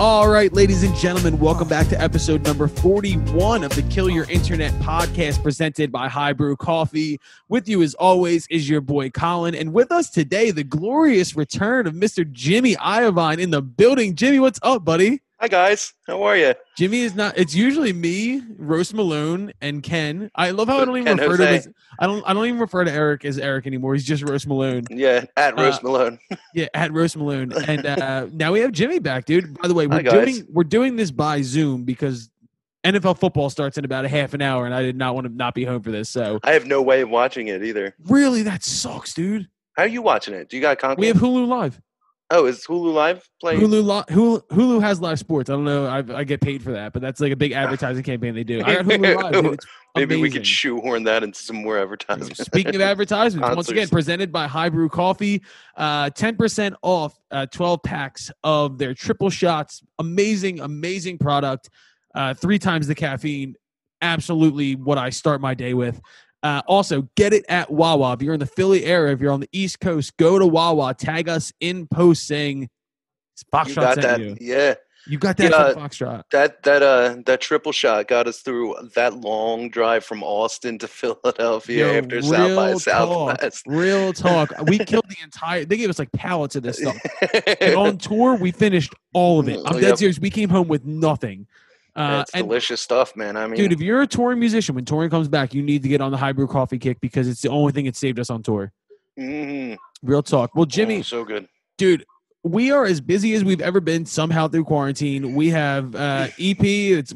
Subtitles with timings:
[0.00, 4.28] All right, ladies and gentlemen, welcome back to episode number 41 of the Kill Your
[4.28, 7.20] Internet podcast presented by High Brew Coffee.
[7.48, 9.54] With you, as always, is your boy Colin.
[9.54, 12.28] And with us today, the glorious return of Mr.
[12.28, 14.16] Jimmy Iovine in the building.
[14.16, 15.22] Jimmy, what's up, buddy?
[15.44, 16.54] Hi guys, how are you?
[16.78, 17.36] Jimmy is not.
[17.36, 20.30] It's usually me, Roast Malone, and Ken.
[20.34, 21.68] I love how I don't even Ken refer to him as.
[21.98, 22.24] I don't.
[22.26, 23.92] I don't even refer to Eric as Eric anymore.
[23.92, 24.84] He's just Roast Malone.
[24.88, 26.18] Yeah, at Roast Uh, Malone.
[26.54, 27.52] Yeah, at Roast Malone.
[27.68, 29.60] And uh, now we have Jimmy back, dude.
[29.60, 32.30] By the way, we're doing we're doing this by Zoom because
[32.82, 35.34] NFL football starts in about a half an hour, and I did not want to
[35.34, 36.08] not be home for this.
[36.08, 37.94] So I have no way of watching it either.
[38.06, 39.46] really, that sucks, dude.
[39.76, 40.48] How are you watching it?
[40.48, 40.96] Do you got Comcast?
[40.96, 41.78] We have Hulu Live.
[42.30, 43.60] Oh, is Hulu Live playing?
[43.60, 45.50] Hulu, li- Hulu Hulu has live sports.
[45.50, 45.86] I don't know.
[45.86, 48.62] I, I get paid for that, but that's like a big advertising campaign they do.
[48.62, 49.42] I got Hulu Live.
[49.42, 49.60] Dude.
[49.96, 52.34] Maybe we could shoehorn that into some more advertising.
[52.34, 55.40] Speaking of advertisements, once again, presented by High Brew Coffee,
[55.76, 59.84] uh, 10% off uh, 12 packs of their triple shots.
[60.00, 61.70] Amazing, amazing product.
[62.12, 63.54] Uh, three times the caffeine.
[64.02, 66.00] Absolutely what I start my day with.
[66.44, 68.12] Uh, also, get it at Wawa.
[68.12, 70.92] If you're in the Philly area, if you're on the East Coast, go to Wawa.
[70.94, 72.68] Tag us in post saying
[73.52, 74.20] Foxtrot you got that?
[74.20, 74.36] you.
[74.40, 74.74] Yeah,
[75.06, 75.72] You got that Yeah.
[75.72, 76.22] Foxtrot.
[76.32, 80.86] that that uh that triple shot got us through that long drive from Austin to
[81.00, 83.42] Philadelphia Yo, after South by real talk.
[83.66, 84.52] Real talk.
[84.66, 85.64] We killed the entire.
[85.64, 86.96] They gave us like pallets of this stuff.
[87.60, 89.58] And on tour, we finished all of it.
[89.64, 89.98] I'm dead Yep.
[89.98, 90.18] serious.
[90.18, 91.46] We came home with nothing.
[91.96, 93.36] Uh, it's and delicious stuff, man.
[93.36, 95.88] I mean, dude, if you're a touring musician, when touring comes back, you need to
[95.88, 98.30] get on the high brew coffee kick because it's the only thing that saved us
[98.30, 98.72] on tour.
[99.18, 99.76] mhm.
[100.02, 100.54] Real talk.
[100.54, 101.46] Well, Oh, Jimmy, so good.
[101.78, 102.04] dude,
[102.44, 105.34] we are as busy as we've ever been somehow through quarantine.
[105.34, 106.62] We have uh, EP.
[106.62, 107.14] It's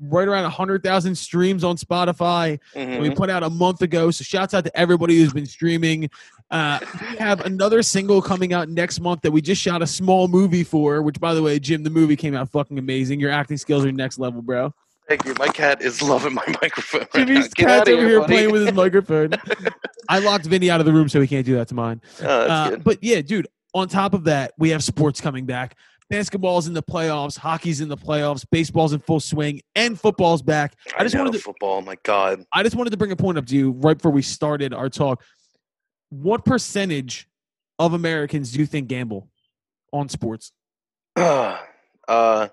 [0.00, 2.60] right around 100,000 streams on Spotify.
[2.76, 3.00] Mhm.
[3.00, 4.10] We put out a month ago.
[4.12, 6.08] So shouts out to everybody who's been streaming.
[6.50, 6.78] Uh,
[7.10, 10.62] we have another single coming out next month that we just shot a small movie
[10.64, 11.02] for.
[11.02, 13.18] Which, by the way, Jim, the movie came out fucking amazing.
[13.20, 14.72] Your acting skills are next level, bro.
[15.08, 15.34] Thank you.
[15.38, 17.00] My cat is loving my microphone.
[17.14, 17.26] right.
[17.26, 18.32] Jimmy's cat's over here buddy.
[18.32, 19.32] playing with his microphone.
[20.08, 22.00] I locked Vinny out of the room so he can't do that to mine.
[22.22, 23.48] Oh, Uh, but yeah, dude.
[23.78, 25.76] On top of that, we have sports coming back.
[26.10, 27.38] Basketball's in the playoffs.
[27.38, 28.44] Hockey's in the playoffs.
[28.50, 30.74] Baseball's in full swing, and football's back.
[30.96, 31.80] I just know, wanted to football.
[31.82, 32.44] My God.
[32.52, 34.88] I just wanted to bring a point up to you right before we started our
[34.88, 35.22] talk.
[36.08, 37.28] What percentage
[37.78, 39.28] of Americans do you think gamble
[39.92, 40.50] on sports?
[41.16, 42.48] uh,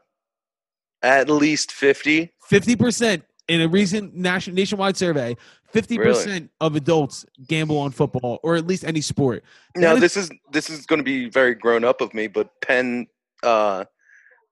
[1.02, 2.34] at least fifty.
[2.44, 5.36] Fifty percent in a recent nation nationwide survey.
[5.76, 9.44] Fifty percent of adults gamble on football or at least any sport.
[9.76, 12.50] Now is- this is this is going to be very grown up of me, but
[12.62, 13.08] Penn,
[13.44, 13.84] uh,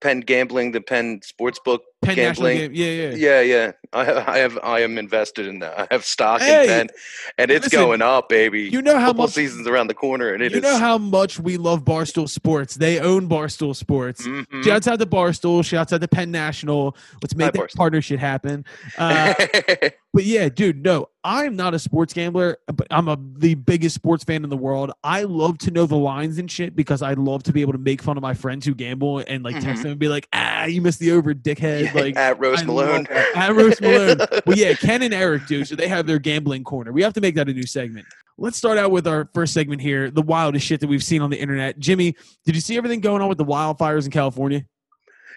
[0.01, 2.57] Penn gambling, the Penn sportsbook Penn National gambling.
[2.57, 3.15] Game, yeah, yeah.
[3.15, 3.71] Yeah, yeah.
[3.93, 5.79] I have, I have, I am invested in that.
[5.79, 6.89] I have stock Hey, in Penn,
[7.37, 8.63] and it's listen, going up, baby.
[8.63, 10.63] You know how Football much season's around the corner, and it you is.
[10.63, 12.75] know how much we love Barstool Sports.
[12.75, 14.25] They own Barstool Sports.
[14.25, 14.63] Mhm.
[14.63, 15.63] Shouts out to Barstool.
[15.63, 16.95] Shouts out to Penn National.
[17.21, 17.75] Let's make Hi, that Barstool.
[17.75, 18.65] partnership happen.
[18.97, 19.33] Uh,
[20.15, 24.23] But yeah, dude, no, I'm not a sports gambler, but I'm a the biggest sports
[24.23, 24.91] fan in the world.
[25.03, 27.79] I love to know the lines and shit because I love to be able to
[27.79, 29.81] make fun of my friends who gamble and like text Mhm.
[29.81, 31.95] them and be like, ah, you missed the over, dickhead.
[31.95, 33.07] Like at Roast I Malone.
[33.09, 33.25] love.
[33.35, 34.17] At Roast Malone.
[34.45, 36.91] well, yeah, Ken and Eric do, so they have their gambling corner.
[36.91, 38.05] We have to make that a new segment.
[38.37, 41.29] Let's start out with our first segment here, the wildest shit that we've seen on
[41.29, 41.77] the internet.
[41.77, 44.65] Jimmy, did you see everything going on with the wildfires in California?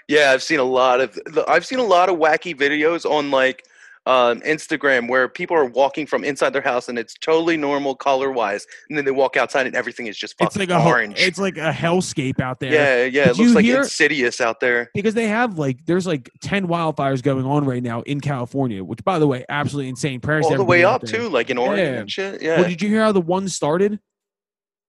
[0.09, 1.19] Yeah, I've seen a lot of
[1.49, 3.66] I've seen a lot of wacky videos on like
[4.07, 8.31] um, Instagram where people are walking from inside their house and it's totally normal color
[8.31, 10.91] wise, and then they walk outside and everything is just It's fucking like a ho-
[10.91, 11.17] orange.
[11.19, 12.73] it's like a hellscape out there.
[12.73, 14.91] yeah, yeah, Did it looks like hear- insidious out there.
[14.95, 19.03] because they have like there's like 10 wildfires going on right now in California, which
[19.05, 20.21] by the way, absolutely insane.
[20.21, 22.01] Prayers All the way up too, like in Oregon Yeah.
[22.01, 22.43] and shit.
[22.43, 23.99] Well, did you hear how the one started?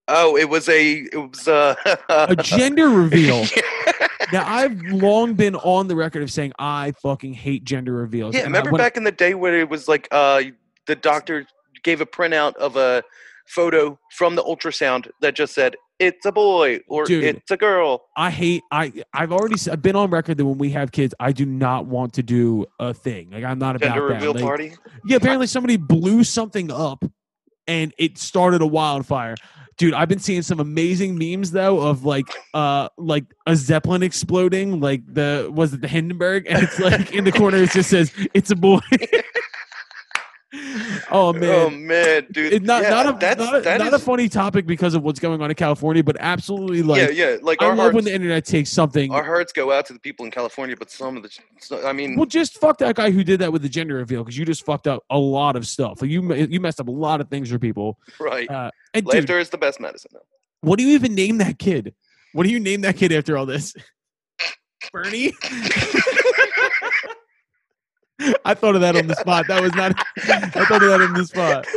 [0.09, 1.75] oh, it was a it was uh,
[2.09, 3.45] A gender reveal.
[4.31, 8.33] Now I've long been on the record of saying I fucking hate gender reveals.
[8.35, 10.43] Yeah, And remember when- back in the day where it was like uh,
[10.85, 11.45] the doctor
[11.83, 13.03] gave a printout of a
[13.47, 17.23] photo from the ultrasound that just said it's a boy or Dude.
[17.23, 18.03] it's a girl.
[18.15, 21.31] I hate I I've already I've been on record that when we have kids, I
[21.31, 23.31] do not want to do a thing.
[23.31, 24.39] Like I'm not Gender about reveal that.
[24.39, 24.73] Like, party.
[25.05, 27.03] Yeah, apparently somebody blew something up
[27.67, 29.35] and it started a wildfire.
[29.77, 34.79] Dude, I've been seeing some amazing memes though of like uh like a zeppelin exploding,
[34.79, 36.45] like the was it the Hindenburg?
[36.49, 38.79] And it's like in the corner it just says it's a boy.
[41.11, 41.49] oh man.
[41.49, 42.53] Oh man, dude.
[42.53, 45.03] It- not yeah, not a that's, not, a, that not a funny topic because of
[45.03, 47.37] what's going on in California, but absolutely like yeah, yeah.
[47.41, 49.11] Like I our love hearts, when the internet takes something.
[49.11, 52.15] our hearts go out to the people in California, but some of the, I mean,
[52.15, 54.65] well, just fuck that guy who did that with the gender reveal because you just
[54.65, 56.01] fucked up a lot of stuff.
[56.01, 57.99] Like you you messed up a lot of things for people.
[58.19, 58.49] right.
[58.49, 60.11] Uh, and dude, Laughter is the best medicine.
[60.13, 60.19] Though.
[60.61, 61.93] what do you even name that kid?
[62.33, 63.73] What do you name that kid after all this?
[64.91, 65.33] Bernie.
[68.45, 69.45] I thought of that on the spot.
[69.47, 69.93] That was not.
[70.27, 71.67] I thought of that on the spot.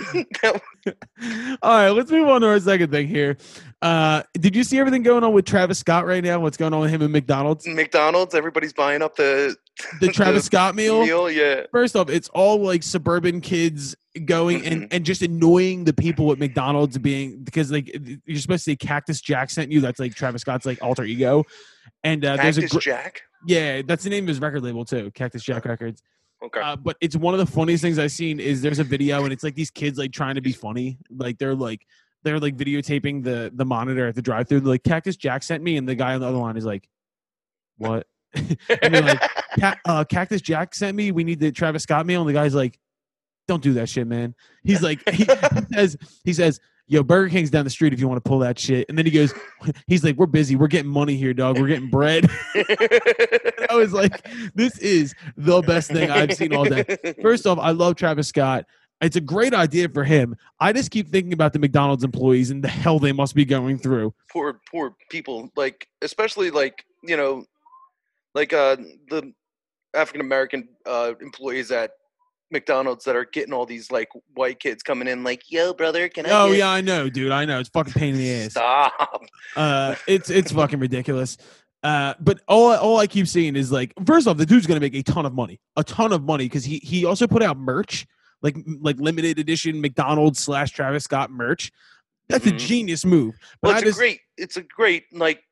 [1.62, 3.36] All right, let's move on to our second thing here.
[3.82, 6.40] Uh, did you see everything going on with Travis Scott right now?
[6.40, 7.66] What's going on with him and McDonald's?
[7.66, 9.56] McDonald's, everybody's buying up the
[10.00, 11.02] The Travis Scott meal.
[11.04, 11.30] meal.
[11.30, 11.62] Yeah.
[11.72, 13.94] First off, it's all like suburban kids
[14.24, 17.88] going and, and just annoying the people at McDonald's being because like
[18.24, 19.80] you're supposed to say Cactus Jack sent you.
[19.80, 21.44] That's like Travis Scott's like alter ego.
[22.02, 23.22] And uh, there's a Cactus gr- Jack.
[23.46, 26.02] yeah, that's the name of his record label too, Cactus Jack Records.
[26.42, 26.60] Okay.
[26.60, 29.32] Uh, but it's one of the funniest things I've seen is there's a video and
[29.32, 31.86] it's like these kids like trying to be funny, like they're like
[32.22, 34.60] they're like videotaping the the monitor at the drive-through.
[34.60, 36.88] They're like Cactus Jack sent me, and the guy on the other line is like,
[37.76, 39.22] "What?" and they're like,
[39.86, 41.12] uh, "Cactus Jack sent me.
[41.12, 42.78] We need the Travis Scott meal." And the guy's like,
[43.48, 46.60] "Don't do that shit, man." He's like, he, he says, he says.
[46.90, 48.84] Yo, Burger King's down the street if you want to pull that shit.
[48.88, 49.32] And then he goes,
[49.86, 50.56] he's like, we're busy.
[50.56, 51.56] We're getting money here, dog.
[51.56, 52.28] We're getting bread.
[52.56, 54.26] I was like,
[54.56, 56.84] this is the best thing I've seen all day.
[57.22, 58.66] First off, I love Travis Scott.
[59.00, 60.34] It's a great idea for him.
[60.58, 63.78] I just keep thinking about the McDonald's employees and the hell they must be going
[63.78, 64.12] through.
[64.28, 67.44] poor poor people like especially like you know
[68.34, 68.76] like uh
[69.08, 69.32] the
[69.94, 71.92] african american uh employees at
[72.50, 76.26] mcdonald's that are getting all these like white kids coming in like yo brother can
[76.26, 77.30] i Oh get-" yeah, I know, dude.
[77.32, 77.60] I know.
[77.60, 78.50] It's fucking pain in the ass.
[78.52, 79.24] stop
[79.56, 81.36] Uh, it's it's fucking ridiculous.
[81.82, 84.94] Uh, but all all I keep seeing is like, first off, the dude's gonna make
[84.94, 88.06] a ton of money, a ton of money, because he he also put out merch,
[88.42, 91.70] like like limited edition McDonald's slash Travis Scott merch.
[92.28, 92.58] That's a Mhm.
[92.58, 93.34] genius move.
[93.62, 95.42] But well it's just, a great it's a great like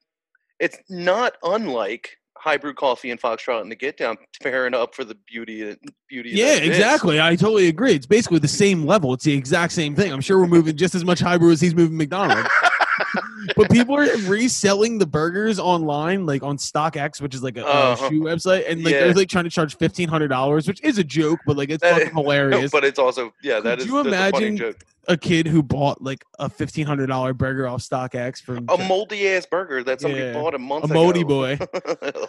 [0.61, 5.05] it's not unlike high brew coffee and foxtrot and the get down pairing up for
[5.05, 5.77] the beauty
[6.09, 6.69] beauty Yeah, it is.
[6.71, 7.21] exactly.
[7.21, 7.93] I totally agree.
[7.95, 9.13] It's basically the same level.
[9.15, 10.13] It's the exact same thing.
[10.13, 12.49] I'm sure we're moving just as much High Brew as he's moving McDonald's.
[13.57, 17.65] but people are reselling the burgers online, like on StockX, which is like a, a
[17.67, 18.09] Uh-huh.
[18.09, 19.01] shoe website, and like Yeah.
[19.05, 21.83] they're like trying to charge fifteen hundred dollars, which is a joke, but like it's
[21.83, 22.71] That- fucking hilarious.
[22.71, 24.85] but it's also yeah that Could is you a imagine joke.
[25.07, 29.29] a kid who bought like a fifteen hundred dollar burger off StockX from a moldy
[29.29, 30.33] ass burger that somebody Yeah.
[30.35, 30.95] bought a month a ago.
[30.95, 31.59] moldy boy.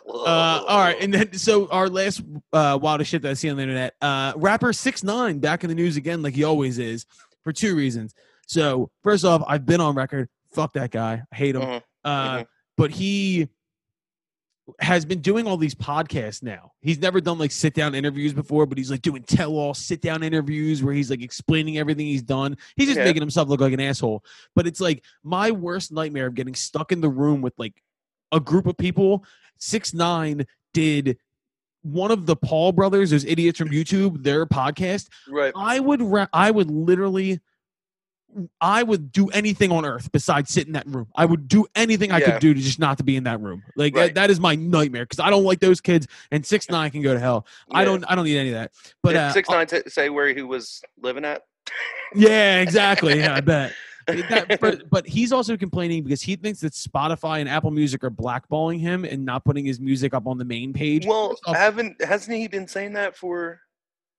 [0.10, 3.56] Uh, all right, and then so our last uh, wildest shit that I see on
[3.57, 7.06] the internet, uh, rapper Six Nine back in the news again, like he always is,
[7.44, 8.13] for two reasons.
[8.48, 10.27] So first off, I've been on record.
[10.54, 11.24] Fuck that guy.
[11.31, 11.62] I hate him.
[11.62, 12.48] Mhm, Uh, mhm.
[12.78, 13.50] But he
[14.80, 16.72] has been doing all these podcasts now.
[16.81, 20.00] He's never done like sit down interviews before, but he's like doing tell all sit
[20.00, 22.56] down interviews where he's like explaining everything he's done.
[22.75, 23.06] He's just Yeah.
[23.06, 24.24] making himself look like an asshole.
[24.56, 27.81] But it's like my worst nightmare of getting stuck in the room with like
[28.31, 29.25] a group of people.
[29.57, 31.18] Six nine did
[31.81, 35.07] one of the Paul brothers, those idiots from YouTube, their podcast.
[35.30, 35.51] right.
[35.56, 37.40] I would ra- I would literally
[38.61, 41.07] I would do anything on earth besides sit in that room.
[41.15, 42.31] I would do anything I Yeah.
[42.31, 43.63] could do to just not to be in that room.
[43.75, 46.07] Like that, that is my nightmare because I don't like those kids.
[46.31, 47.47] And six nine can go to hell.
[47.71, 48.71] I don't I don't need any of that.
[49.01, 51.43] But Did uh, six nine t- say where he was living at.
[52.15, 53.19] yeah, exactly.
[53.19, 53.73] Yeah, I bet.
[54.07, 58.09] That- but, but he's also complaining because he thinks that Spotify and Apple Music are
[58.09, 61.05] blackballing him and not putting his music up on the main page.
[61.05, 63.59] Well, haven't hasn't he been saying that for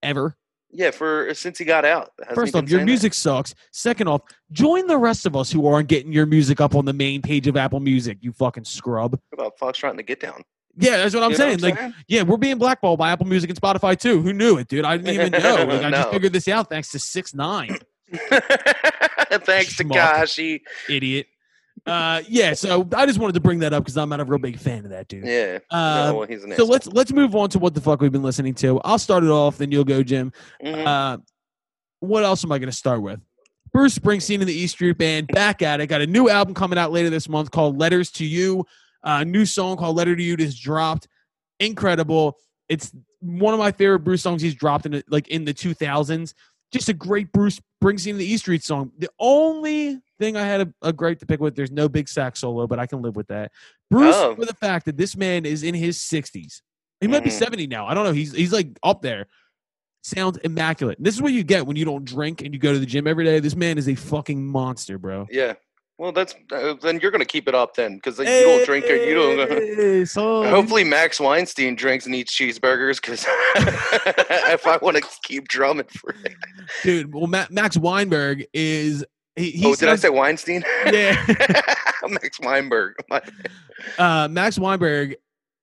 [0.03, 0.37] ever.
[0.73, 2.11] Yeah for uh, since he got out?
[2.35, 2.85] First off, your saying that?
[2.87, 3.55] music sucks.
[3.73, 4.23] Second off,
[4.53, 7.47] join the rest of us who aren't getting your music up on the main page
[7.47, 8.19] of Apple Music.
[8.21, 9.19] You fucking scrub.
[9.33, 10.43] about Foxtrot and the Get Down.
[10.77, 11.59] Yeah, that's what I'm You saying.
[11.61, 14.23] like, yeah, we're being blackballed by Apple Music and Spotify too.
[14.23, 14.85] Who knew it, dude?
[14.85, 15.65] I didn't even know.
[15.67, 17.77] Like, I just figured this out thanks to six nine,
[18.31, 19.95] Thanks to Schmuck.
[19.95, 20.63] Kashi.
[20.89, 21.27] idiot.
[21.87, 22.53] Uh, yeah.
[22.55, 24.85] So I just wanted to bring that up because I'm not a real big fan
[24.85, 25.25] of that dude.
[25.27, 25.59] Yeah.
[25.71, 26.69] Uh, no, well, he's an so asshole.
[26.69, 28.81] let's let's move on to what the fuck we've been listening to.
[28.85, 30.33] I'll start it off, then you'll go, Jim.
[30.65, 30.87] Mhm.
[30.87, 31.19] Uh,
[32.01, 33.21] what else am I going to start with?
[33.73, 35.87] Bruce Springsteen and the E Street Band back at it.
[35.87, 38.65] Got a new album coming out later this month called Letters to You.
[39.05, 41.07] A new song called Letter to You just dropped.
[41.59, 42.37] Incredible.
[42.69, 46.35] It's one of my favorite Bruce songs he's dropped in the, like in the 2000s.
[46.73, 48.93] Just a great Bruce Springsteen and the E Street song.
[48.99, 52.39] The only thing I had a, a gripe to pick with, there's no big sax
[52.41, 53.51] solo, but I can live with that.
[53.91, 54.37] Bruce, Oh.
[54.37, 56.61] for the fact that this man is in his 60s.
[57.01, 57.39] He might be Mhm.
[57.39, 57.87] 70 now.
[57.87, 58.13] I don't know.
[58.13, 59.27] He's he's like up there
[60.03, 60.97] sounds immaculate.
[61.01, 63.07] This is what you get when you don't drink and you go to the gym
[63.07, 63.39] every day.
[63.41, 65.27] This man is a fucking monster, bro.
[65.31, 65.55] yeah.
[65.99, 68.95] Well, that's uh, then you're gonna keep it up then because you don't drink or
[68.95, 69.51] you don't.
[69.51, 70.47] Hey, son.
[70.49, 76.15] Hopefully, Max Weinstein drinks and eats cheeseburgers because if I want to keep drumming for
[76.25, 76.33] it.
[76.83, 77.13] dude.
[77.15, 79.05] Well, Ma- Max Weinberg is.
[79.37, 80.63] He, he oh, did I say Weinstein?
[80.87, 81.25] Yeah.
[82.09, 82.95] Max Weinberg.
[83.99, 85.17] Uh, Max Weinberg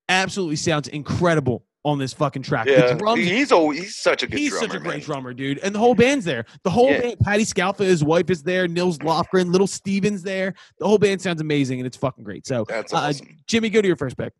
[0.10, 2.66] absolutely sounds incredible on this fucking track.
[2.68, 4.68] Yeah, drums he's always he's such a good He's drummer.
[4.68, 5.00] such a great man.
[5.02, 5.60] drummer, dude.
[5.60, 6.46] And the whole band's there.
[6.64, 7.02] The whole Yeah.
[7.02, 8.68] band, Patti Scialfa, his wife is there.
[8.68, 10.56] Nils Lofgren, Little Steven's there.
[10.80, 12.48] The whole band sounds amazing and it's fucking great.
[12.48, 13.14] So, That's uh.
[13.46, 14.34] Jimmy, go to your first pick.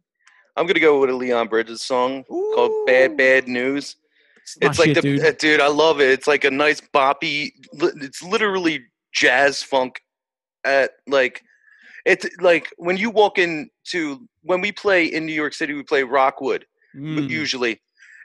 [0.56, 3.96] I'm gonna go with a Leon Bridges song called "Bad Bad News."
[4.60, 5.24] my It's like shit, the dude.
[5.24, 5.62] uh, dude.
[5.62, 6.10] I love it.
[6.10, 7.52] It's like a nice boppy.
[7.74, 8.82] It's literally
[9.18, 10.00] jazz funk.
[10.64, 11.42] At like,
[12.06, 16.04] it's like when you walk into when we play in New York City, we play
[16.04, 17.30] Rockwood Mm.
[17.30, 17.80] usually,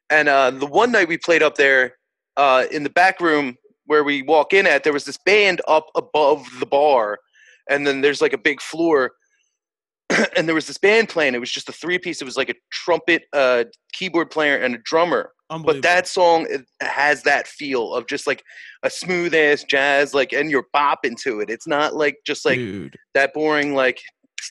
[0.08, 1.96] and uh, the one night we played up there
[2.38, 5.88] uh, in the back room where we walk in at, there was this band up
[5.94, 7.18] above the bar,
[7.68, 9.12] and then there's like a big floor.
[10.36, 11.34] And there was this band playing.
[11.34, 12.22] It was just a three piece.
[12.22, 16.62] It was like a trumpet, uh, keyboard player, and a drummer but that song it
[16.80, 18.42] has that feel of just like
[18.82, 22.56] a smooth ass jazz like and you're bopping to it it's not like just like
[22.56, 24.00] dude, that boring like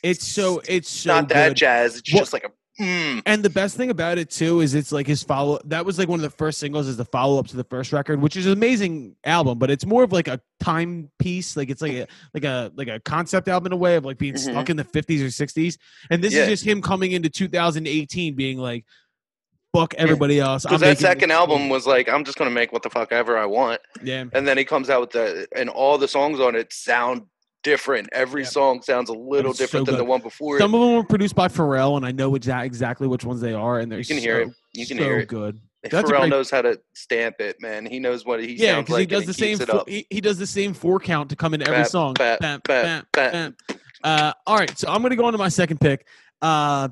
[0.03, 2.49] it's so it's so not that jazz it's just like a
[2.81, 3.21] mm.
[3.25, 5.59] And the best thing about it too is it's like his follow.
[5.65, 7.93] That was like one of the first singles is the follow up to the first
[7.93, 9.59] record, which is an amazing album.
[9.59, 12.87] But it's more of like a time piece, Like it's like a like a like
[12.87, 14.39] a concept album in a way of like being Mhm.
[14.39, 15.77] stuck in the fifties or sixties.
[16.09, 16.43] And this Yeah.
[16.43, 18.85] is just him coming into 2018 being like,
[19.73, 22.83] "Fuck everybody else." Because that making second album was like i'm just gonna make what
[22.83, 24.25] the fuck ever i want yeah.
[24.33, 27.23] and then he comes out with the and all the songs on it sound
[27.63, 28.47] different every Yeah.
[28.49, 30.77] song sounds a little it's so different than the one before Some it.
[30.77, 33.79] of them were produced by Pharrell, and I know exa- exactly which ones they are,
[33.79, 34.49] and they're You can hear it.
[34.73, 35.27] You can so hear it.
[35.27, 35.59] good.
[35.83, 38.83] That's Pharrell great- knows how to stamp it man he knows what he Yeah, sounds
[38.85, 39.57] because like he does the same.
[39.59, 42.13] Four, he, he does the same four count to come into every Bap, song.
[42.15, 43.31] bap, bap, bam, bap.
[43.31, 43.55] bam.
[44.03, 46.07] Uh, all right, so I'm gonna go on to my second pick.
[46.41, 46.89] Uh,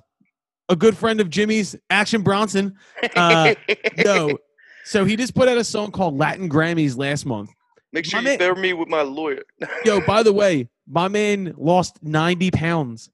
[0.70, 2.76] a good friend of Jimmy's, Action Bronson.
[3.16, 3.56] Uh,
[4.06, 4.38] no,
[4.86, 7.50] so he just put out a song called Latin Grammys last month.
[7.92, 9.44] make sure my you man- bear me with my lawyer
[9.86, 13.10] Yo, by the way, my man lost 90 pounds.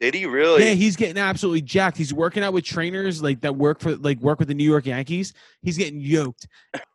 [0.00, 1.96] did he really Yeah, he's getting absolutely jacked.
[1.96, 4.86] He's working out with trainers like that work for like work with the New York
[4.86, 5.32] Yankees.
[5.62, 6.46] He's getting yoked.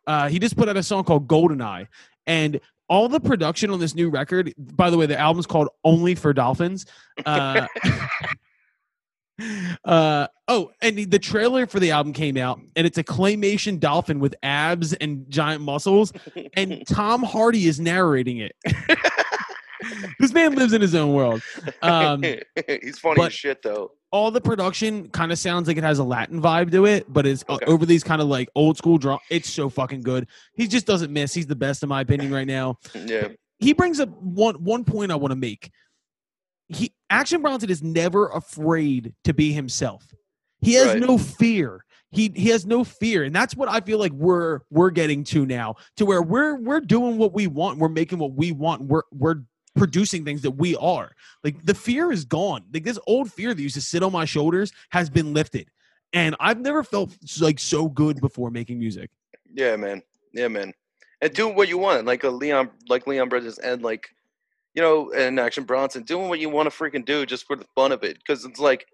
[0.06, 1.86] Uh, he just put out a song called Goldeneye,
[2.26, 4.52] and all the production on this new record.
[4.56, 6.86] By the way, the album's called Only for Dolphins.
[7.24, 7.66] Uh,
[9.84, 14.20] uh, oh, and the- trailer for the album came out, and it's a claymation dolphin
[14.20, 16.12] with abs and giant muscles,
[16.54, 18.52] and Tom Hardy is narrating it.
[20.18, 21.42] this man lives in his own world.
[21.82, 22.22] Um,
[22.82, 23.92] He's funny as shit though.
[24.10, 27.26] all the production kind of sounds like it has a Latin vibe to it, but
[27.26, 27.66] it's uh, Okay.
[27.66, 29.18] over these kind of like old school drum.
[29.30, 30.26] It's so fucking good.
[30.54, 31.34] He just doesn't miss.
[31.34, 32.78] He's the best in my opinion right now.
[32.94, 33.28] Yeah.
[33.58, 35.70] He brings up one one point I want to make.
[36.68, 40.12] He Action Bronson is never afraid to be himself.
[40.60, 41.00] He has Right.
[41.00, 41.84] no fear.
[42.10, 45.44] He he has no fear, and that's what I feel like we're we're getting to
[45.44, 47.78] now, to where we're we're doing what we want.
[47.78, 48.82] We're making what we want.
[48.82, 49.42] We're we're
[49.76, 51.12] producing things that we are.
[51.44, 52.64] Like the fear is gone.
[52.72, 55.68] Like this old fear that used to sit on my shoulders has been lifted,
[56.12, 59.10] and I've never felt like so good before making music.
[59.52, 60.02] Yeah, man.
[60.32, 60.72] Yeah, man.
[61.20, 64.08] And do what you want, like a Leon, like Leon Bridges, and like,
[64.76, 67.64] you know, and Action Bronson, doing what you want to freaking do just for the
[67.74, 68.86] fun of it, because it's like,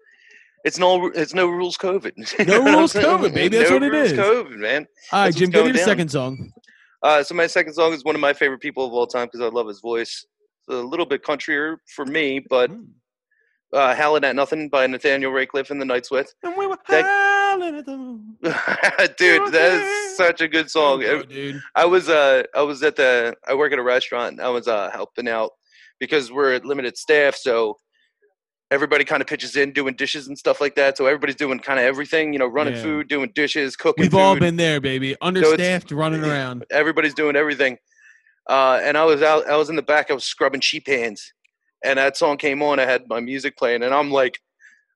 [0.63, 2.13] it's no, it's no rules COVID.
[2.47, 2.93] No know what I'm rules?
[2.93, 3.57] COVID, baby.
[3.57, 4.17] That's no what it rules is.
[4.17, 4.87] COVID, man.
[5.11, 6.53] All right, Jim, give me your second song.
[7.03, 9.41] Uh, so my second song is one of my favorite people of all time because
[9.41, 10.25] I love his voice.
[10.69, 12.85] It's a little bit countryer for me, but Mm.
[13.73, 16.33] uh, "Howlin' at Nothing" by Nathaniel Rateliff and the Night Sweats.
[16.43, 18.37] And we were howling at the moon.
[19.17, 21.01] dude, that is such a good song.
[21.01, 21.61] So good, dude.
[21.75, 24.39] I was uh I was at the I work at a restaurant.
[24.39, 25.51] I was uh helping out
[26.03, 27.77] because we're at limited staff, so
[28.71, 30.97] everybody kind of pitches in doing dishes and stuff like that.
[30.97, 32.81] So everybody's doing kind of everything, you know, running Yeah.
[32.81, 34.01] food, doing dishes, cooking.
[34.01, 35.15] We've all been there, baby.
[35.21, 36.65] Understaffed, running around.
[36.71, 37.77] Everybody's doing everything.
[38.49, 39.47] Uh, and I was out.
[39.49, 40.11] I was in the back.
[40.11, 41.31] I was scrubbing sheep hands,
[41.85, 42.77] and that song came on.
[42.81, 44.39] I had my music playing, and I'm like,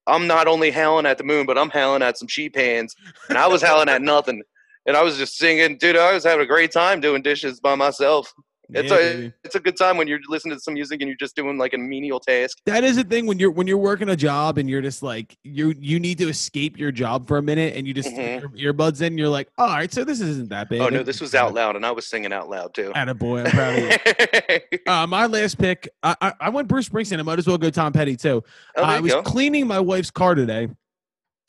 [0.08, 2.94] I'm not only howling at the moon, but I'm howling at some sheep hands,
[3.30, 4.44] and I was howling at nothing.
[4.86, 5.96] And I was just singing, dude.
[5.96, 8.34] I was having a great time doing dishes by myself.
[8.74, 9.34] It's Yeah, a baby.
[9.46, 11.74] it's a good time when you're listening to some music and you're just doing like
[11.74, 12.58] a menial task.
[12.66, 15.38] That is the thing when you're when you're working a job and you're just like
[15.44, 18.42] you you need to escape your job for a minute and you just Mhm.
[18.42, 19.18] put your earbuds in.
[19.18, 20.82] You're like, all right, so this isn't that big.
[20.82, 22.92] Oh no, this was out loud, and I was singing out loud too.
[22.96, 24.80] Attaboy, I'm proud of you.
[24.88, 27.20] Uh, my last pick, I, I, I went Bruce Springsteen.
[27.20, 28.42] I might as well go Tom Petty too.
[28.76, 29.22] oh, there I was go.
[29.22, 30.70] cleaning my wife's car today,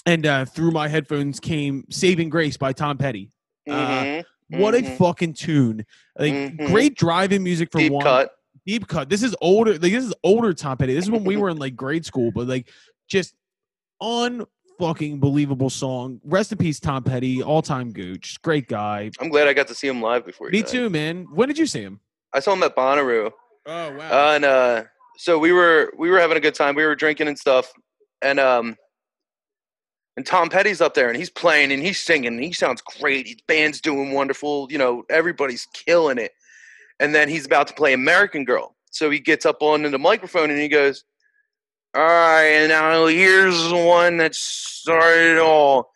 [0.07, 3.31] and uh, through my headphones came "Saving Grace" by Tom Petty.
[3.71, 4.97] uh, What a mhm.
[4.97, 5.85] fucking tune!
[6.19, 6.67] Like Mhm.
[6.69, 8.03] great driving music for deep one.
[8.03, 8.31] cut.
[8.67, 9.09] Deep cut.
[9.09, 9.73] This is older.
[9.73, 10.95] Like this is older Tom Petty.
[10.95, 12.69] This is when we were in like grade school, but like
[13.09, 13.35] just
[14.01, 14.47] on
[14.79, 16.21] fucking believable song.
[16.25, 17.43] Rest in peace, Tom Petty.
[17.43, 18.41] All time gooch.
[18.43, 19.11] Great guy.
[19.21, 20.51] I'm glad I got to see him live before.
[20.51, 20.69] Me died.
[20.71, 21.27] too, man.
[21.35, 22.01] When did you see him?
[22.33, 23.31] I saw him at Bonnaroo.
[23.67, 24.31] Oh wow.
[24.31, 24.85] Uh, and uh,
[25.19, 26.75] so we were we were having a good time.
[26.75, 27.71] We were drinking and stuff,
[28.23, 28.77] and um,
[30.19, 32.35] and Tom Petty's up there and he's playing and he's singing.
[32.35, 33.29] And he sounds great.
[33.29, 34.67] His band's doing wonderful.
[34.69, 36.33] You know, everybody's killing it.
[36.99, 38.75] And then he's about to play American Girl.
[38.91, 41.05] So he gets up on the microphone and he goes,
[41.95, 45.93] All right, and now here's the one that started it all.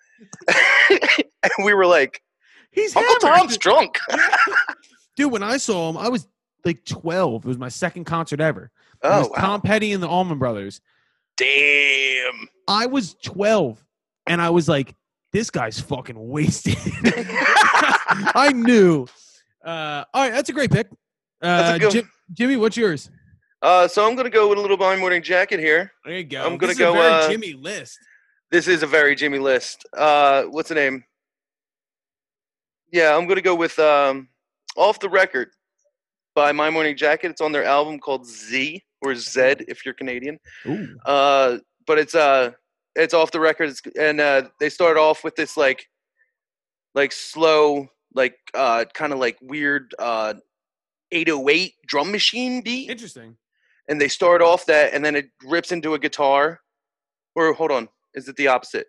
[0.88, 2.22] and we were like,
[2.70, 3.40] He's Uncle hammered.
[3.40, 3.98] Tom's drunk.
[5.16, 6.28] Dude, when I saw him, I was
[6.64, 7.44] like 12.
[7.44, 8.66] It was my second concert ever.
[8.66, 8.70] It
[9.02, 9.36] Oh, was wow.
[9.38, 10.80] Tom Petty and the Allman Brothers.
[11.36, 12.48] Damn.
[12.68, 13.84] I was 12
[14.26, 14.94] and I was like,
[15.32, 16.76] this guy's fucking wasted.
[18.34, 19.06] I knew.
[19.64, 20.88] Uh, all right, that's a great pick.
[21.42, 23.10] Uh, a good- Jim, Jimmy, what's yours?
[23.62, 25.92] Uh, so I'm gonna go with a little My Morning Jacket here.
[26.04, 26.40] There you go.
[26.44, 27.98] I'm gonna This is go, A very uh, Jimmy list.
[28.50, 29.86] This is a very Jimmy list.
[29.96, 31.04] Uh, what's the name?
[32.90, 34.28] Yeah, I'm gonna go with um,
[34.76, 35.50] "Off the Record"
[36.34, 37.30] by My Morning Jacket.
[37.30, 40.38] It's on their album called Z or Z if you're Canadian.
[40.66, 40.96] Ooh.
[41.06, 42.50] Uh, but it's uh,
[42.96, 45.86] it's off the record, it's, and uh, they start off with this like,
[46.94, 50.34] like slow, like uh, kind of like weird uh,
[51.10, 52.90] 808 drum machine beat.
[52.90, 53.36] Interesting.
[53.88, 56.60] and they start off that and then it rips into a guitar
[57.34, 58.86] or hold on is it the opposite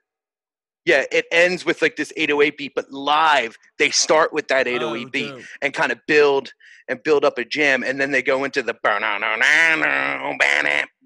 [0.86, 5.06] yeah it ends with like this 808 beat but live they start with that 808
[5.06, 5.42] Oh, beat dope.
[5.62, 6.52] and kind of build
[6.90, 8.74] and build up a jam and then they go into the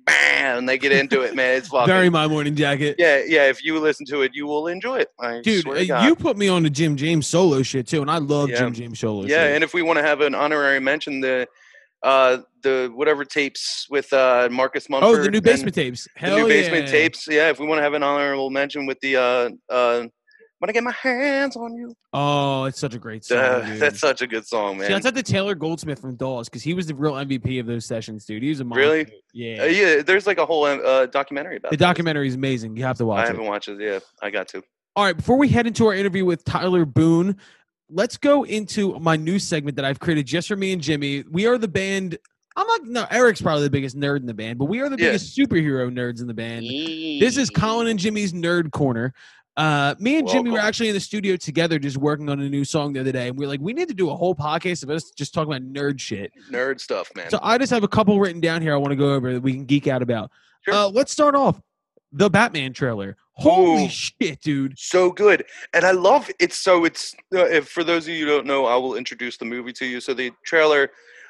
[0.08, 2.96] and they get into it man it's fucking Very my morning jacket.
[2.98, 6.06] yeah yeah if you listen to it you will enjoy it I Dude, swear uh,
[6.06, 8.58] you put me on the Jim James solo shit too, and I love Yeah.
[8.60, 9.56] Jim James solo yeah shit.
[9.56, 11.48] and if we want to have an honorary mention the
[12.04, 16.04] uh the whatever tapes with uh marcus mumford oh, the new basement tapes.
[16.14, 16.92] the Hell new basement yeah.
[16.92, 17.28] tapes.
[17.28, 20.06] Yeah, if we want to have an honorable mention with the uh uh
[20.60, 21.94] when I get my hands on you.
[22.14, 23.38] Oh, it's such a great song.
[23.38, 23.80] Uh, dude.
[23.80, 24.90] that's such a good song, man.
[24.90, 27.86] Shouts out to Taylor Goldsmith from Dawes because he was the real MVP of those
[27.86, 28.44] sessions, dude.
[28.44, 28.80] He was a monster.
[28.82, 29.14] Really?
[29.34, 29.64] Yeah.
[29.64, 31.78] Uh, yeah, there's like a whole uh, documentary about it.
[31.78, 32.76] the documentary is amazing.
[32.76, 33.24] You have to I watch it.
[33.24, 33.80] I haven't watched it.
[33.80, 34.64] Yeah, I got to.
[34.96, 37.38] All right, before we head into our interview with Tyler Boone,
[37.90, 41.24] let's go into my new segment that I've created just for me and Jimmy.
[41.30, 42.18] We are the band.
[42.56, 42.84] I'm not.
[42.86, 45.10] No, Eric's probably the biggest nerd in the band, but we are the Yeah.
[45.10, 46.66] biggest superhero nerds in the band.
[46.66, 49.14] This is Colin and Jimmy's Nerd Corner.
[49.58, 52.64] Uh, me and Jimmy were actually in the studio together, just working on a new
[52.64, 54.84] song the other day, and we are like, we need to do a whole podcast
[54.84, 56.32] of us just talking about nerd shit.
[56.52, 57.30] nerd stuff, man.
[57.32, 59.42] So I just have a couple written down here I want to go over that
[59.42, 60.30] we can geek out about.
[60.62, 60.74] Sure.
[60.76, 61.60] Uh, let's start off
[62.12, 63.18] the Batman trailer.
[63.34, 63.90] Holy Ooh.
[63.90, 64.78] shit, dude!
[64.78, 65.44] so good,
[65.74, 66.54] and I love it.
[66.54, 69.46] So it's uh, if for those of you who don't know, I will introduce the
[69.46, 70.00] movie to you.
[70.02, 70.90] So the trailer,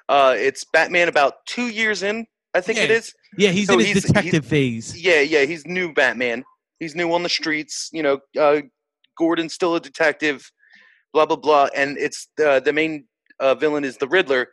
[0.10, 2.96] uh, it's Batman about two years in, I think it Yeah.
[2.98, 3.14] is.
[3.38, 4.98] Yeah, he's So in his he's- detective phase.
[5.02, 6.44] Yeah, yeah, he's new Batman.
[6.80, 7.90] He's new on the streets.
[7.92, 8.62] You know, uh,
[9.18, 10.50] Gordon's still a detective.
[11.14, 13.06] Blah blah blah, and it's the the main
[13.40, 14.50] uh, villain is the Riddler.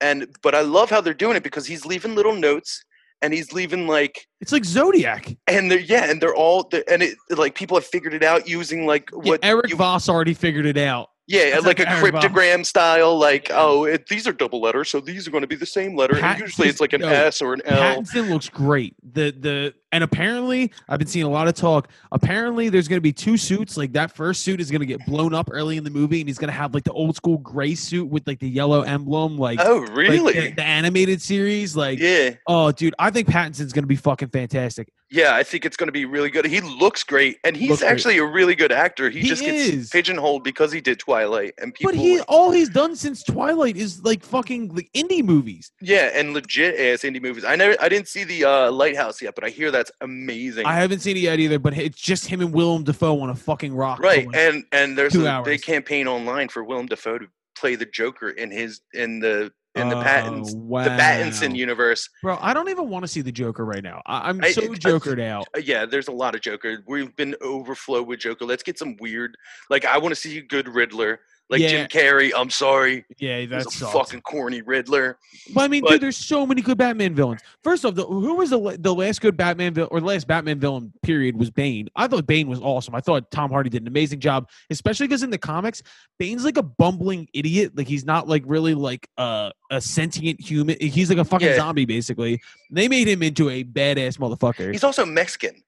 [0.00, 2.84] And but I love how they're doing it because he's leaving little notes,
[3.20, 5.36] and he's leaving like, It's like Zodiac.
[5.48, 8.48] and they're yeah, and they're all they're, and it like people have figured it out
[8.48, 11.08] using like Yeah, what Eric you, Voss already figured it out.
[11.26, 12.24] yeah, like a like Voss.
[12.24, 15.56] cryptogram style, like oh, it, these are double letters, so these are going to be
[15.56, 16.16] the same letter.
[16.22, 18.02] And usually it's like an yo, S or an L.
[18.02, 18.94] Pattinson looks great.
[19.14, 21.88] The the and apparently I've been seeing a lot of talk.
[22.12, 23.76] Apparently there's going to be two suits.
[23.76, 26.28] Like that first suit is going to get blown up early in the movie, and
[26.28, 29.38] he's going to have like the old school gray suit with like the yellow emblem,
[29.38, 30.32] like, Oh, like really?
[30.32, 31.76] the, the animated series.
[31.76, 32.34] Like, yeah.
[32.46, 34.92] oh, dude, I think Pattinson's going to be fucking fantastic.
[35.10, 36.44] Yeah, I think it's going to be really good.
[36.44, 37.90] He looks great, and he's Looks great.
[37.92, 39.08] actually a really good actor.
[39.08, 39.70] He, He just is.
[39.74, 41.92] gets pigeonholed because he did Twilight, and people.
[41.92, 45.72] But he like- all he's done since Twilight is like fucking like indie movies.
[45.80, 47.42] yeah, and legit ass indie movies.
[47.42, 50.66] I never, I didn't see the uh, Lighthouse yet, but I hear that's amazing.
[50.66, 53.34] I haven't seen it yet either, but it's just him and Willem Dafoe on a
[53.34, 54.00] fucking rock.
[54.00, 57.86] right, like, and and there's a big campaign online for Willem Dafoe to play the
[57.86, 60.82] Joker in his in the in the Oh, wow.
[60.82, 62.08] the Pattinson universe.
[62.22, 64.02] Bro, I don't even want to see the Joker right now.
[64.06, 65.46] I, I'm so I- jokered out.
[65.56, 66.82] Uh, yeah, there's a lot of Joker.
[66.88, 68.44] We've been overflow with Joker.
[68.44, 69.36] Let's get some weird.
[69.70, 71.68] Like I want to see a good Riddler, like Yeah.
[71.68, 72.30] Jim Carrey.
[72.36, 75.18] I'm sorry, Yeah, that's a fucking corny Riddler.
[75.54, 77.40] But I mean, but- dude, there's so many good Batman villains.
[77.64, 80.60] First off, the, who was the the last good Batman villain or the last Batman
[80.60, 81.88] villain period was Bane.
[81.96, 82.94] I thought Bane was awesome.
[82.94, 85.82] I thought Tom Hardy did an amazing job, especially because in the comics,
[86.18, 87.72] Bane's like a bumbling idiot.
[87.76, 90.76] Like he's not like really like uh, a sentient human.
[90.80, 91.56] He's like a fucking Yeah.
[91.56, 92.40] zombie basically.
[92.70, 94.70] They made him into a badass motherfucker.
[94.72, 95.62] He's also Mexican.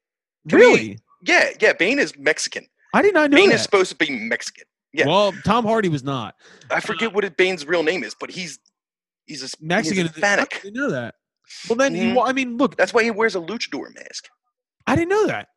[0.48, 0.98] can we- really?
[1.22, 1.72] Yeah, yeah.
[1.74, 2.66] Bane is Mexican.
[2.92, 3.56] I did not know Bane that.
[3.56, 4.64] is supposed to be Mexican.
[4.92, 5.06] Yeah.
[5.06, 6.34] Well, Tom Hardy was not
[6.70, 8.58] I forget what his, Bane's real name is, but he's
[9.26, 10.06] he's a Mexican.
[10.06, 10.60] He's I Hispanic.
[10.62, 11.14] didn't know that.
[11.68, 12.14] Well, then, Mhm.
[12.14, 14.28] well, I mean, look, That's why he wears a luchador mask.
[14.86, 15.48] I didn't know that.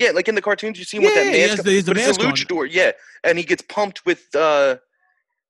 [0.00, 1.56] Yeah, like in the cartoons, you see him with that yeah, mask.
[1.56, 2.32] has the- he it's a mask on.
[2.32, 2.66] luchador.
[2.70, 4.76] Yeah, and he gets pumped with uh,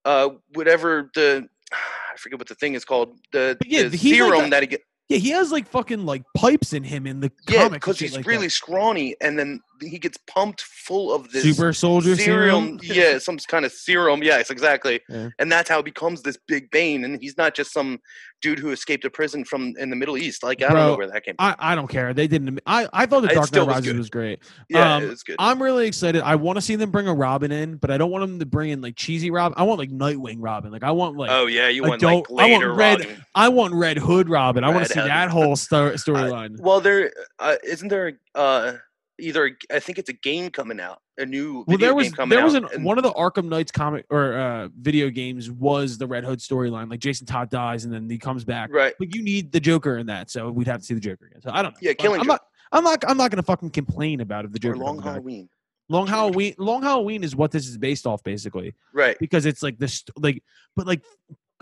[0.05, 3.19] uh, whatever the I forget what the thing is called.
[3.33, 4.81] The, But yeah, the he's like serum a- that he get.
[5.09, 7.75] Yeah, Yeah, he has like fucking like pipes in him in the Yeah, comics.
[7.85, 8.51] because he's like really that.
[8.51, 12.79] scrawny, and then he gets pumped full of this Super soldier serum.
[12.83, 14.23] yeah, some kind of serum.
[14.23, 15.01] Yes, exactly.
[15.09, 15.31] Yeah.
[15.39, 17.05] And that's how he becomes this big Bane.
[17.05, 17.99] And he's not just some
[18.43, 20.43] dude who escaped a prison from in the Middle East.
[20.43, 21.47] Like I don't know where that came from.
[21.47, 22.15] I, I don't care.
[22.15, 22.61] They didn't.
[22.67, 23.99] I, I thought the Dark Knight was Rises good.
[23.99, 24.39] was great.
[24.69, 25.37] yeah, um, it was good.
[25.39, 26.23] I'm really excited.
[26.23, 28.47] I want to see them bring a Robin in, but I don't want them to
[28.47, 29.55] bring in like cheesy Robin.
[29.59, 30.71] I want like Nightwing Robin.
[30.73, 33.25] Like I want like oh yeah, you want like don't- I want later Red- Robin.
[33.35, 34.65] I want Red Hood Robin.
[34.65, 35.09] I want to see Hood.
[35.11, 36.59] that whole sto- storyline.
[36.61, 38.73] Well, there uh, isn't there uh
[39.21, 42.13] either I think it's a game coming out, a new well, video there was game
[42.13, 42.39] coming out.
[42.39, 45.99] there was an, and- one of the Arkham Knights comic or uh, video games was
[45.99, 46.91] the Red Hood storyline.
[46.91, 48.71] Like Jason Todd dies and then he comes back.
[48.73, 48.95] right.
[48.99, 51.41] But you need the Joker in that, so we'd have to see the Joker again.
[51.43, 51.79] So I don't know.
[51.83, 52.41] Yeah, Killing I'm not.
[52.73, 53.05] I'm not.
[53.09, 54.77] I'm not gonna fucking complain about if the Or Joker.
[54.77, 55.13] Long comes back.
[55.15, 55.49] Halloween.
[55.89, 56.55] Long Halloween.
[56.59, 59.17] Long Halloween is what this is based off, basically, Right.
[59.19, 60.43] because it's like this, like,
[60.77, 61.03] but like.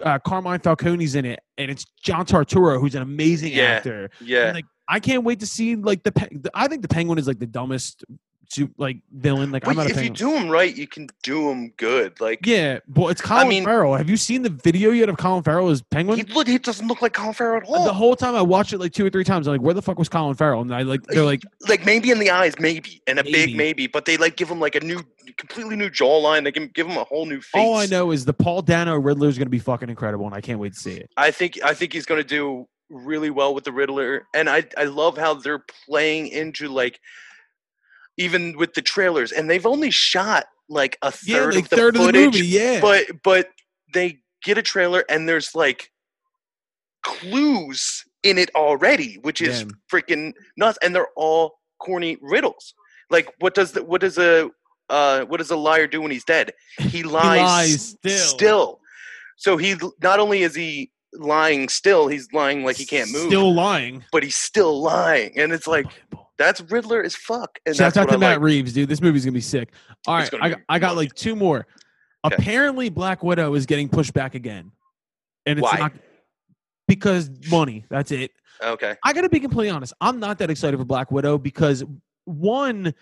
[0.00, 3.62] Uh, Carmine Falcone's in it, and it's John Turturro, who's an amazing Yeah.
[3.64, 4.10] actor.
[4.20, 4.44] Yeah.
[4.44, 6.50] And, like I can't wait to see like the, pe- the.
[6.54, 8.04] I think the Penguin is like the dumbest,
[8.52, 9.50] to like villain.
[9.52, 12.18] Like I'm But not a if you do them right, you can do them good.
[12.18, 13.94] Like yeah, but it's Colin mean- Farrell.
[13.94, 16.16] Have you seen the video yet of Colin Farrell as Penguin?
[16.18, 17.84] he look, he doesn't look like Colin Farrell at all.
[17.84, 19.46] the whole time I watched it like two or three times.
[19.46, 20.62] I'm like, where the fuck was Colin Farrell?
[20.62, 23.32] And I like, they're like, like maybe in the eyes, maybe, and a Maybe.
[23.48, 25.02] big maybe, but they like give him like a new,
[25.36, 26.44] completely new jawline.
[26.44, 27.60] They can give him a whole new face.
[27.62, 30.34] all I know is the Paul Dano Riddler is going to be fucking incredible, and
[30.34, 31.10] I can't wait to see it.
[31.18, 34.64] I think I think he's going to do really well with the Riddler, and I
[34.76, 37.00] I love how they're playing into like
[38.18, 41.78] even with the trailers, and they've only shot like a Yeah, third like of the
[41.78, 42.40] third footage, of the movie.
[42.46, 43.50] Yeah, but but
[43.94, 45.90] they get a trailer and there's like
[47.04, 49.72] clues in it already, which is Yeah.
[49.92, 52.74] freaking nuts, and they're all corny riddles.
[53.10, 54.50] Like what does the what does a
[54.90, 56.52] uh, what does a liar do when he's dead?
[56.88, 58.34] He lies, lies still.
[58.34, 58.80] still.
[59.36, 63.52] So he not only is he lying still, he's lying like he can't move, Still
[63.54, 64.04] lying.
[64.12, 65.86] but he's still lying, and it's like
[66.38, 67.58] that's Riddler as fuck.
[67.66, 68.40] And Shout that's out to I Matt like.
[68.40, 68.88] Reeves, dude.
[68.88, 69.70] This movie's gonna be sick.
[70.06, 71.66] All right, I, I got like two more.
[72.24, 72.34] Okay.
[72.36, 74.72] Apparently, Black Widow is getting pushed back again,
[75.46, 75.78] and it's Why?
[75.78, 75.92] not
[76.86, 77.84] because money.
[77.90, 78.32] That's it.
[78.62, 78.96] Okay.
[79.04, 79.92] I got to be completely honest.
[80.00, 81.84] I'm not that excited for Black Widow because
[82.24, 82.92] one,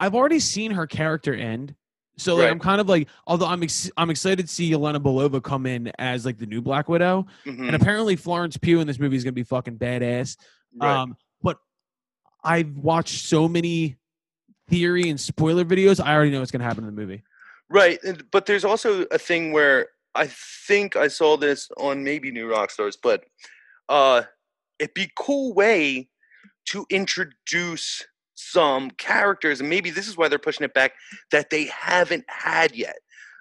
[0.00, 1.74] I've already seen her character end.
[2.18, 2.50] So like, Right.
[2.50, 5.92] I'm kind of like, although I'm ex- I'm excited to see Yelena Belova come in
[5.98, 9.24] as like the new Black Widow, Mhm, and apparently Florence Pugh in this movie is
[9.24, 10.36] gonna be fucking badass.
[10.78, 10.94] right.
[11.02, 11.58] Um, but
[12.44, 13.96] I've watched so many
[14.68, 16.02] theory and spoiler videos.
[16.04, 17.22] I already know what's gonna happen in the movie.
[17.68, 22.30] Right, and- but there's also a thing where I think I saw this on maybe
[22.30, 23.24] New Rockstars, but
[23.88, 24.22] uh,
[24.78, 26.08] it'd be a cool way
[26.66, 30.92] to introduce some characters, and maybe this is why they're pushing it back
[31.32, 32.96] that they haven't had yet,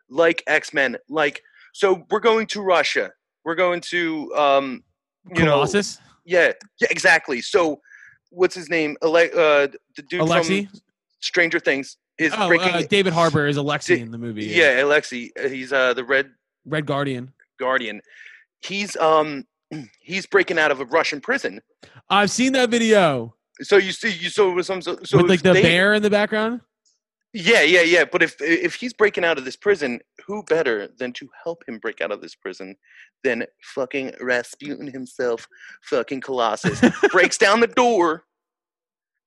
[0.09, 0.97] like X Men.
[1.09, 1.41] Like,
[1.73, 3.11] so we're going to Russia.
[3.43, 4.83] We're going to, um,
[5.29, 7.41] you Colossus, know, yeah, yeah, exactly.
[7.41, 7.79] So,
[8.31, 8.97] what's his name?
[9.03, 10.69] Ale- uh, the dude Alexi.
[10.69, 10.79] from
[11.19, 12.69] Stranger Things is Oh, breaking.
[12.69, 14.45] uh, David Harbour is Alexi in the movie.
[14.45, 15.29] yeah, Alexi.
[15.43, 16.31] uh, He's uh, the Red
[16.65, 17.33] Red Guardian.
[17.59, 18.01] Guardian.
[18.61, 19.45] He's um
[19.99, 21.61] he's breaking out of a Russian prison.
[22.09, 25.29] I've seen that video So you see, you so it was some so, so with
[25.29, 26.61] like the they- bear in the background.
[27.37, 28.05] Yeah, yeah, yeah.
[28.09, 31.79] But if if he's breaking out of this prison, who better than to help him
[31.79, 32.77] break out of this prison
[33.25, 35.45] than fucking Rasputin himself,
[35.83, 38.23] fucking Colossus breaks down the door,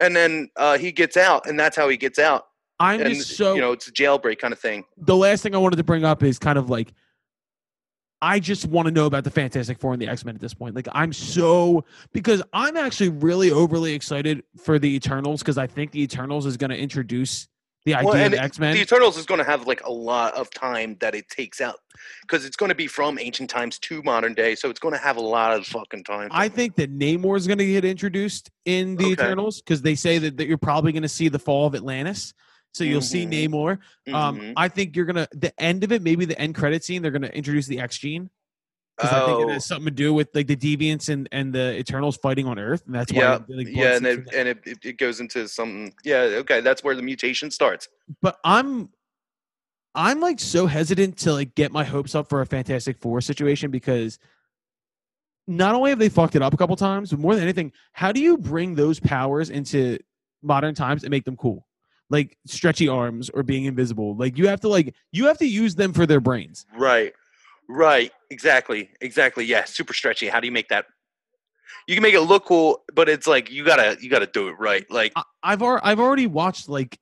[0.01, 2.45] and then uh, he gets out, and that's how he gets out.
[2.81, 4.85] I'm and just so you know, it's a jailbreak kind of thing.
[4.97, 6.95] the last thing I wanted to bring up is kind of like
[8.21, 10.55] I just want to know about the Fantastic Four and the X Men at this
[10.55, 10.75] point.
[10.75, 15.93] Like I'm so because I'm actually really overly excited for the Eternals because I think
[15.93, 17.49] the Eternals is going to introduce
[17.85, 18.75] the idea Well, of X Men.
[18.75, 21.77] The Eternals is going to have like a lot of time that it takes out
[22.23, 25.01] because it's going to be from ancient times to modern day, so it's going to
[25.01, 26.29] have a lot of fucking time.
[26.33, 29.13] I think that Namor is going to get introduced in the Okay.
[29.13, 32.35] Eternals because they say that, that you're probably going to see the fall of Atlantis.
[32.79, 33.49] So you'll see Mhm.
[33.51, 33.79] Namor.
[34.15, 34.53] Um, Mhm.
[34.57, 37.03] I think you're gonna the end of it, maybe the end credit scene.
[37.03, 38.31] They're gonna introduce the X gene
[38.97, 39.49] because I think it Oh.
[39.55, 42.85] has something to do with like the deviants and and the Eternals fighting on Earth,
[42.87, 43.19] and that's why.
[43.19, 46.21] yeah, like, yeah, and it, and it, it, goes into some yeah.
[46.43, 47.89] Okay, that's where the mutation starts.
[48.23, 48.91] but I'm
[49.97, 53.73] I'm like so hesitant to like get my hopes up for a Fantastic Four situation
[53.73, 54.21] because
[55.49, 58.13] not only have they fucked it up a couple times, but more than anything, how
[58.13, 59.99] do you bring those powers into
[60.43, 61.67] modern times and make them cool?
[62.11, 64.17] Like stretchy arms or being invisible.
[64.17, 66.65] Like you have to like you have to use them for their brains.
[66.77, 67.13] Right,
[67.69, 69.45] right, exactly, exactly.
[69.45, 70.29] Yeah, super stretchy.
[70.29, 70.87] How do you make that?
[71.87, 74.53] You can make it look cool, but it's like you gotta you gotta do it
[74.59, 74.91] right.
[74.91, 76.99] Like I, I've al- I've already watched like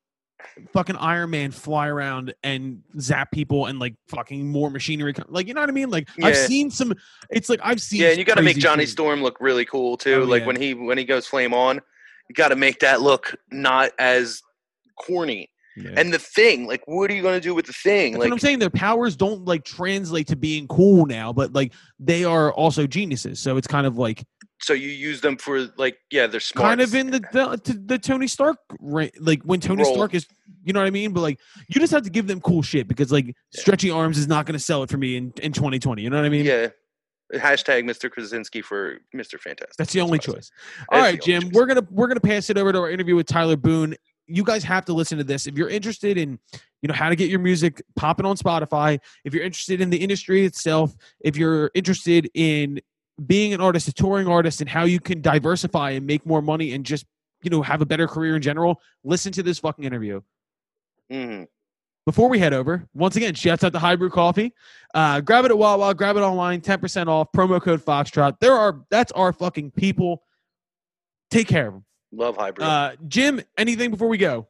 [0.73, 5.13] fucking Iron Man fly around and zap people and like fucking more machinery.
[5.13, 5.91] co- Like you know what I mean?
[5.91, 6.93] Like I've seen some.
[7.31, 8.01] It's like I've seen.
[8.03, 8.91] yeah, and you got to make Johnny shit.
[8.91, 10.23] Storm look really cool too.
[10.23, 10.47] Oh, like yeah.
[10.47, 11.81] when he when he goes flame on,
[12.29, 14.43] you got to make that look not as
[14.97, 15.51] corny.
[15.77, 15.91] Yeah.
[15.95, 18.13] And the thing, like, what are you gonna do with the thing?
[18.13, 18.61] That's like, what I'm saying.
[18.61, 23.41] Their powers don't like translate to being cool now, but like they are also geniuses.
[23.41, 24.25] So it's kind of like
[24.59, 26.67] so you use them for like, yeah, they're smart.
[26.67, 29.95] kind of in the the, to the Tony Stark like when Tony Role.
[29.95, 30.27] Stark is
[30.65, 31.13] you know what I mean.
[31.13, 34.27] But like you just have to give them cool shit because like stretchy arms is
[34.27, 36.03] not going to sell it for me in in 2020.
[36.03, 36.45] You know what I mean?
[36.45, 36.69] yeah.
[37.35, 38.09] Hashtag Mr.
[38.09, 39.39] Krasinski for Mr.
[39.41, 39.77] Fantastic.
[39.77, 40.51] That's the only what I choice.
[40.91, 41.43] All That's right, Jim.
[41.43, 41.53] choice.
[41.55, 43.97] We're gonna we're gonna pass it over to our interview with Tyler Boone.
[44.27, 46.39] You guys have to listen to this if you're interested in,
[46.83, 48.99] you know, how to get your music popping on Spotify.
[49.25, 52.81] If you're interested in the industry itself, if you're interested in
[53.25, 56.73] being an artist, a touring artist, and how you can diversify and make more money
[56.73, 57.07] and just
[57.43, 60.21] you know have a better career in general, listen to this fucking interview.
[61.11, 61.47] Mhm.
[62.05, 64.55] Before we head over, once again, shouts out to High Brew Coffee.
[64.95, 68.39] Uh, grab it at Wawa, grab it online, 10% off, promo code Foxtrot.
[68.41, 70.23] There are that's our fucking people.
[71.31, 71.86] Take care of them.
[72.13, 72.67] Love hybrid.
[72.67, 74.47] Uh, Jim, anything before we go?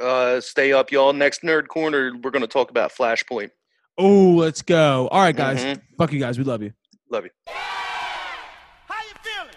[0.00, 1.12] Uh, stay up, y'all.
[1.12, 3.50] Next nerd corner, we're gonna talk about Flashpoint.
[3.96, 5.08] Oh, let's go.
[5.08, 5.62] All right, guys.
[5.64, 5.80] Mhm.
[5.96, 6.36] Fuck you guys.
[6.38, 6.72] We love you.
[7.10, 7.30] Love you.
[7.46, 9.54] How you feeling?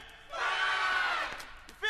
[1.81, 1.89] Feel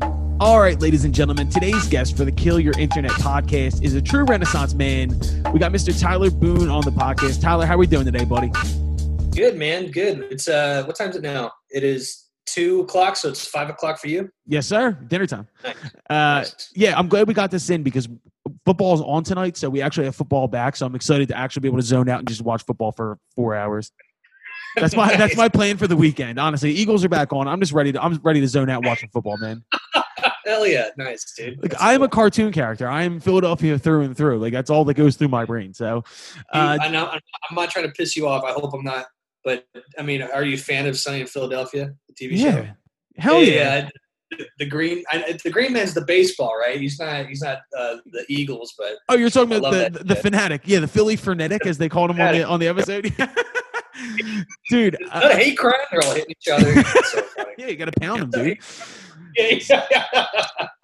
[0.00, 0.36] all right?
[0.40, 4.02] All right, ladies and gentlemen, today's guest for the Kill Your Internet podcast is a
[4.02, 5.10] true Renaissance man.
[5.52, 5.98] We got Mr.
[5.98, 7.40] Tyler Boone on the podcast.
[7.40, 8.50] Tyler, how are we doing today, buddy?
[9.30, 10.26] Good man, good.
[10.30, 11.52] It's uh, what time is it now?
[11.70, 14.30] It is two o'clock, so it's five o'clock for you.
[14.46, 14.92] Yes, sir.
[14.92, 15.48] Dinner time.
[15.62, 15.76] Nice.
[15.84, 16.70] Uh, Nice.
[16.74, 18.08] yeah, I'm glad we got this in because
[18.64, 20.76] football's on tonight, so we actually have football back.
[20.76, 23.18] So I'm excited to actually be able to zone out and just watch football for
[23.34, 23.92] four hours.
[24.76, 26.38] That's my that's my plan for the weekend.
[26.38, 27.46] Honestly, Eagles are back on.
[27.46, 29.64] I'm just ready to I'm ready to zone out watching football, man.
[30.46, 31.62] Hell yeah, nice, dude.
[31.62, 32.86] Like I am a cartoon character.
[32.88, 34.38] I am Philadelphia through and through.
[34.40, 35.72] Like that's all that goes through my brain.
[35.72, 36.04] So,
[36.52, 38.44] uh, I know, I'm I'm not trying to piss you off.
[38.44, 39.06] I hope I'm not.
[39.44, 39.64] But
[39.98, 42.44] I mean, are you a fan of Sunny in Philadelphia, the TV show?
[42.44, 42.72] yeah,
[43.16, 43.88] hell yeah.
[44.30, 46.80] The, the green, I, the green man's the baseball, right?
[46.80, 47.26] He's not.
[47.26, 50.62] He's not uh, the Eagles, but Oh, you're talking I about love the the fanatic,
[50.64, 53.04] yeah, the Philly frenetic, as they called him on the on the episode.
[54.70, 55.74] dude, it's uh, a hate crime.
[55.90, 56.82] They're all hitting each other.
[57.04, 57.22] So
[57.58, 58.58] yeah, you got to pound them, dude.
[59.36, 60.26] Yeah,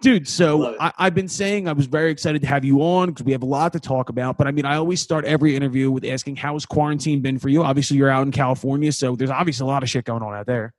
[0.02, 3.24] Dude, so I, I've been saying I was very excited to have you on because
[3.24, 4.38] we have a lot to talk about.
[4.38, 7.62] But I mean, I always start every interview with asking, "How's quarantine been for you?"
[7.62, 10.46] Obviously, you're out in California, so there's obviously a lot of shit going on out
[10.46, 10.72] there.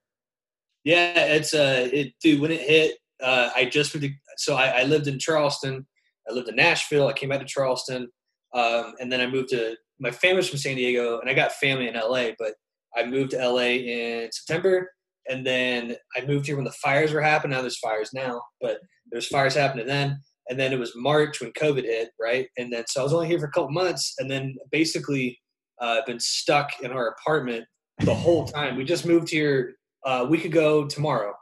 [0.84, 2.42] Yeah, it's uh, it, dude.
[2.42, 3.96] When it hit, uh, I just
[4.38, 5.86] so I, I lived in Charleston.
[6.30, 7.08] I lived in Nashville.
[7.08, 8.10] I came back to Charleston,
[8.54, 9.76] um, and then I moved to.
[10.00, 12.30] My family's from San Diego, and I got family in LA.
[12.40, 12.54] But
[12.96, 14.90] I moved to LA in September,
[15.30, 17.56] and then I moved here when the fires were happening.
[17.56, 18.80] Now there's fires now, but
[19.12, 20.20] there's fires happening then.
[20.50, 22.48] And then it was March when COVID hit, right?
[22.58, 25.40] And then so I was only here for a couple months, and then basically
[25.80, 27.66] uh, been stuck in our apartment
[28.00, 28.76] the whole time.
[28.76, 31.34] We just moved here uh, a week ago tomorrow.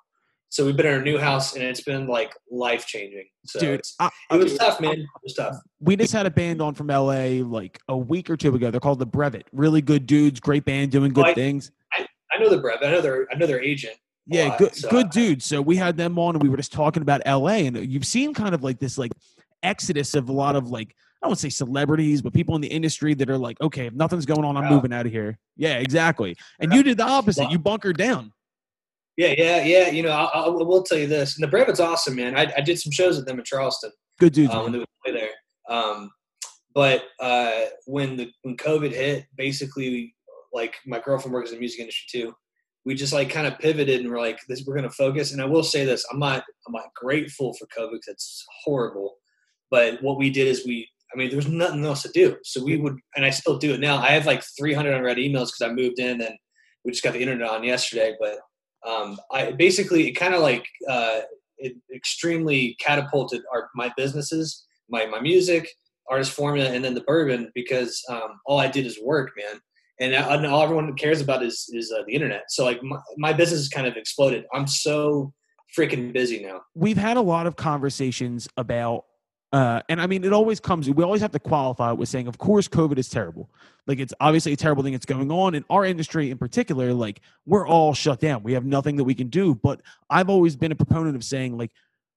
[0.52, 3.26] So we've been in our new house and it's been like life changing.
[3.46, 4.94] So Dude, I, it was tough, man.
[4.94, 5.56] It was tough.
[5.80, 8.72] we just had a band on from LA like a week or two ago.
[8.72, 9.46] They're called the Brevet.
[9.52, 11.72] Really good dudes, great band, doing good Like- things.
[12.32, 12.84] I know the Brevet.
[12.88, 13.96] I know their I know their agent.
[14.26, 15.46] Yeah, lot, good, so- good dudes.
[15.46, 18.34] So we had them on, and we were just talking about LA, and you've seen
[18.34, 19.12] kind of like this like
[19.64, 20.90] exodus of a lot of like
[21.22, 23.88] I don't want to say celebrities, but people in the industry that are like, okay,
[23.88, 24.70] if nothing's going on, I'm Wow.
[24.70, 25.38] moving out of here.
[25.58, 26.36] Yeah, exactly.
[26.60, 26.78] And Yeah.
[26.78, 27.52] you did the opposite.
[27.52, 28.32] You bunkered down.
[29.20, 29.90] Yeah, yeah, yeah.
[29.90, 31.36] You know, I, I will tell you this.
[31.36, 32.38] And the Brevet's awesome, man.
[32.38, 33.92] I, I did some shows with them in Charleston.
[34.18, 34.54] Good dudes.
[34.54, 35.32] uh, when they would play there.
[35.70, 36.10] Um,
[36.74, 40.16] but uh, when the when COVID hit, basically,
[40.54, 42.34] like my girlfriend works in the music industry too.
[42.86, 45.34] We just like kind of pivoted and we're like, this we're gonna focus.
[45.34, 49.18] And I will say this: I'm not I'm not grateful for COVID because it's horrible.
[49.70, 52.64] But what we did is we, I mean, there was nothing else to do, so
[52.64, 53.98] we would, and I still do it now.
[53.98, 56.38] I have like 300 unread emails because I moved in and
[56.86, 58.16] we just got the internet on yesterday.
[58.18, 58.38] But
[58.88, 61.22] um, I basically it kind of like uh,
[61.58, 65.70] it extremely catapulted our my businesses, my my music,
[66.10, 69.60] artist formula, and then the bourbon because um, all I did is work, man.
[70.02, 72.44] And, I- and all everyone cares about is is uh, the internet.
[72.50, 74.46] So like my, my business has kind of exploded.
[74.54, 75.34] I'm so
[75.78, 76.62] freaking busy now.
[76.74, 79.04] We've had a lot of conversations about,
[79.52, 80.90] uh, and I mean, it always comes.
[80.90, 83.50] We always have to qualify it with saying, of course, COVID is terrible.
[83.88, 86.94] Like it's obviously a terrible thing that's going on in our industry in particular.
[86.94, 88.44] Like we're all shut down.
[88.44, 89.56] We have nothing that we can do.
[89.56, 91.72] But I've always been a proponent of saying, like,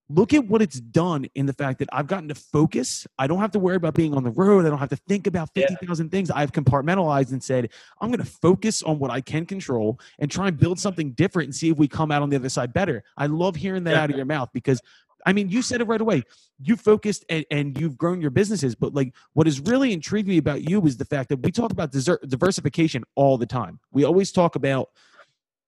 [0.09, 3.07] look at what it's done in the fact that I've gotten to focus.
[3.17, 4.65] I don't have to worry about being on the road.
[4.65, 5.65] I don't have to think about Yeah.
[5.69, 6.29] 50,000 things.
[6.29, 7.69] I've compartmentalized and said,
[7.99, 11.47] I'm going to focus on what I can control and try and build something different
[11.47, 13.03] and see if we come out on the other side better.
[13.17, 14.03] I love hearing that Yeah.
[14.03, 14.81] out of your mouth because
[15.25, 16.23] I mean, you said it right away.
[16.59, 20.37] You focused and, and you've grown your businesses, but like what has really intrigued me
[20.37, 23.79] about you is the fact that we talk about desert, diversification all the time.
[23.91, 24.89] We always talk about,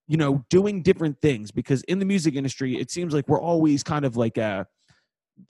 [0.08, 3.84] you know, doing different things because in the music industry, it seems like we're always
[3.84, 4.68] kind of like a,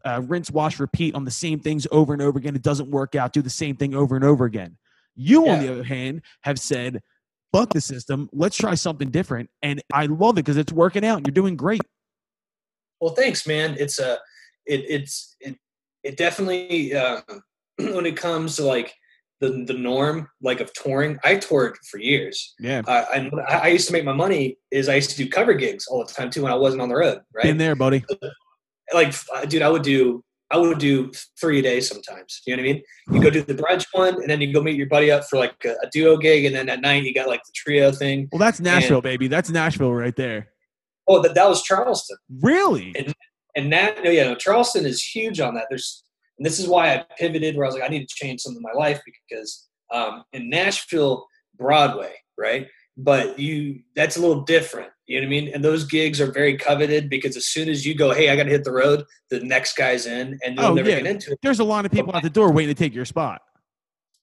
[0.03, 2.55] uh, rinse, wash, repeat on the same things over and over again.
[2.55, 3.33] It doesn't work out.
[3.33, 4.77] Do the same thing over and over again.
[5.15, 7.01] You, on the other hand, have said,
[7.53, 8.29] "Fuck the system.
[8.33, 11.17] Let's try something different." And I love it because it's working out.
[11.17, 11.81] and You're doing great.
[13.01, 13.75] Well, thanks, man.
[13.79, 14.13] It's a,
[14.65, 15.55] it, it's, it,
[16.03, 17.21] it definitely, um,
[17.77, 18.93] when it comes to like
[19.41, 22.53] the, the norm, like of touring, I toured for years.
[22.59, 25.27] Yeah, Uh, and I I used to make my money is I used to do
[25.29, 27.45] cover gigs all the time too when I wasn't on the road, right?
[27.47, 28.03] In there, buddy.
[28.93, 32.61] like uh, dude i would do i would do three a day sometimes you know
[32.61, 34.85] what i mean you go do the brunch one and then you go meet your
[34.87, 37.43] buddy up for like a, a duo gig and then at night you got like
[37.45, 39.27] the trio thing Well, that's Nashville, baby.
[39.27, 40.49] That's Nashville right there.
[41.07, 42.93] Oh that, that was charleston Really?
[42.97, 43.13] and
[43.55, 46.03] and that no yeah no, charleston is huge on that there's
[46.37, 48.57] and this is why i pivoted where i was like i need to change something
[48.57, 54.89] in my life because um, in nashville broadway right but you that's a little different
[55.07, 57.85] you know what i mean and those gigs are very coveted because as soon as
[57.85, 60.73] you go hey i gotta hit the road the next guy's in and you'll Oh,
[60.73, 60.97] never yeah.
[61.01, 63.05] get into it There's a lot of people at the door waiting to take your
[63.05, 63.41] spot.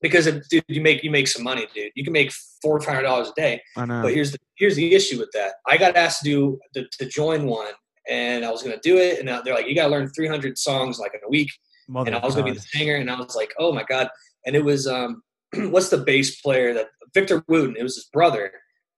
[0.02, 1.92] Because it, dude, you make you make some money, dude.
[1.94, 3.62] You can make four or five hundred dollars a day.
[3.76, 4.02] I know.
[4.02, 5.54] But here's the here's the issue with that.
[5.66, 7.72] I got asked to do to, to join one,
[8.08, 10.58] and I was gonna do it, and they're like, you got to learn three hundred
[10.58, 11.48] songs like in a week,
[11.88, 14.08] Mother and I was gonna be the singer, and I was like, oh my god,
[14.44, 15.22] and it was um,
[15.54, 17.76] what's the bass player that Victor Wooten?
[17.78, 18.52] It was his brother,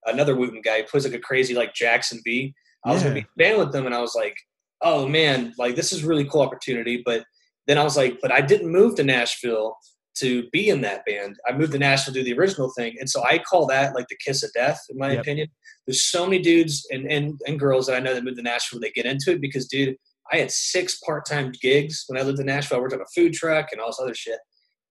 [0.07, 0.79] another Wooten guy.
[0.79, 2.55] He plays like a crazy like Jackson B.
[2.85, 4.37] I was gonna be band with them, and I was like,
[4.81, 7.25] oh man, like this is a really cool opportunity, but
[7.67, 9.77] then I was like, but I didn't move to Nashville
[10.17, 11.37] to be in that band.
[11.49, 12.95] I moved to Nashville to do the original thing.
[13.01, 15.21] And so I call that like the kiss of death, in my Yep.
[15.21, 15.49] opinion.
[15.87, 18.79] There's so many dudes and, and, and girls that I know that moved to Nashville,
[18.79, 19.97] when they get into it because, dude,
[20.33, 22.79] I had six part time gigs when I lived in Nashville.
[22.79, 24.39] I worked on a food truck and all this other shit.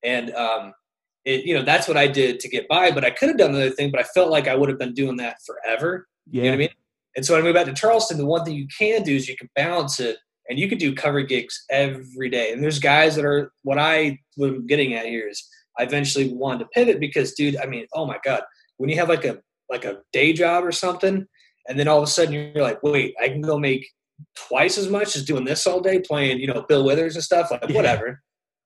[0.04, 0.74] And, um,
[1.26, 3.52] it, you know, that's what I did to get by, but I could have done
[3.52, 6.08] another thing, but I felt like I would have been doing that forever.
[6.30, 6.44] yeah.
[6.44, 6.70] You know what I mean?
[7.16, 9.30] And so when I moved back to Charleston, the one thing you can do is
[9.30, 10.18] you can balance it
[10.50, 12.52] and you can do cover gigs every day.
[12.52, 15.48] And there's guys that are what I I'm getting at here is
[15.80, 18.42] I eventually wanted to pivot because dude, I mean, oh my God,
[18.78, 21.26] when you have like a like a day job or something,
[21.68, 23.88] and then all of a sudden you're like, wait, I can go make
[24.36, 27.50] twice as much as doing this all day, playing, you know, Bill Withers and stuff,
[27.52, 27.76] like Yeah.
[27.76, 28.22] whatever.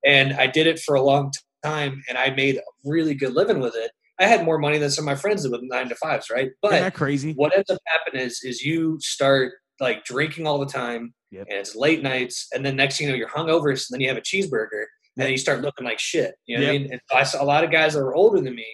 [0.06, 1.32] And I did it for a long
[1.64, 3.92] time and I made a really good living with it.
[4.20, 6.50] I had more money than some of my friends did with nine to fives, right?
[6.62, 7.34] But Isn't that crazy?
[7.34, 11.48] what ends up happening is is you start like drinking all the time Yep.
[11.50, 14.08] and it's late nights and then next thing you know you're hungover so then you
[14.08, 14.86] have a cheeseburger
[15.16, 16.92] and then you start looking like shit you know what i mean?
[16.92, 18.66] And i saw a lot of guys that are older than me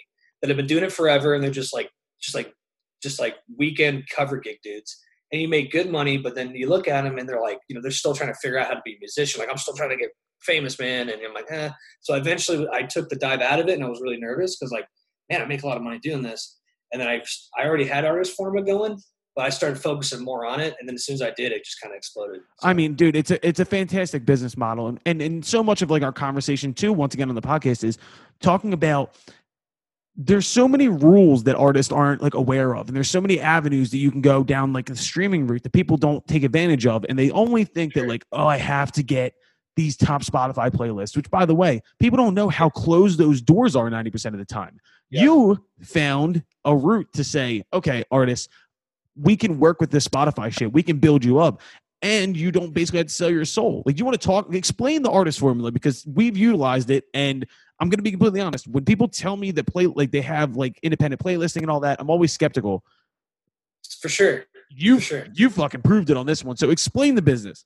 [0.41, 1.89] that have been doing it forever and they're just like
[2.21, 2.53] just like
[3.01, 4.97] just like weekend cover gig dudes.
[5.31, 7.75] And you make good money but then you look at them and they're like you
[7.75, 9.73] know they're still trying to figure out how to be a musician like i'm still
[9.73, 10.11] trying to get
[10.43, 11.71] famous man and i'm like eh.
[12.01, 14.71] so eventually i took the dive out of it and i was really nervous because
[14.71, 14.85] like
[15.31, 16.59] man i make a lot of money doing this.
[16.91, 17.23] And then i
[17.57, 18.95] i already had Artist Formula going
[19.35, 21.65] but I started focusing more on it, and then as soon as I did, it
[21.65, 22.41] just kind of exploded.
[22.61, 25.81] I mean, dude, it's a it's a fantastic business model, and, and and so much
[25.81, 27.97] of like our conversation too, once again on the podcast, is
[28.41, 29.15] talking about
[30.15, 33.89] there's so many rules that artists aren't like aware of, and there's so many avenues
[33.91, 37.05] that you can go down like the streaming route that people don't take advantage of,
[37.09, 39.33] and they only think that like, oh, I have to get
[39.75, 43.75] these top Spotify playlists, which by the way, people don't know how closed those doors
[43.75, 44.79] are 90% of the time.
[45.09, 45.23] Yeah.
[45.23, 48.49] You found a route to say, okay, artists,
[49.15, 50.73] we can work with this Spotify shit.
[50.73, 51.61] We can build you up.
[52.01, 53.81] And you don't basically have to sell your soul.
[53.85, 57.05] Like you want to talk, explain the artist formula because we've utilized it.
[57.13, 57.45] And
[57.79, 58.67] I'm going to be completely honest.
[58.67, 62.01] When people tell me that play, like they have like independent playlisting and all that,
[62.01, 62.83] I'm always skeptical.
[64.01, 64.45] For sure.
[64.69, 65.25] You, For sure.
[65.33, 66.57] you fucking proved it on this one.
[66.57, 67.65] So explain the business.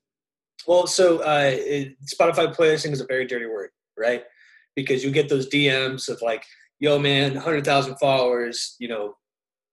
[0.67, 4.23] Well, so uh, it, Spotify playlisting is a very dirty word, right?
[4.75, 6.43] Because you get those DMs of like,
[6.79, 9.15] "Yo, man, hundred thousand followers, you know,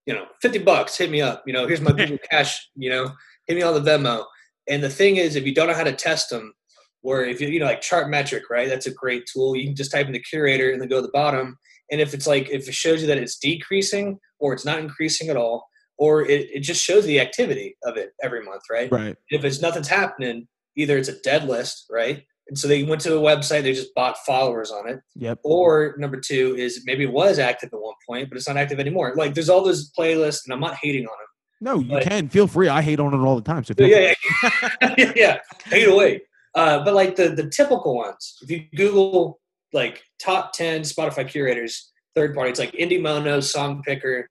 [0.06, 1.42] you know, fifty bucks, hit me up.
[1.46, 2.68] You know, here's my Google Cash.
[2.76, 3.12] You know,
[3.46, 4.24] hit me on the Venmo."
[4.68, 6.54] And the thing is, if you don't know how to test them,
[7.02, 8.68] or if you you know like Chartmetric, right?
[8.68, 9.56] That's a great tool.
[9.56, 11.58] You can just type in the curator and then go to the bottom.
[11.90, 15.28] And if it's like if it shows you that it's decreasing or it's not increasing
[15.28, 15.66] at all,
[15.98, 18.90] or it, it just shows the activity of it every month, right?
[18.90, 19.16] Right.
[19.30, 22.24] if it's nothing's happening, either it's a dead list, right?
[22.48, 25.00] And so they went to a website, they just bought followers on it.
[25.16, 25.40] Yep.
[25.44, 28.78] Or number two is maybe it was active at one point, but it's not active
[28.78, 29.14] anymore.
[29.16, 31.26] Like there's all those playlists, and I'm not hating on them.
[31.60, 32.68] No, you But- can feel free.
[32.68, 33.64] I hate on it all the time.
[33.64, 34.50] So Yeah, yeah,
[34.98, 35.38] yeah, yeah.
[35.66, 36.20] Hate away.
[36.54, 39.40] Uh, but like the the typical ones, if you Google
[39.72, 44.24] like top ten Spotify curators, third party, it's like Indie Mono, SongPickr,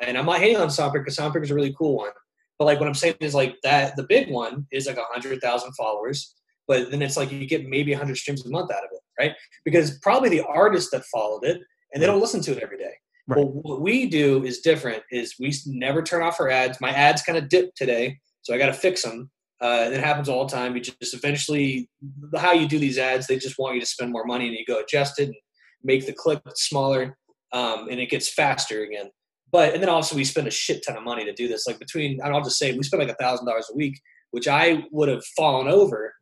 [0.00, 1.10] and I'm not hating on SongPickr.
[1.12, 2.10] Song Picker is a really cool one.
[2.58, 5.40] But like what I'm saying is like that the big one is like a hundred
[5.40, 6.34] thousand followers,
[6.68, 9.00] but then it's like you get maybe a hundred streams a month out of it,
[9.18, 9.32] right?
[9.64, 11.60] Because probably the artist that followed it
[11.92, 12.92] and they don't listen to it every day.
[13.26, 13.38] Right.
[13.38, 15.02] Well, what we do is different.
[15.10, 16.80] Is we never turn off our ads.
[16.80, 19.30] My ads kind of dipped today, so I got to fix them.
[19.60, 20.76] Uh, and it happens all the time.
[20.76, 21.90] You just eventually,
[22.36, 24.64] how you do these ads, they just want you to spend more money, and you
[24.66, 25.34] go adjust it, and
[25.82, 27.18] make the clip smaller,
[27.52, 29.10] um, and it gets faster again.
[29.50, 31.66] But and then also we spend a shit ton of money to do this.
[31.66, 34.00] Like between, I'll just say we spend like a thousand dollars a week,
[34.30, 36.14] which I would have fallen over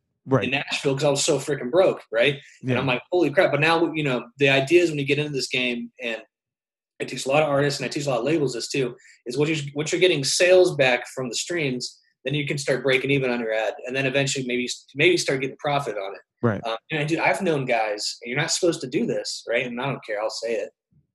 [0.44, 2.36] in Nashville because I was so freaking broke, right?
[2.62, 3.50] And I'm like, holy crap!
[3.52, 6.22] But now you know the idea is when you get into this game, and
[7.00, 8.96] I teach a lot of artists and I teach a lot of labels this too,
[9.26, 12.82] is what you what you're getting sales back from the streams, then you can start
[12.82, 16.20] breaking even on your ad, and then eventually maybe maybe start getting profit on it.
[16.42, 16.60] Right.
[16.66, 17.20] Um, and I do.
[17.20, 19.66] I've known guys, and you're not supposed to do this, right?
[19.66, 20.20] And I don't care.
[20.20, 20.70] I'll say it.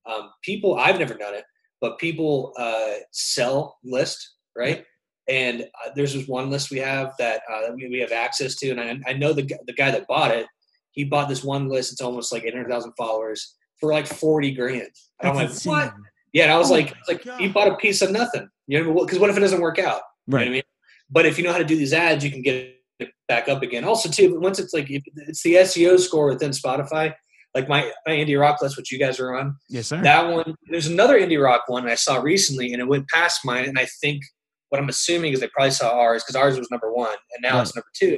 [0.10, 1.44] Um, people, I've never done it,
[1.80, 4.84] but people uh, sell list, right?
[5.32, 8.70] And uh, there's this one list we have that uh, we, we have access to,
[8.72, 10.46] and I, I know the the guy that bought it.
[10.92, 11.94] He bought this one list.
[11.94, 14.90] It's almost like 800,000 followers for like 40 grand.
[15.22, 15.94] And I'm like, That's what?
[16.34, 17.40] Yeah, and I was Oh like, like God.
[17.40, 18.50] he bought a piece of nothing.
[18.68, 20.02] You know, because what if it doesn't work out?
[20.28, 20.52] You know I Right.
[20.52, 20.62] mean?
[21.10, 23.62] But if you know how to do these ads, you can get it back up
[23.64, 23.84] again.
[23.86, 27.14] Also, too, once it's like it's the SEO score within Spotify,
[27.56, 30.02] like my, my indie rock list, which you guys are on, Yes, sir.
[30.04, 30.56] that one.
[30.70, 33.66] There's another indie rock one I saw recently, and it went past mine.
[33.66, 34.24] And I think
[34.72, 37.56] what I'm assuming is they probably saw ours because ours was number one, and now
[37.58, 37.62] Right.
[37.62, 38.18] it's number two.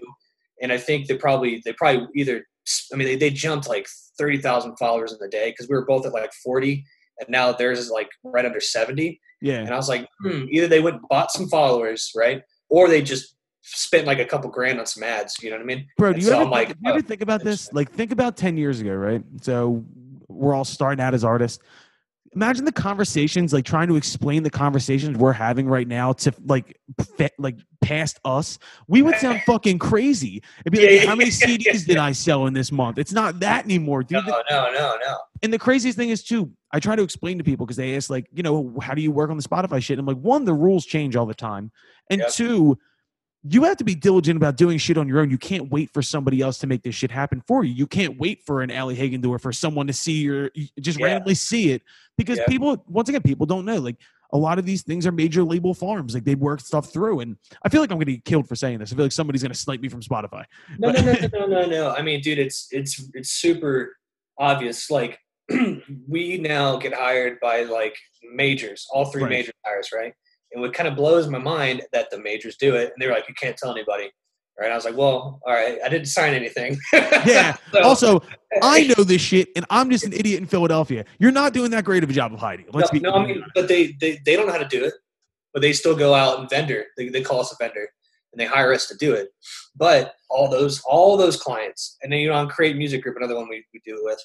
[0.62, 2.46] And I think they probably they probably either
[2.94, 3.88] I mean they, they jumped like
[4.18, 6.86] thirty thousand followers in the day because we were both at like forty,
[7.20, 9.20] and now theirs is like right under seventy.
[9.42, 9.60] yeah.
[9.60, 13.02] And I was like, hmm, either they went and bought some followers, right, or they
[13.02, 15.36] just spent like a couple grand on some ads.
[15.42, 15.88] You know what I mean?
[15.98, 17.72] Bro, do you so ever, like, think, do you ever think about this?
[17.74, 19.24] Like, think about 10 years ago, right?
[19.42, 19.84] So
[20.28, 21.64] we're all starting out as artists.
[22.36, 26.80] Imagine the conversations, like trying to explain the conversations we're having right now to like,
[27.38, 28.58] like past us.
[28.88, 30.42] We would sound fucking crazy.
[30.66, 32.98] It'd be like, how many CDs did I sell in this month?
[32.98, 34.26] It's not that anymore, dude.
[34.26, 35.18] No, no, no, no.
[35.42, 38.10] And the craziest thing is too, I try to explain to people because they ask
[38.10, 40.00] like, you know, how do you work on the Spotify shit?
[40.00, 41.72] I'm like, one, the rules change all the time,
[42.10, 42.32] and Yep.
[42.32, 42.78] two,
[43.46, 45.30] you have to be diligent about doing shit on your own.
[45.30, 47.74] You can't wait for somebody else to make this shit happen for you.
[47.74, 51.06] You can't wait for an Hagen or for someone to see your just Yeah.
[51.06, 51.82] randomly see it
[52.18, 52.46] because Yeah.
[52.48, 53.98] people once again people don't know like.
[54.32, 56.16] A lot of these things are major label farms.
[56.16, 58.56] Like they work stuff through, and I feel like I'm going to get killed for
[58.56, 58.92] saying this.
[58.92, 60.46] I feel like somebody's going to snipe me from Spotify.
[60.80, 61.92] No, no, no, no, no, no, no.
[61.92, 63.96] I mean, dude, it's it's it's super
[64.40, 64.90] obvious.
[64.90, 65.20] Like
[66.08, 67.96] we now get hired by like
[68.34, 69.30] majors, all three Right.
[69.30, 70.14] major hires, right?
[70.54, 73.28] And what kind of blows my mind that the majors do it, and they're like,
[73.28, 74.12] you can't tell anybody,
[74.60, 74.72] right?
[74.72, 76.78] I was like, well, all right, I didn't sign anything.
[76.94, 77.56] Yeah.
[77.72, 78.22] So- also,
[78.62, 81.06] I know this shit, and I'm just an idiot in Philadelphia.
[81.20, 82.66] You're not doing that great of a job of hiding.
[82.74, 83.04] Let's no, be.
[83.04, 84.94] no, I mean, but they, they they don't know how to do it,
[85.54, 86.86] but they still go out and vendor.
[86.98, 87.88] They, they call us a vendor,
[88.32, 89.30] and they hire us to do it.
[89.76, 93.36] But all those all those clients, and then you know, on Create Music Group, another
[93.36, 94.20] one we, we do it with,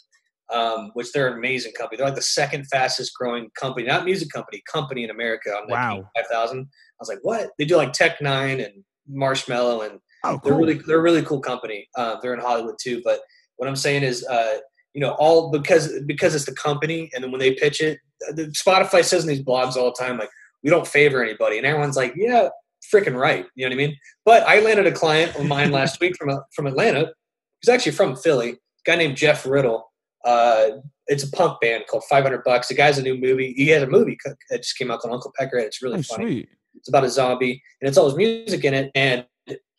[0.53, 1.99] um, which they're an amazing company.
[1.99, 6.09] They're like the second fastest growing company, not music company, company in America on Wow.
[6.17, 6.61] five thousand.
[6.61, 7.51] I was like, what?
[7.59, 11.41] They do like Tech N9ne and Marshmello, and oh, they're really they're a really cool
[11.41, 11.89] company.
[11.97, 13.01] Uh, they're in Hollywood too.
[13.05, 13.21] But
[13.57, 14.59] what I'm saying is, uh,
[14.95, 17.99] you know, all because because it's the company, and then when they pitch it,
[18.35, 20.31] the Spotify says in these blogs all the time, like
[20.63, 22.49] we don't favor anybody, and everyone's like, yeah,
[22.93, 23.47] freaking right.
[23.55, 23.97] You know what I mean?
[24.25, 27.13] But I landed a client of mine last week from from Atlanta.
[27.61, 28.51] He's actually from Philly.
[28.51, 29.88] A guy named Jeff Riddle.
[30.25, 30.69] Uh,
[31.07, 32.69] it's a punk band called 500 Bucks.
[32.69, 33.55] The guy's a new movie.
[33.57, 34.19] He has a movie
[34.51, 35.65] that just came out called Uncle Peckerhead.
[35.65, 36.25] It's really Oh, funny.
[36.25, 36.49] sweet.
[36.77, 38.91] It's about a zombie, and it's all his music in it.
[38.95, 39.25] And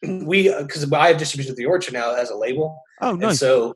[0.27, 3.39] we, because I have distribution with the Orchard now as a label, Oh, and nice.
[3.39, 3.75] so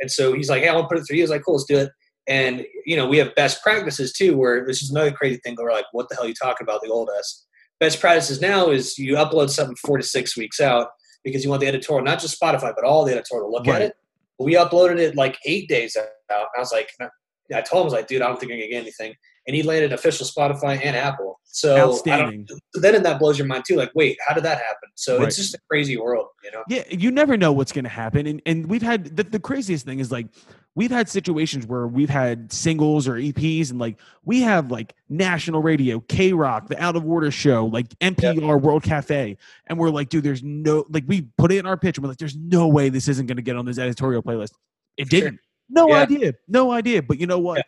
[0.00, 1.42] and so he's like, "Hey, I want to put it through you." I was like,
[1.44, 1.90] "Cool, let's do it."
[2.26, 5.54] And you know, we have best practices too, where this is another crazy thing.
[5.56, 7.46] Where we're like, "What the hell are you talking about?" The old us.
[7.80, 10.88] Best practices now is you upload something four to six weeks out
[11.22, 13.76] because you want the editorial, not just Spotify, but all the editorial to look Right.
[13.76, 13.96] at it.
[14.38, 16.08] We uploaded it like eight days out.
[16.30, 18.70] I was like, I told him, I was like, dude, I don't think I'm gonna
[18.70, 19.14] get anything.
[19.46, 21.38] And he landed official Spotify and Apple.
[21.44, 22.00] So
[22.74, 23.76] then that blows your mind too.
[23.76, 24.88] Like, wait, how did that happen?
[24.96, 25.28] So Right.
[25.28, 26.64] it's just a crazy world, you know?
[26.68, 29.84] Yeah, you never know what's going to happen, and and we've had the, the craziest
[29.86, 30.26] thing is like
[30.74, 35.62] we've had situations where we've had singles or EPs, and like we have like national
[35.62, 39.36] radio, K Rock, the Out of Order show, like NPR, World Cafe,
[39.68, 42.08] and we're like, dude, there's no like we put it in our pitch, and we're
[42.08, 44.54] like, there's no way this isn't going to get on this editorial playlist.
[44.96, 45.20] It Sure.
[45.20, 45.40] didn't.
[45.68, 46.02] No Yeah.
[46.02, 46.32] idea.
[46.48, 47.02] No idea.
[47.02, 47.58] But you know what?
[47.58, 47.62] Yeah.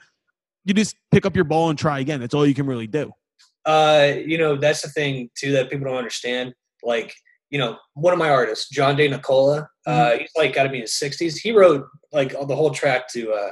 [0.67, 2.21] You just pick up your ball and try again.
[2.21, 3.13] That's all you can really do.
[3.65, 6.53] Uh, you know, that's the thing too that people don't understand.
[6.83, 7.15] Like,
[7.51, 10.83] you know, one of my artists, John DeNicola, uh, he's like got to be in
[10.83, 11.39] his sixties.
[11.39, 13.51] He wrote like the whole track to uh,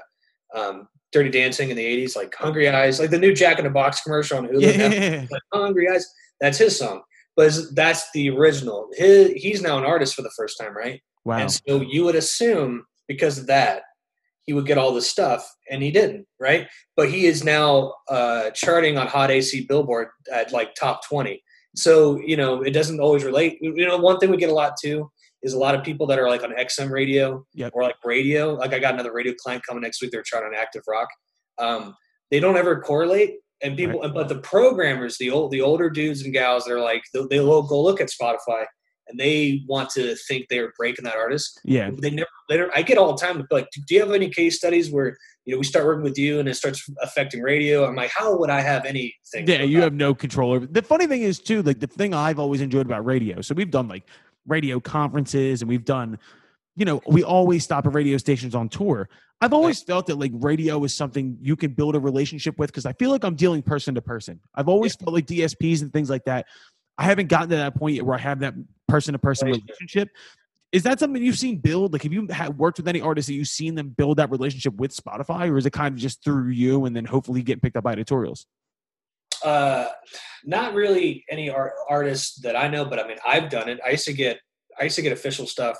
[0.59, 3.71] um, Dirty Dancing in the eighties, like Hungry Eyes, like the new Jack in the
[3.71, 4.77] Box commercial on Hulu.
[4.77, 5.27] Yeah.
[5.31, 6.07] like Hungry Eyes.
[6.41, 7.03] That's his song,
[7.37, 8.89] but that's the original.
[8.93, 11.01] His, he's now an artist for the first time, right?
[11.25, 11.39] Wow.
[11.39, 13.83] And so you would assume because of that,
[14.47, 16.69] he would get all this stuff, and he didn't, right?
[16.97, 21.43] But he is now uh, charting on Hot AC Billboard at like top 20.
[21.77, 23.59] So you know, it doesn't always relate.
[23.61, 25.11] You know, one thing we get a lot too
[25.43, 27.73] is a lot of people that are like on XM radio Yep.
[27.75, 28.55] or like radio.
[28.55, 30.11] Like I got another radio client coming next week.
[30.11, 31.09] They're trying on active rock.
[31.59, 31.95] Um,
[32.31, 33.37] they don't ever correlate.
[33.63, 37.21] And people, but the programmers, the old, the older dudes and gals, they're like, they,
[37.31, 38.65] they will go look at Spotify
[39.09, 41.61] and they want to think they're breaking that artist.
[41.65, 41.91] Yeah.
[41.93, 44.91] They never, they I get all the time like, do you have any case studies
[44.91, 47.87] where you know we start working with you and it starts affecting radio?
[47.87, 49.47] I'm like, how would I have anything?
[49.47, 50.67] Yeah, you about have no control over.
[50.67, 53.41] The funny thing is too, like the thing I've always enjoyed about radio.
[53.41, 54.05] So we've done like
[54.47, 56.19] radio conferences, and we've done,
[56.77, 59.09] you know, we always stop at radio stations on tour.
[59.41, 62.87] I've always felt that like radio is something you can build a relationship with because
[62.87, 64.41] I feel like I'm dealing person to person.
[64.55, 66.47] I've always felt like DSPs and things like that.
[66.99, 68.55] I haven't gotten to that point yet where I have that
[68.89, 70.09] person to person relationship.
[70.73, 71.93] Is that something you've seen build?
[71.93, 74.75] Like, have you had worked with any artists that you've seen them build that relationship
[74.75, 77.77] with Spotify, or is it kind of just through you and then hopefully getting picked
[77.77, 78.47] up by editorials?
[79.45, 79.87] Uh,
[80.45, 83.79] not really any art, artists that I know, but I mean, I've done it.
[83.87, 84.41] I used to get,
[84.81, 85.79] I used to get official stuff,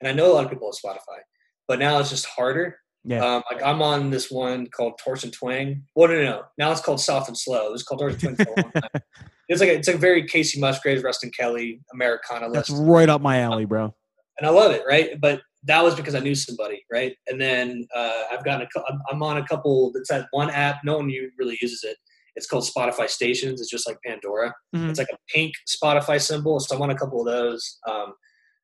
[0.00, 1.18] and I know a lot of people at Spotify,
[1.66, 2.78] but now it's just harder.
[3.04, 3.24] Yeah.
[3.24, 5.84] Um, like I'm on this one called Torch and Twang.
[5.94, 6.42] Well, no, no, no.
[6.58, 7.66] Now it's called Soft and Slow.
[7.66, 8.72] It was called Torch and Twang
[9.48, 9.60] for a long time.
[9.60, 13.40] It's like a, it's a very Kacey Musgraves, Ruston Kelly, Americana That's right up my
[13.40, 13.94] alley, bro.
[14.38, 14.82] and I love it.
[14.88, 17.16] Right, but that was because I knew somebody, right?
[17.26, 18.80] And then uh, I've gotten a,
[19.10, 19.92] I'm- on a couple.
[19.96, 20.76] It's that one app.
[20.84, 21.06] No one
[21.38, 21.96] really uses it.
[22.36, 23.60] It's called Spotify Stations.
[23.60, 24.54] It's just like Pandora.
[24.74, 24.90] Mhm.
[24.90, 26.60] It's like a pink Spotify symbol.
[26.60, 27.78] So I'm on a couple of those.
[27.88, 28.12] Um,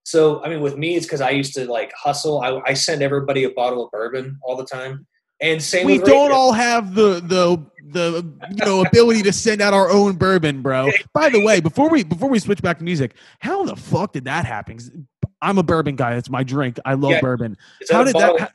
[0.04, 2.40] so I mean, with me, it's because I used to like hustle.
[2.42, 5.06] I, I send everybody a bottle of bourbon all the time,
[5.42, 5.86] and same.
[5.86, 6.34] we don't radio.
[6.34, 10.90] all have the the the you know ability to send out our own bourbon, bro.
[11.12, 14.24] By the way, before we before we switch back to music, how the fuck did
[14.24, 15.06] that happen?
[15.42, 16.14] I'm a bourbon guy.
[16.14, 16.78] It's my drink.
[16.84, 17.20] I love Yeah.
[17.20, 17.56] bourbon.
[17.80, 18.42] Is that How a did bottle, that?
[18.48, 18.52] ha-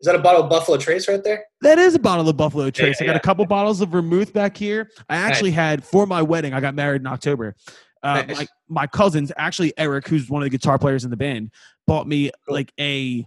[0.00, 1.44] Is that a bottle of Buffalo Trace right there?
[1.62, 3.00] That is a bottle of Buffalo Trace.
[3.00, 3.16] I got yeah.
[3.16, 4.90] a couple bottles of vermouth back here.
[5.08, 6.52] I actually had for my wedding.
[6.54, 7.56] I got married in October.
[8.02, 8.36] Uh, Nice.
[8.36, 11.50] my my cousins, actually Eric, who's one of the guitar players in the band,
[11.88, 13.26] bought me like a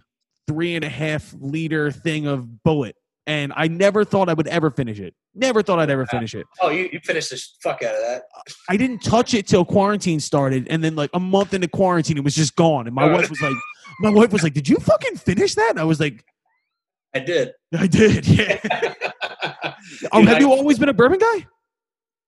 [0.52, 2.92] three and a half liter thing of Bulleit,
[3.26, 5.14] and I never thought I would ever finish it.
[5.34, 6.46] Never thought I'd ever finish it.
[6.60, 8.24] Oh, you, you finished the fuck out of that.
[8.68, 12.24] I didn't touch it till quarantine started, and then like a month into quarantine, it
[12.24, 12.86] was just gone.
[12.86, 13.12] And my Oh.
[13.12, 13.54] wife was like,
[14.00, 16.22] my wife was like, "Did you fucking finish that?" And I was like,
[17.14, 17.52] I did.
[17.74, 18.60] "I did." Yeah.
[20.12, 21.46] oh, Dude, have I- you always been a bourbon guy?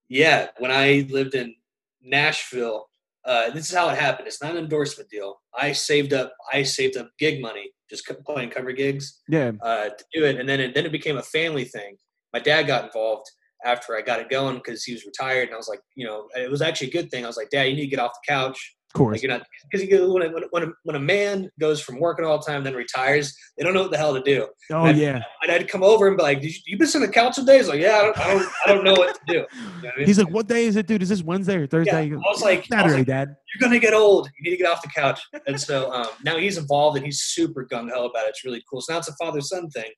[0.08, 1.54] Yeah, when I lived in
[2.02, 2.86] Nashville,
[3.24, 4.28] uh, this is how it happened.
[4.28, 5.40] It's not an endorsement deal.
[5.58, 6.32] I saved up.
[6.52, 9.52] I saved up gig money, just playing cover gigs Yeah.
[9.62, 11.96] uh, to do it, and then it, then it became a family thing.
[12.32, 13.26] My dad got involved
[13.64, 16.28] after I got it going because he was retired, and I was like, you know,
[16.34, 17.24] it was actually a good thing.
[17.24, 18.76] I was like, Dad, you need to get off the couch.
[18.94, 19.14] Of course.
[19.16, 22.24] Like you're not because you when a, when a, when a man goes from working
[22.24, 24.46] all the time then retires, they don't know what the hell to do.
[24.70, 25.20] oh yeah.
[25.42, 27.36] And I'd come over and be like, Did you, you been sitting on the couch
[27.36, 27.56] all day?
[27.56, 29.32] He's like, Yeah, I don't, I don't, I don't know what to do.
[29.32, 29.46] You know
[29.82, 30.06] what I mean?
[30.06, 31.02] He's like, "What day is it, dude?
[31.02, 33.36] Is this Wednesday or yeah, Thursday?" I was like, I was Saturday, like, Dad.
[33.52, 34.28] you're gonna get old.
[34.38, 35.20] You need to get off the couch.
[35.48, 38.30] And so um, now he's involved and he's super gung ho about it.
[38.30, 38.80] It's really cool.
[38.80, 39.90] So now it's a father son thing.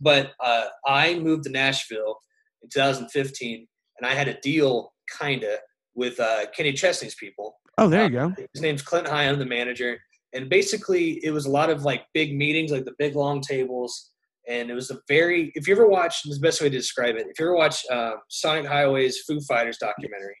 [0.00, 2.18] But uh, I moved to Nashville
[2.62, 3.66] in 2015,
[3.98, 5.58] and I had a deal kinda
[5.94, 7.56] with uh, Kenny Chesney's people.
[7.78, 8.34] Oh, there you go.
[8.52, 9.38] His name's Clint Higham.
[9.38, 9.98] the manager.
[10.32, 14.10] And basically, it was a lot of like big meetings, like the big long tables.
[14.48, 17.26] And it was a very, if you ever watch, the best way to describe it.
[17.28, 20.36] If you ever watch uh, Sonic Highways Foo Fighters documentary,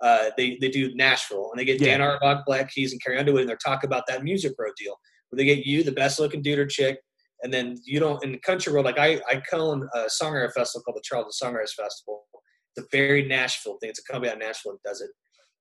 [0.00, 1.98] uh, they, they do Nashville and they get Yeah.
[1.98, 4.96] Dan Auerbach, Black Keys, and Carrie Underwood, and they're talking about that music road deal
[5.28, 6.98] where they get you, the best looking dude or chick.
[7.42, 10.82] And then you don't, in the country world, like I, I cone a songwriter festival
[10.82, 12.24] called the Charleston Songwriters Festival.
[12.76, 13.90] It's a very Nashville thing.
[13.90, 15.10] It's a company out of Nashville that does it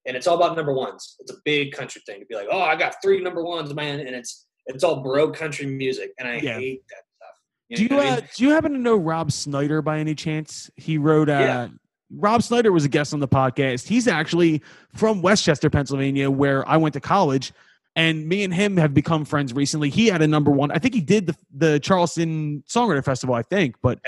[0.05, 1.15] and it's all about number ones.
[1.19, 3.99] It's a big country thing to be like, oh, I got three number ones, man,
[4.01, 6.57] and it's it's all bro country music, and I Yeah.
[6.57, 7.77] hate that stuff.
[7.77, 10.15] Do you know what I uh, do you happen to know Rob Snyder by any
[10.15, 10.69] chance?
[10.75, 11.29] He wrote.
[11.29, 11.67] Uh, Yeah.
[12.15, 13.87] Rob Snyder was a guest on the podcast.
[13.87, 14.61] He's actually
[14.93, 17.51] from West Chester, Pennsylvania, where I went to college.
[17.95, 19.89] And me and him have become friends recently.
[19.89, 20.71] He had a number one.
[20.71, 23.35] I think he did the the Charleston Songwriter Festival.
[23.35, 23.99] I think, but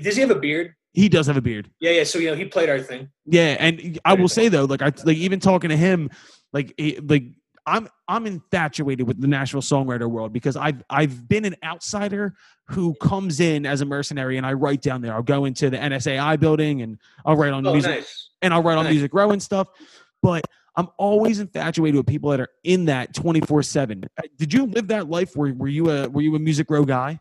[0.00, 0.74] Does he have a beard?
[0.92, 1.70] He does have a beard.
[1.80, 2.04] Yeah, yeah.
[2.04, 3.08] So you know, he played our thing.
[3.26, 6.10] Yeah, and I will say though, like I like even talking to him,
[6.52, 7.24] like he- like
[7.66, 12.34] I'm I'm infatuated with the Nashville songwriter world because I've I've been an outsider
[12.68, 15.14] who comes in as a mercenary and I write down there.
[15.14, 18.30] I'll go into the NSAI building and I'll write on Oh, music nice.
[18.42, 18.92] and I'll write on Nice.
[18.92, 19.68] Music Row and stuff.
[20.22, 20.44] But
[20.76, 24.04] I'm always infatuated with people that are in that 24 seven.
[24.18, 25.36] Uh, did you live that life?
[25.36, 27.20] Were were you a were you a Music Row guy?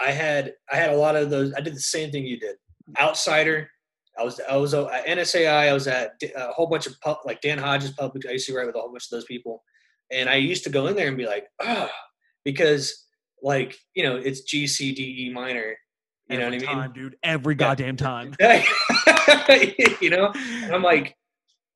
[0.00, 1.52] I had I had a lot of those.
[1.54, 2.56] I did the same thing you did.
[2.98, 3.70] Outsider.
[4.18, 5.68] I was I was uh, at NSAI.
[5.68, 8.26] I was at a whole bunch of pub, like Dan Hodges public.
[8.26, 9.62] I used to write with a whole bunch of those people,
[10.10, 11.90] and I used to go in there and be like, ah,
[12.44, 13.06] because
[13.42, 15.76] like you know it's G C D E minor.
[16.28, 16.82] You know Every what I mean?
[16.82, 17.16] time, dude.
[17.24, 18.34] Every goddamn time.
[20.00, 21.16] you know, and I'm like,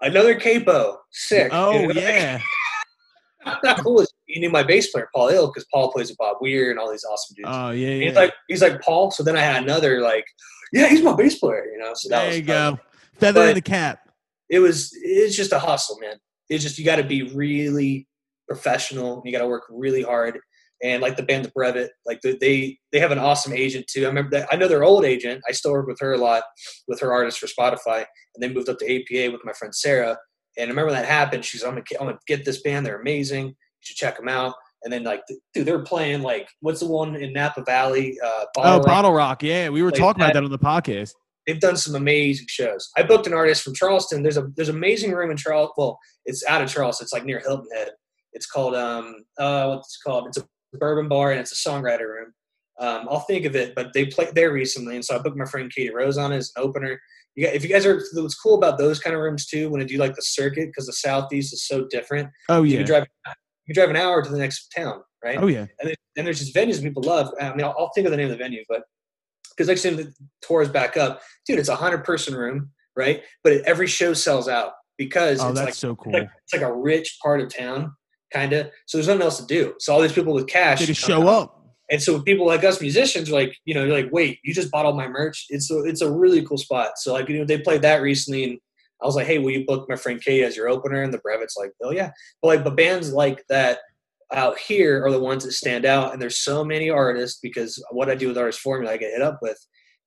[0.00, 1.48] another capo, sick.
[1.52, 2.00] Oh You know?
[2.00, 2.40] yeah.
[3.44, 6.36] How cool is he knew my bass player Paul Ill because Paul plays with Bob
[6.40, 7.48] Weir and all these awesome dudes.
[7.50, 7.88] Oh yeah.
[7.88, 8.04] Yeah.
[8.06, 9.10] he's like he's like Paul.
[9.10, 10.24] So then I had another like,
[10.74, 11.64] yeah, he's my bass player.
[11.72, 12.74] You know, so that there was you fun.
[12.74, 12.80] go.
[13.18, 14.00] Feather in the cap.
[14.50, 16.16] It was it's just a hustle, man.
[16.50, 18.06] It's just you got to be really
[18.48, 19.22] professional.
[19.24, 20.38] You got to work really hard.
[20.82, 24.04] And like the band The Brevet, like they- they they have an awesome agent too.
[24.04, 25.40] I remember that I know their old agent.
[25.48, 26.42] I still work with her a lot
[26.88, 28.04] with her artists for Spotify,
[28.34, 30.18] and they moved up to APA with my friend Sarah.
[30.58, 31.44] And I remember when that happened.
[31.44, 32.84] She's, I'm gonna, I'm gonna get this band.
[32.84, 33.46] They're amazing.
[33.46, 34.54] You should check them out.
[34.84, 35.22] And then like,
[35.54, 38.18] dude, they're playing like, what's the one in Napa Valley?
[38.22, 38.86] Uh, Oh, Bottle Rock.
[38.86, 39.42] Bottle Rock.
[39.42, 40.44] Yeah, we were Like talking about that.
[40.44, 41.12] on the podcast.
[41.46, 42.90] They've done some amazing shows.
[42.96, 44.22] I booked an artist from Charleston.
[44.22, 45.72] There's a there's amazing room in Charleston.
[45.76, 47.04] Well, it's out of Charleston.
[47.04, 47.90] It's like near Hilton Head.
[48.32, 50.28] It's called um uh what's it called?
[50.28, 50.44] It's a
[50.78, 52.32] bourbon bar and it's a songwriter room.
[52.80, 55.44] Um, I'll think of it, but they played there recently, and so I booked my
[55.44, 56.98] friend Katie Rose on it as an opener.
[57.36, 59.80] You got, if you guys are, what's cool about those kind of rooms too, when
[59.80, 62.30] I do like the circuit, because the southeast is so different.
[62.48, 62.76] Oh You yeah.
[62.78, 63.06] can drive,
[63.66, 65.38] you drive an hour to the next town, right?
[65.40, 65.66] Oh yeah.
[65.80, 67.30] and, and there's just venues people love.
[67.40, 68.82] I mean, I'll, I'll think of the name of the venue, but
[69.50, 70.12] because next time the
[70.42, 73.22] tour is back up, dude, it's a hundred person room, right?
[73.42, 76.12] But every show sells out because Oh, it's that's like so cool.
[76.12, 77.94] like it's like a rich part of town,
[78.32, 78.70] kind of.
[78.86, 79.74] So there's nothing else to do.
[79.78, 81.42] So all these people with cash it come show out.
[81.42, 81.60] up?
[81.90, 84.70] And so people like us musicians are like, you know, you're like, wait, you just
[84.70, 85.44] bought all my merch.
[85.50, 86.92] It's a, it's a really cool spot.
[86.96, 88.58] So like, you know, they played that recently, and
[89.04, 91.02] I was like, hey, will you book my friend Kate as your opener?
[91.02, 92.10] And the Brevet's like, oh yeah.
[92.40, 93.80] But like, but bands like that
[94.32, 96.14] out here are the ones that stand out.
[96.14, 99.20] And there's so many artists because what I do with Artist Formula, I get hit
[99.20, 99.58] up with,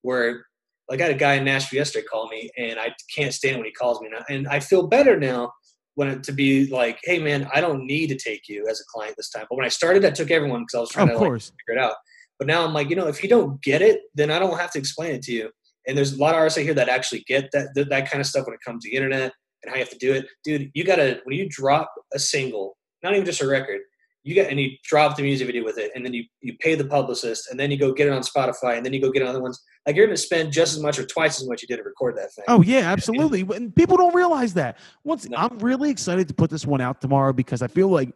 [0.02, 0.46] where
[0.90, 3.66] like, I got a guy in Nashville yesterday call me, and I can't stand when
[3.66, 4.24] he calls me now.
[4.30, 5.52] And I feel better now
[5.96, 8.84] when it, to be like, hey man, I don't need to take you as a
[8.92, 9.46] client this time.
[9.50, 11.54] But when I started, I took everyone because I was trying Of to like, figure
[11.70, 11.96] it out.
[12.40, 14.72] But now I'm like, you know, if you don't get it, then I don't have
[14.72, 15.50] to explain it to you.
[15.88, 18.22] And there's a lot of artists out here that actually get that that, that kind
[18.22, 19.34] of stuff when it comes to the internet
[19.64, 20.28] and how you have to do it.
[20.44, 23.82] Dude, you gotta when you drop a single, not even just a record,
[24.24, 26.76] you get and you drop the music video with it, and then you you pay
[26.76, 29.24] the publicist, and then you go get it on Spotify, and then you go get
[29.24, 29.62] other ones.
[29.86, 32.18] Like you're gonna spend just as much or twice as much you did to record
[32.18, 32.46] that thing.
[32.48, 33.42] Oh yeah, absolutely.
[33.56, 34.78] And people don't realize that.
[35.06, 35.38] Once No.
[35.38, 38.10] I'm really excited to put this one out tomorrow because I feel like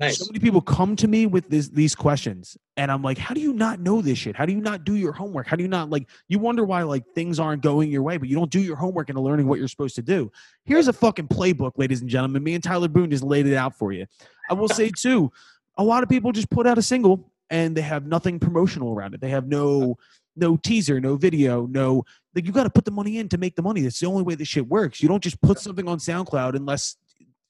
[0.00, 0.18] nice.
[0.18, 3.40] so many people come to me with this, these questions, and I'm like, how do
[3.40, 4.34] you not know this shit?
[4.34, 5.46] How do you not do your homework?
[5.46, 6.08] How do you not like?
[6.28, 9.08] You wonder why like things aren't going your way, but you don't do your homework
[9.08, 10.32] into learning what you're supposed to do.
[10.64, 12.42] Here's a fucking playbook, ladies and gentlemen.
[12.42, 14.06] Me and Tyler Boone just laid it out for you.
[14.48, 15.30] I will say too,
[15.76, 19.14] a lot of people just put out a single and they have nothing promotional around
[19.14, 19.20] it.
[19.20, 19.98] They have no
[20.36, 23.56] no teaser, no video, no like you got to put the money in to make
[23.56, 23.80] the money.
[23.82, 25.02] That's the only way this shit works.
[25.02, 26.96] You don't just put something on SoundCloud unless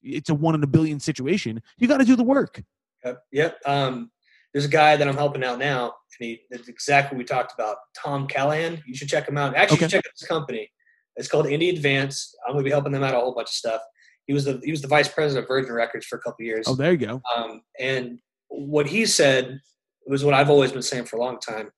[0.03, 1.63] it's a one in a billion situation.
[1.79, 2.63] You got to do the work.
[3.05, 3.23] Yep.
[3.33, 3.59] Yep.
[3.67, 4.11] Um,
[4.53, 7.53] there's a guy that I'm helping out now, and he it's exactly what we talked
[7.55, 7.77] about.
[7.97, 8.83] Tom Callahan.
[8.87, 9.55] You should check him out.
[9.55, 10.71] Actually, should check out his company.
[11.17, 12.35] It's called Indie Advance.
[12.47, 13.81] I'm gonna be helping them out a whole bunch of stuff.
[14.27, 16.67] He was the he was the vice president of Virgin Records for a couple years.
[16.69, 17.23] Oh, there you go.
[17.35, 19.61] Um, and what he said
[20.07, 21.71] was what I've always been saying for a long time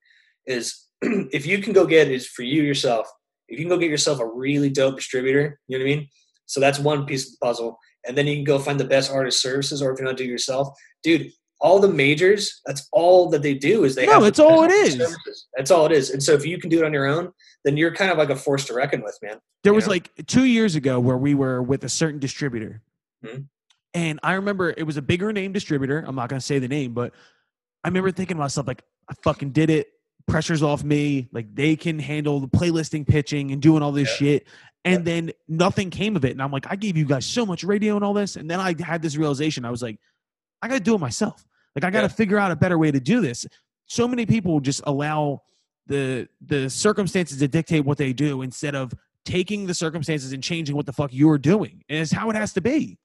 [0.47, 3.07] is if you can go get is for you yourself,
[3.47, 6.07] if you can go get yourself a really dope distributor, you know what I mean?
[6.45, 7.77] So that's one piece of the puzzle.
[8.05, 10.29] And then you can go find the best artist services, or if you're not doing
[10.29, 10.69] it yourself,
[11.03, 14.39] dude, all the majors, that's all that they do is they No, have the it's
[14.39, 14.95] all it is.
[14.95, 15.47] services.
[15.55, 16.09] That's all it is.
[16.09, 17.31] And so if you can do it on your own,
[17.63, 19.39] then you're kind of like a force to reckon with, man.
[19.63, 19.91] There you was know?
[19.91, 22.81] like two years ago where we were with a certain distributor.
[23.25, 23.45] Mhm.
[23.93, 26.03] And I remember it was a bigger name distributor.
[26.05, 27.13] I'm not going to say the name, but
[27.83, 29.87] I remember thinking to myself, like, I fucking did it.
[30.27, 31.27] Pressure's off me.
[31.31, 34.27] Like, they can handle the playlisting, pitching, and doing all this Yeah.
[34.27, 34.47] shit.
[34.85, 36.31] And then nothing came of it.
[36.31, 38.35] And I'm like, I gave you guys so much radio and all this.
[38.35, 39.63] And then I had this realization.
[39.63, 39.97] I was like,
[40.61, 41.45] I got to do it myself.
[41.75, 42.09] Like, I got to Yeah.
[42.09, 43.45] figure out a better way to do this.
[43.85, 45.43] So many people just allow
[45.87, 48.93] the the circumstances to dictate what they do instead of
[49.25, 51.83] taking the circumstances and changing what the fuck you're doing.
[51.89, 52.97] And it's how it has to be.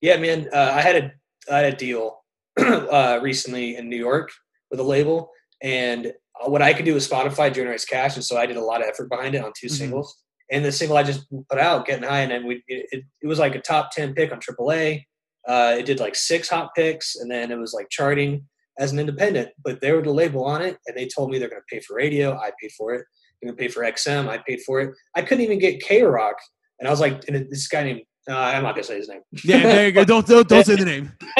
[0.00, 0.48] Yeah, man.
[0.52, 1.12] Uh, I had a
[1.52, 2.22] I had a deal
[2.58, 4.30] uh, recently in New York
[4.70, 5.30] with a label,
[5.62, 6.12] and
[6.46, 8.88] what I could do with Spotify generates cash, and so I did a lot of
[8.88, 9.70] effort behind it on 2 Mhm.
[9.70, 10.16] singles.
[10.50, 13.26] And the single I just put out, "Getting High," and then we it, it, it
[13.26, 15.04] was like a top ten pick on AAA.
[15.48, 18.46] Uh, it did like six hot picks, and then it was like charting
[18.78, 19.48] as an independent.
[19.64, 21.80] But they were the label on it, and they told me they're going to pay
[21.80, 22.36] for radio.
[22.36, 23.04] I paid for it.
[23.40, 24.28] They're going to pay for XM.
[24.28, 24.94] I paid for it.
[25.14, 26.36] I couldn't even get K Rock,
[26.78, 29.20] and I was like, and this guy named uh, I'm not gonna say his name.
[29.44, 30.04] Yeah, there you go.
[30.12, 31.12] Don't don't, don't say the name.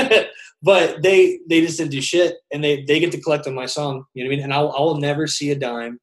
[0.65, 3.67] but they they just didn't do shit, and they they get to collect on my
[3.67, 4.05] song.
[4.15, 4.45] You know what I mean?
[4.45, 6.01] And I'll I'll never see a dime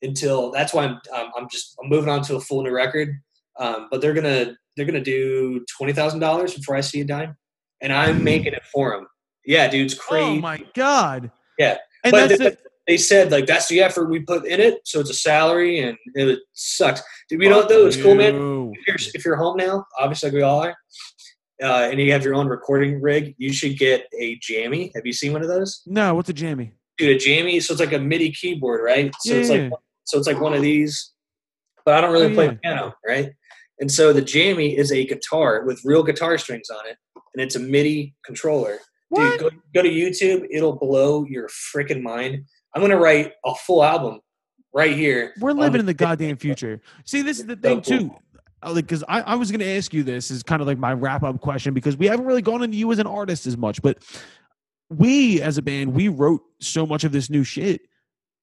[0.00, 3.10] until that's why I'm um, I'm just I'm moving on to a full new record.
[3.60, 7.36] Um, but they're gonna they're gonna do twenty thousand dollars before I see a dime,
[7.82, 9.06] and I'm making it for them.
[9.44, 10.40] Yeah, dude, it's Oh crazy.
[10.40, 11.30] my god.
[11.58, 11.76] Yeah.
[12.04, 12.58] And but that's the, it.
[12.86, 15.98] they said like that's the effort we put in it, so it's a salary, and
[16.14, 17.02] it sucks.
[17.28, 17.86] Dude, you know what though?
[17.86, 18.72] It's cool, man.
[18.72, 20.76] If you're, if you're home now, obviously like we all are,
[21.62, 24.92] uh, and you have your own recording rig, you should get a jammy.
[24.94, 25.82] Have you seen one of those?
[25.86, 26.72] No, what's a jammy?
[26.96, 27.60] Dude, a jammy.
[27.60, 29.12] So it's like a MIDI keyboard, right?
[29.20, 29.68] So it's Yeah.
[29.68, 29.72] like
[30.04, 31.12] so it's like one of these,
[31.84, 32.54] but I don't really Oh, play yeah.
[32.62, 33.32] piano, right?
[33.80, 36.96] And so the jammy is a guitar with real guitar strings on it,
[37.34, 38.78] and it's a MIDI controller.
[39.10, 39.38] What?
[39.38, 40.46] Dude, go, go to YouTube.
[40.50, 42.44] It'll blow your freaking mind.
[42.74, 44.20] I'm gonna write a full album
[44.74, 45.32] right here.
[45.40, 46.80] We're living in the goddamn future.
[47.04, 48.14] See, this is the thing too.
[48.62, 50.78] Uh, Like, because I, I was going to ask you this is kind of like
[50.78, 53.56] my wrap up question because we haven't really gone into you as an artist as
[53.56, 53.98] much, but
[54.90, 57.82] we as a band we wrote so much of this new shit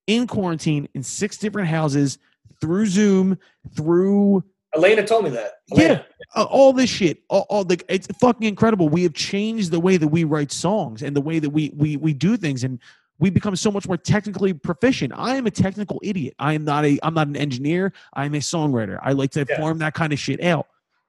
[0.06, 2.18] in quarantine in six different houses
[2.60, 3.38] through Zoom
[3.74, 4.44] through
[4.74, 5.54] Elena told me that.
[5.72, 6.06] yeah Elena,
[6.36, 9.96] uh, all this shit all, all like it's fucking incredible we have changed the way
[9.96, 12.78] that we write songs and the way that we we we do things and
[13.18, 16.84] we become so much more technically proficient i am a technical idiot i am not
[16.84, 19.58] a i'm not an engineer i'm a songwriter i like to Yeah.
[19.60, 20.66] form that kind of shit out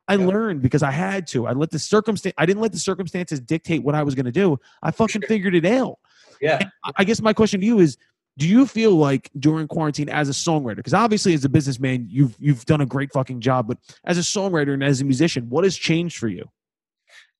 [0.08, 0.26] i Yeah.
[0.26, 3.84] learned because i had to i let the circumstance i didn't let the circumstances dictate
[3.84, 5.28] what i was going to do i fucking Sure.
[5.28, 5.98] figured it out
[6.42, 6.58] Yeah.
[6.62, 7.98] and I- I guess my question to you is
[8.38, 12.36] do you feel like during quarantine as a songwriter because obviously as a businessman you've
[12.40, 15.64] you've done a great fucking job but as a songwriter and as a musician what
[15.64, 16.46] has changed for you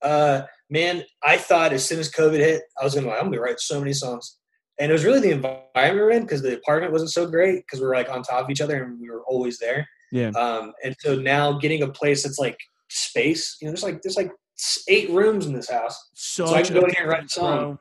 [0.04, 3.42] Uh, man, I thought as soon as COVID hit, I was gonna like, I'm gonna
[3.42, 4.38] write so many songs.
[4.80, 7.80] And it was really the environment we're in because the apartment wasn't so great because
[7.80, 9.88] we were like on top of each other and we were always there.
[10.12, 10.30] Yeah.
[10.30, 12.58] Um, and so now getting a place that's like
[12.90, 14.32] space, you know, there's like there's like
[14.88, 17.58] eight rooms in this house, Such I can go in here and write a song.
[17.58, 17.80] bro.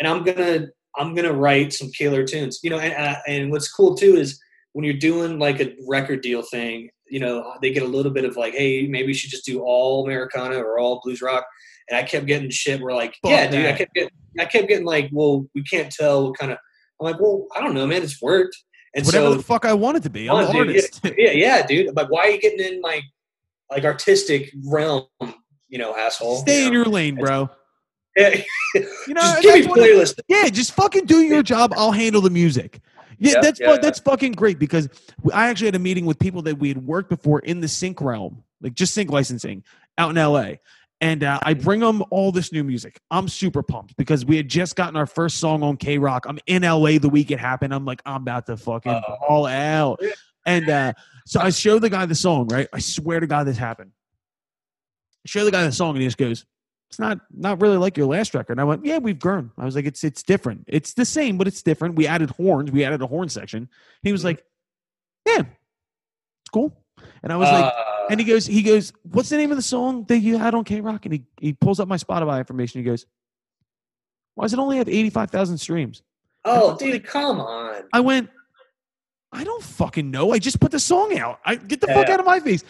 [0.00, 0.66] and I'm gonna
[0.96, 2.60] I'm gonna write some killer tunes.
[2.62, 4.40] You know, and uh, and what's cool too is
[4.72, 8.24] when you're doing like a record deal thing, you know, they get a little bit
[8.24, 11.46] of like, hey, maybe you should just do all Americana or all blues rock.
[11.88, 14.68] And I kept getting shit where like, Fuck yeah, dude, I kept getting I kept
[14.68, 16.58] getting like, well, we can't tell what kind of.
[17.00, 18.56] I'm like, well, I don't know, man, it's worked.
[18.94, 21.32] And whatever so the fuck i want it to be i'm an dude, artist yeah,
[21.32, 21.88] yeah, dude.
[21.88, 23.02] I'm like, why are you getting in my
[23.70, 25.06] like artistic realm?
[25.68, 26.36] You know, asshole.
[26.38, 26.78] stay you in know?
[26.78, 27.50] your lane bro
[28.16, 28.40] Yeah,
[28.74, 30.18] you know just give me playlist.
[30.28, 32.80] yeah just fucking do your job i'll handle the music
[33.18, 34.88] yeah, Yeah, that's yeah, that's fucking great because
[35.32, 38.00] I actually had a meeting with people that we had worked before in the sync
[38.00, 39.64] realm, like just sync licensing
[39.98, 40.54] out in LA.
[41.00, 42.98] And uh, I bring them all this new music.
[43.10, 46.24] I'm super pumped because we had just gotten our first song on K Rock.
[46.26, 47.74] I'm in LA the week it happened.
[47.74, 50.00] I'm like, I'm about to fucking Uh, all out.
[50.46, 50.92] And uh,
[51.26, 52.66] so I show the guy the song, right?
[52.72, 53.90] I swear to God this happened.
[53.92, 56.46] I show the guy the song and he just goes,
[56.88, 58.52] It's not not really like your last record.
[58.52, 59.50] And I went, Yeah, we've grown.
[59.58, 60.64] I was like, It's it's different.
[60.66, 61.96] It's the same, but it's different.
[61.96, 63.68] We added horns, we added a horn section.
[64.02, 64.42] He was like,
[65.26, 66.74] Yeah, it's cool.
[67.22, 69.62] And I was like, Uh, and he goes, he goes, what's the name of the
[69.62, 71.04] song that you had on K Rock?
[71.06, 72.80] And he, he pulls up my Spotify information.
[72.80, 73.06] He goes,
[74.34, 76.02] why does it only have 85,000 streams?
[76.48, 77.82] oh, dude, come on.
[77.92, 78.30] I went,
[79.32, 80.30] I don't fucking know.
[80.30, 81.40] I just put the song out.
[81.44, 82.62] I get the Yeah, fuck out of my face.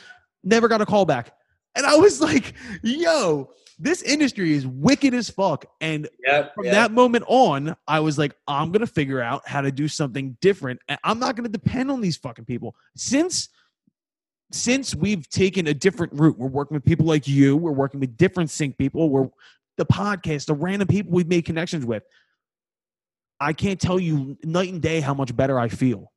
[0.42, 1.34] Never got a call back.
[1.74, 5.66] And I was like, yo, this industry is wicked as fuck.
[5.82, 6.54] And Yep.
[6.54, 6.72] from yep.
[6.74, 10.80] that moment on, I was like, I'm gonna figure out how to do something different.
[10.88, 12.74] And I'm not gonna depend on these fucking people.
[12.96, 13.50] Since
[14.52, 18.16] since we've taken a different route, we're working with people like you, we're working with
[18.16, 19.28] different sync people, we're
[19.76, 22.02] the podcast, the random people we've made connections with.
[23.40, 26.12] I can't tell you night and day how much better I feel.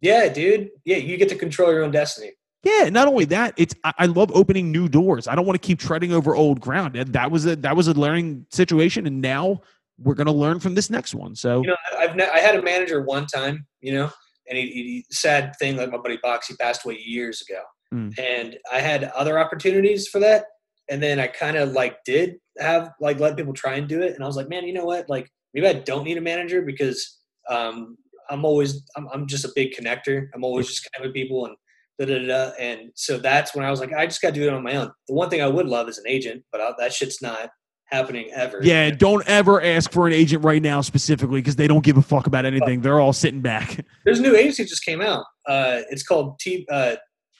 [0.00, 0.70] Yeah, dude.
[0.84, 2.32] Yeah, you get to control your own destiny.
[2.62, 5.26] Yeah, not only that, it's I, I love opening new doors.
[5.26, 6.94] I don't want to keep treading over old ground.
[6.94, 9.62] And that was a that was a learning situation, and now
[9.98, 11.34] we're gonna learn from this next one.
[11.34, 14.10] So You know, I've ne- I had a manager one time, you know,
[14.50, 17.60] and he, he sad thing like my buddy Box, he passed away years ago,
[17.92, 18.16] Mm.
[18.20, 20.44] and I had other opportunities for that,
[20.88, 24.14] and then I kind of like did have like let people try and do it,
[24.14, 26.62] and I was like, man, you know what, like maybe I don't need a manager
[26.62, 27.96] because um,
[28.30, 30.28] I'm always I'm, I'm just a big connector.
[30.34, 31.56] I'm always just connecting with people and
[31.98, 32.52] da da da.
[32.60, 34.76] And so that's when I was like, I just got to do it on my
[34.76, 34.92] own.
[35.08, 37.50] The one thing I would love is an agent, but I, that shit's not
[37.90, 38.60] happening ever.
[38.62, 42.02] Yeah, don't ever ask for an agent right now specifically because they don't give a
[42.02, 42.80] fuck about anything.
[42.80, 43.84] They're all sitting back.
[44.04, 45.24] There's a new agency just came out.
[45.46, 46.96] Uh, it's called T, uh,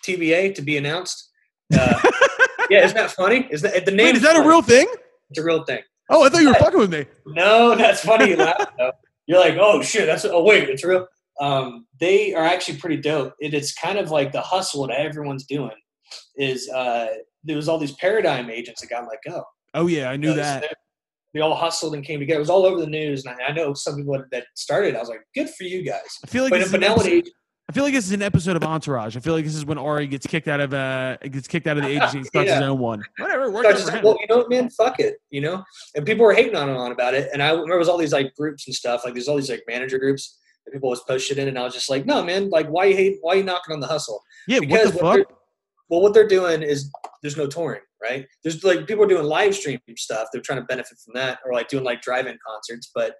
[0.06, 1.30] TBA to be announced.
[1.72, 2.00] Uh,
[2.70, 3.46] yeah, isn't that funny?
[3.50, 4.06] Is that the name?
[4.06, 4.86] Wait, is that a real thing?
[5.30, 5.80] It's a real thing.
[6.08, 7.06] Oh, I thought you were fucking with me.
[7.26, 8.30] No, that's funny.
[8.30, 8.72] You laugh,
[9.26, 11.06] You're like, oh shit, that's oh wait, it's real.
[11.40, 13.34] Um, they are actually pretty dope.
[13.38, 15.70] It, it's kind of like the hustle that everyone's doing.
[16.36, 17.06] Is uh,
[17.44, 19.44] there was all these paradigm agents that got let go.
[19.74, 20.62] Oh yeah, I knew that.
[20.62, 20.68] They,
[21.34, 22.38] they all hustled and came together.
[22.38, 24.96] It was all over the news, and I, I know some people that started.
[24.96, 26.18] I was like, good for you guys.
[26.24, 27.28] I feel like But, this is but an episode,
[27.68, 29.16] I feel like this is an episode of Entourage.
[29.16, 31.76] I feel like this is when Ari gets kicked out of uh gets kicked out
[31.76, 33.00] of the agency and starts his own one.
[33.18, 34.04] Whatever, So just for him.
[34.04, 35.62] well, you know what, man, fuck it, you know.
[35.94, 37.30] And people were hating on and on about it.
[37.32, 39.04] And I remember there was all these like groups and stuff.
[39.04, 41.62] Like there's all these like manager groups, that people was post shit in, and I
[41.62, 44.20] was just like, no, man, like why you hate, why you knocking on the hustle?
[44.48, 45.36] Yeah, what Because the what fuck?
[45.88, 46.90] Well, what they're doing is
[47.22, 48.26] there's no touring, right?
[48.42, 50.28] There's like people are doing live stream stuff.
[50.32, 52.90] They're trying to benefit from that, or like doing like drive-in concerts.
[52.94, 53.14] But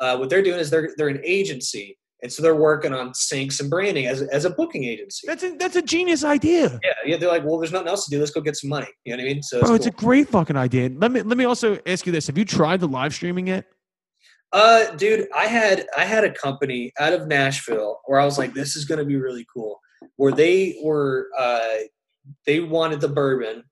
[0.00, 3.60] uh, what they're doing is they're they're an agency, and so they're working on syncs
[3.60, 5.26] and branding as as a booking agency.
[5.26, 6.78] That's a, that's a genius idea.
[6.82, 7.16] yeah, yeah.
[7.16, 8.18] They're like, well, there's nothing else to do.
[8.18, 8.88] Let's go get some money.
[9.04, 9.42] You know what I mean?
[9.42, 10.90] So it's Bro, it's a great fucking idea.
[10.94, 13.66] Let me let me also ask you this: Have you tried the live streaming yet?
[14.52, 18.52] Uh, dude, I had I had a company out of Nashville where I was like,
[18.52, 19.80] this is gonna be really cool.
[20.16, 21.74] Where they were, uh,
[22.46, 23.64] they wanted the bourbon,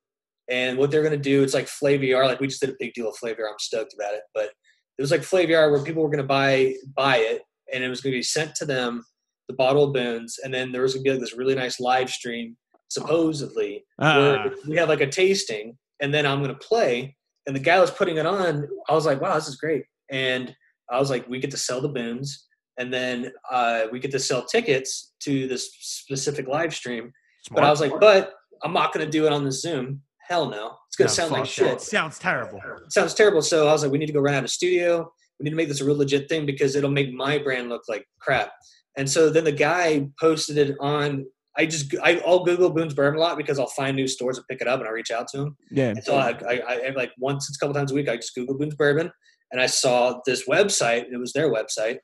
[0.51, 2.27] and what they're gonna do, it's like Flaviar.
[2.27, 3.49] Like we just did a big deal of Flaviar.
[3.49, 4.51] I'm stoked about it, but
[4.99, 7.43] it was like Flaviar where people were gonna buy buy it,
[7.73, 9.05] and it was gonna be sent to them,
[9.49, 12.11] the bottle of Boone's, and then there was gonna be like this really nice live
[12.11, 12.57] stream,
[12.89, 14.19] supposedly, Ah.
[14.19, 17.17] where we have like a tasting, and then I'm gonna play.
[17.47, 18.69] And the guy was putting it on.
[18.89, 19.85] I was like, wow, this is great.
[20.11, 20.55] And
[20.91, 22.47] I was like, we get to sell the Boone's,
[22.77, 27.13] and then uh, we get to sell tickets to this specific live stream.
[27.51, 30.03] But I was like, but I'm not going to do it on the Zoom.
[30.31, 31.81] Hell no, it's going to sound like shit.
[31.81, 32.61] Sounds terrible.
[32.87, 33.43] It sounds terrible.
[33.43, 35.13] So I was like, we need to go rent out a studio.
[35.41, 37.83] We need to make this a real legit thing because it'll make my brand look
[37.89, 38.53] like crap.
[38.97, 41.27] And so then the guy posted it on.
[41.59, 44.47] I just I, I'll Google Boone's Bourbon a lot because I'll find new stores and
[44.49, 45.57] pick it up and I reach out to them.
[45.73, 45.89] Yeah.
[45.91, 48.15] And so I, I, I I- like once, it's a couple times a week, I
[48.17, 49.11] just Google Boone's Bourbon,
[49.51, 51.07] and I saw this website.
[51.07, 51.99] and It was their website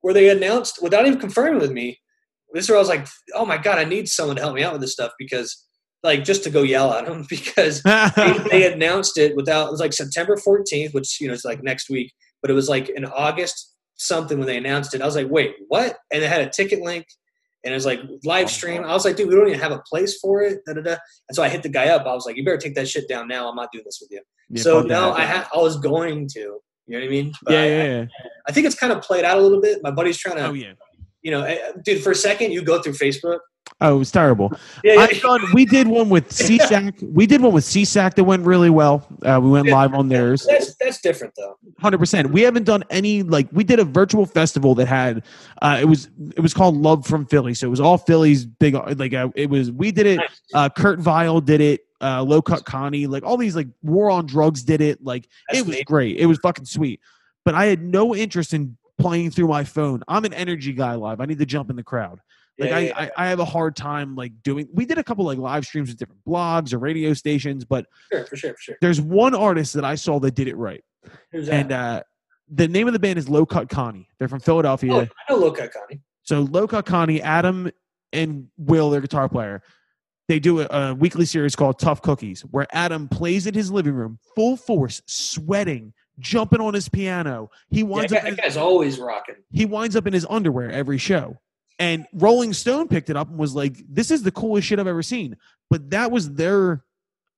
[0.00, 1.98] where they announced without even confirming with me.
[2.54, 4.62] This is where I was like, oh my god, I need someone to help me
[4.62, 5.66] out with this stuff because,
[6.02, 9.68] like, just to go yell at them because they, they announced it without.
[9.68, 12.68] It was like September 14th, which you know it's like next week, but it was
[12.68, 15.02] like in August something when they announced it.
[15.02, 15.96] I was like, wait, what?
[16.12, 17.04] And it had a ticket link.
[17.64, 18.84] And it was like live stream.
[18.84, 20.60] I was like, dude, we don't even have a place for it.
[20.64, 20.90] Da, da, da.
[21.28, 22.06] And so I hit the guy up.
[22.06, 23.48] I was like, you better take that shit down now.
[23.48, 25.10] I'm not doing this with you Yeah, so now.
[25.12, 26.38] I ha- I was going to.
[26.38, 27.32] You know what I mean?
[27.42, 28.04] But yeah, I- yeah, yeah.
[28.48, 29.80] I think it's kind of played out a little bit.
[29.82, 30.74] My buddy's trying to, Oh yeah.
[31.22, 32.00] you know, eh, dude.
[32.04, 33.40] For a second, you go through Facebook.
[33.80, 34.52] Oh, it was terrible.
[34.84, 35.00] Yeah, yeah.
[35.02, 35.40] I've done.
[35.52, 37.12] We did one with CSAC.
[37.12, 39.06] we did one with CSAC that went really well.
[39.24, 39.74] Uh, we went Yeah.
[39.74, 40.46] live on theirs.
[40.48, 41.58] That's that's different though.
[41.80, 42.30] Hundred percent.
[42.30, 45.24] We haven't done any like we did a virtual festival that had
[45.62, 47.54] uh, it was it was called Love from Philly.
[47.54, 50.16] So it was all Philly's big like uh, it was we did it.
[50.16, 50.40] Nice.
[50.54, 51.80] Uh, Kurt Vile did it.
[52.00, 55.02] Uh, Low Cut Connie like all these like War on Drugs did it.
[55.04, 55.86] Like That's it was neat.
[55.86, 56.16] great.
[56.18, 57.00] It was fucking sweet.
[57.44, 60.02] But I had no interest in playing through my phone.
[60.08, 61.20] I'm an energy guy live.
[61.20, 62.20] I need to jump in the crowd.
[62.58, 64.68] Like Yeah, I, yeah, I, I have a hard time like doing.
[64.72, 68.24] We did a couple like live streams with different blogs or radio stations, but sure,
[68.26, 68.76] for sure, for sure.
[68.80, 70.82] there's one artist that I saw that did it right,
[71.32, 71.54] Who's that?
[71.54, 72.02] and uh,
[72.50, 74.08] the name of the band is Low Cut Connie.
[74.18, 74.92] They're from Philadelphia.
[74.92, 76.00] oh, I know Low Cut Connie.
[76.22, 77.70] So Low Cut Connie, Adam
[78.12, 79.62] and Will, their guitar player,
[80.28, 83.94] they do a, a weekly series called Tough Cookies, where Adam plays in his living
[83.94, 87.50] room, full force, sweating, jumping on his piano.
[87.70, 88.22] He Yeah, winds that, up.
[88.24, 89.36] that his- guy's always rocking.
[89.50, 91.38] he winds up in his underwear every show.
[91.78, 94.86] And Rolling Stone picked it up and was like, "This is the coolest shit I've
[94.86, 95.36] ever seen."
[95.70, 96.82] But that was their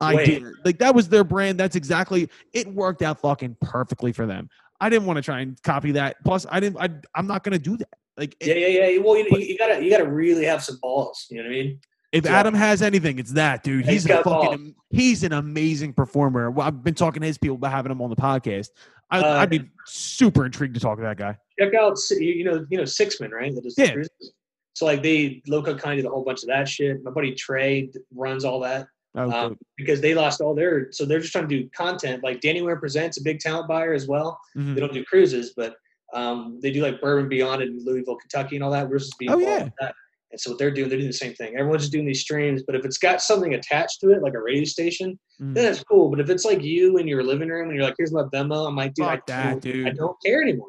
[0.00, 0.50] idea.
[0.64, 1.58] Like that was their brand.
[1.60, 2.66] That's exactly it.
[2.72, 4.48] Worked out fucking perfectly for them.
[4.80, 6.16] I didn't want to try and copy that.
[6.24, 6.78] Plus, I didn't.
[6.80, 7.88] I, I'm not going to do that.
[8.16, 8.98] Like, Yeah, yeah, yeah.
[9.02, 11.26] Well, you, you gotta you gotta really have some balls.
[11.30, 11.80] You know what I mean?
[12.12, 13.84] if so- Adam has anything, it's that dude.
[13.84, 14.62] He's He's a got fucking.
[14.64, 14.74] balls.
[14.90, 16.50] He's an amazing performer.
[16.50, 18.68] Well, I've been talking to his people about having him on the podcast.
[19.10, 21.36] I, Uh, I'd be super intrigued to talk to that guy.
[21.60, 23.54] Check out you you know you know Sixthman right?
[23.54, 23.92] That does the Yeah.
[23.92, 24.32] cruises.
[24.74, 27.02] So like they Low Cut Connie did a whole bunch of that shit.
[27.02, 28.86] My buddy Trey runs all that.
[29.16, 32.40] Oh, um, because they lost all their so they're just trying to do content like
[32.40, 34.72] danny Wimmer presents a big talent buyer as well mhm.
[34.72, 35.74] they don't do cruises but
[36.14, 39.32] um, they do like bourbon beyond in louisville kentucky and all that we're just being
[39.32, 39.68] Oh, yeah.
[39.80, 42.62] and so what they're doing they're doing the same thing everyone's just doing these streams
[42.64, 45.54] but if it's got something attached to it like a radio station Mhm.
[45.54, 47.96] then that's cool but if it's like you in your living room and you're like
[47.98, 49.88] here's my venmo i'm like dude, I, that, dude.
[49.88, 50.68] I don't care anymore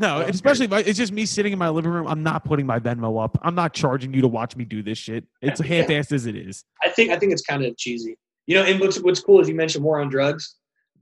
[0.00, 2.06] No, Oh, and especially if I, it's just me sitting in my living room.
[2.08, 3.38] I'm not putting my Venmo up.
[3.42, 5.24] I'm not charging you to watch me do this shit.
[5.42, 5.82] It's Yeah.
[5.82, 6.64] half-assed as it is.
[6.82, 9.48] i think i think it's kind of cheesy you know and what's, what's cool is
[9.48, 10.56] you mentioned war on drugs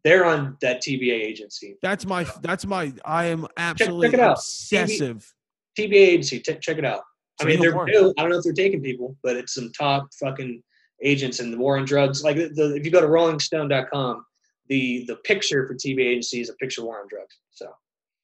[0.05, 2.25] they're on that tba agency That's my.
[2.43, 2.93] That's my.
[3.05, 4.33] I am absolutely check it out.
[4.39, 5.33] obsessive.
[5.79, 6.41] TBA agency.
[6.41, 7.03] T- check it out.
[7.41, 8.13] I mean, they're new.
[8.19, 10.63] I don't know if they're taking people, but it's some top fucking
[11.05, 12.23] agents in the war on drugs.
[12.25, 14.25] Like the, the if you go to RollingStone.com,
[14.69, 17.37] the the picture for TBA agency is a picture of war on drugs.
[17.51, 17.67] So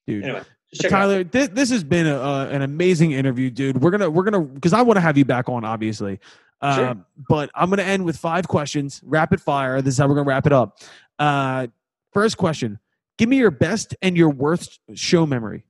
[0.07, 0.25] dude.
[0.25, 0.43] anyway,
[0.75, 0.99] just check it out.
[0.99, 3.81] Tyler, this, this has been a, uh, an amazing interview, dude.
[3.81, 6.21] We're gonna we're gonna because I want to have you back on, obviously.
[6.61, 6.97] Uh, Sure.
[7.29, 9.81] But I'm gonna end with five questions, rapid fire.
[9.83, 10.81] This is how we're gonna wrap it up.
[11.19, 11.69] Uh,
[12.13, 12.79] first question:
[13.19, 15.65] Give me your best and your worst show memory.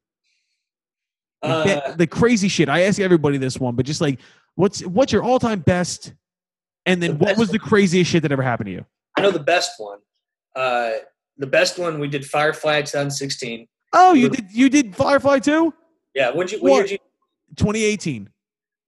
[1.43, 2.69] Uh, the crazy shit.
[2.69, 4.19] I ask everybody this one, but just like,
[4.55, 6.15] what's what's your all time best?
[6.87, 8.87] And then The what was the craziest shit that ever happened to you?
[9.17, 9.99] I know the best one.
[10.57, 10.91] Uh,
[11.39, 13.67] the best one we did Firefly 2016.
[13.95, 15.73] Oh, you did you did Firefly too?
[16.15, 16.31] Yeah.
[16.33, 16.59] What'd you?
[16.59, 16.77] What, What?
[16.77, 16.99] year did you?
[17.57, 18.29] 2018.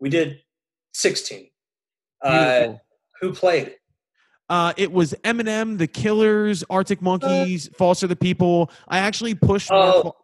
[0.01, 0.41] We did
[0.95, 1.49] 16.
[2.23, 2.75] Uh,
[3.21, 3.77] who played?
[4.49, 8.71] Uh, it was Eminem, The Killers, Arctic Monkeys, Foster the People.
[8.89, 9.71] I actually pushed.
[9.73, 10.03] Oh.
[10.03, 10.17] Fo-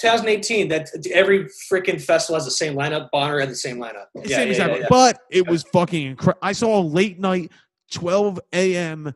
[0.00, 0.68] 2018.
[0.68, 3.08] That every freaking festival has the same lineup.
[3.14, 4.06] Bonnaroo had the same lineup.
[4.24, 4.86] Yeah, same yeah, yeah, yeah.
[4.90, 6.40] But it was fucking incredible.
[6.42, 7.52] I saw a late night,
[7.92, 9.14] 12 a.m.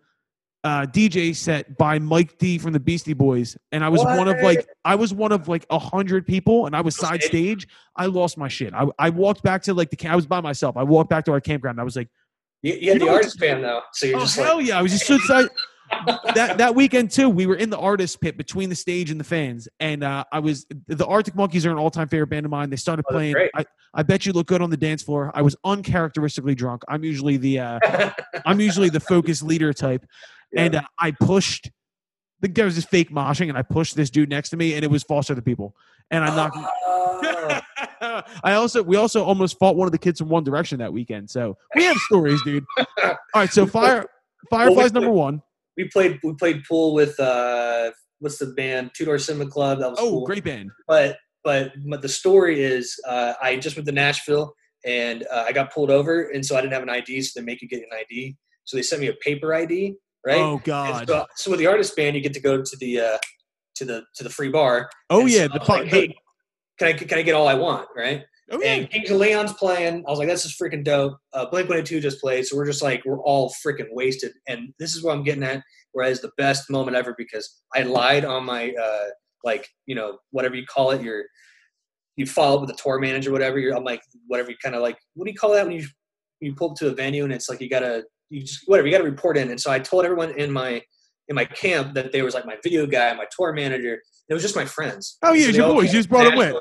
[0.64, 4.40] Uh, DJ set by Mike D from the Beastie Boys, and I was one of
[4.42, 7.68] like I was one of like a hundred people, and I was side stage.
[7.94, 8.74] I lost my shit.
[8.74, 10.76] I, I walked back to like the ca- I was by myself.
[10.76, 11.80] I walked back to our campground.
[11.80, 12.08] I was like,
[12.62, 14.78] You, you had You the artist band though, so you're oh just hell like, yeah!
[14.80, 15.50] I was just so excited.
[16.34, 19.24] that that weekend too, we were in the artist pit between the stage and the
[19.24, 22.50] fans, and uh, I was the Arctic Monkeys are an all time favorite band of
[22.50, 22.68] mine.
[22.68, 23.36] They started Oh, playing.
[23.54, 25.30] I, I bet you look good on the dance floor.
[25.34, 26.82] I was uncharacteristically drunk.
[26.88, 28.10] I'm usually the uh,
[28.44, 30.04] I'm usually the focus leader type,
[30.56, 31.66] and uh, I pushed.
[31.68, 34.74] I think there was this fake moshing, and I pushed this dude next to me,
[34.74, 35.74] and it was Foster the People,
[36.10, 36.56] and I knocked.
[36.56, 37.60] Oh.
[38.44, 41.30] I also we also almost fought one of the kids from One Direction that weekend.
[41.30, 42.64] So we have stories, dude.
[43.04, 44.06] All right, so fire
[44.50, 45.42] Firefly's number one.
[45.76, 47.90] we played we played pool with uh
[48.20, 49.80] what's the band Two Door Cinema Club.
[49.80, 50.26] That was Oh, cool.
[50.26, 50.70] great band.
[50.86, 55.52] But but but the story is uh, I just went to Nashville and uh, I
[55.52, 57.80] got pulled over and so I didn't have an ID, so they make you get
[57.80, 58.36] an ID.
[58.64, 59.94] So they sent me a paper ID,
[60.28, 60.36] right?
[60.36, 61.08] Oh God.
[61.08, 63.18] So, so with the artist band, you get to go to the uh,
[63.76, 64.90] to the to the free bar.
[65.10, 66.14] Oh And so yeah, the, fu- like, hey,
[66.78, 68.22] can I can I get all I want, right?
[68.50, 68.72] oh yeah.
[68.72, 70.04] And Kings of Leon's playing.
[70.06, 71.16] I was like, this is freaking dope.
[71.32, 72.46] Uh, Blink 182 just played.
[72.46, 74.32] So we're just like, we're all freaking wasted.
[74.46, 75.62] And this is what I'm getting at.
[75.92, 79.06] Whereas the best moment ever because I lied on my, uh,
[79.44, 81.24] like, you know, whatever you call it, your,
[82.16, 83.58] you follow up with the tour manager, whatever.
[83.58, 85.86] You're, I'm like, whatever you kind of like, what do you call that when you,
[86.40, 88.92] you pull up to a venue and it's like, you gotta, you just, whatever, you
[88.92, 89.50] gotta report in.
[89.50, 90.82] And so I told everyone in my,
[91.28, 94.00] in my camp that they was like my video guy, my tour manager.
[94.28, 95.18] It was just my friends.
[95.22, 95.92] Oh, yeah, So your boys.
[95.92, 96.54] You just brought to with.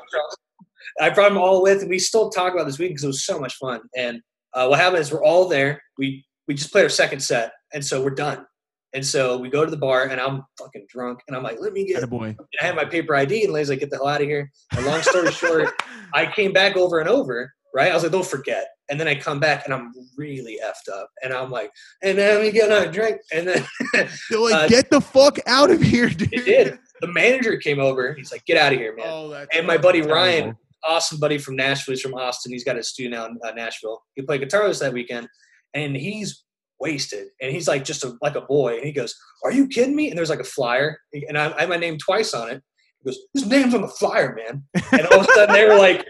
[1.00, 3.24] I brought them all with, and we still talk about this week because it was
[3.24, 3.80] so much fun.
[3.96, 4.20] And
[4.54, 5.82] uh, what happened is we're all there.
[5.96, 8.46] We we just played our second set, and so we're done.
[8.94, 11.72] And so we go to the bar, and I'm fucking drunk, and I'm like, "Let
[11.72, 12.34] me get." a boy.
[12.60, 14.86] I had my paper ID, and Lay's like, "Get the hell out of here." And
[14.86, 15.70] long story short,
[16.14, 17.52] I came back over and over.
[17.74, 17.90] Right?
[17.90, 21.10] I was like, "Don't forget." And then I come back, and I'm really effed up,
[21.22, 21.70] and I'm like,
[22.02, 23.66] "And then me get another drink." And then
[24.30, 26.32] They're like, Uh, get the fuck out of here, dude.
[26.32, 26.78] it did.
[27.00, 28.14] The manager came over.
[28.14, 30.16] He's like, "Get out of here, man." Oh, that's And my buddy terrible.
[30.16, 31.92] Ryan, awesome buddy from Nashville.
[31.92, 32.52] He's from Austin.
[32.52, 34.02] He's got a studio now in uh, Nashville.
[34.14, 35.28] He played guitar with us that weekend,
[35.74, 36.44] and he's
[36.80, 37.28] wasted.
[37.42, 38.76] And he's like just a, like a boy.
[38.76, 39.14] And he goes,
[39.44, 40.98] "Are you kidding me?" And there's like a flyer,
[41.28, 42.62] and I, I have my name twice on it.
[43.02, 45.76] He goes, "His name's on the flyer, man." And all of a sudden they were
[45.76, 46.04] like,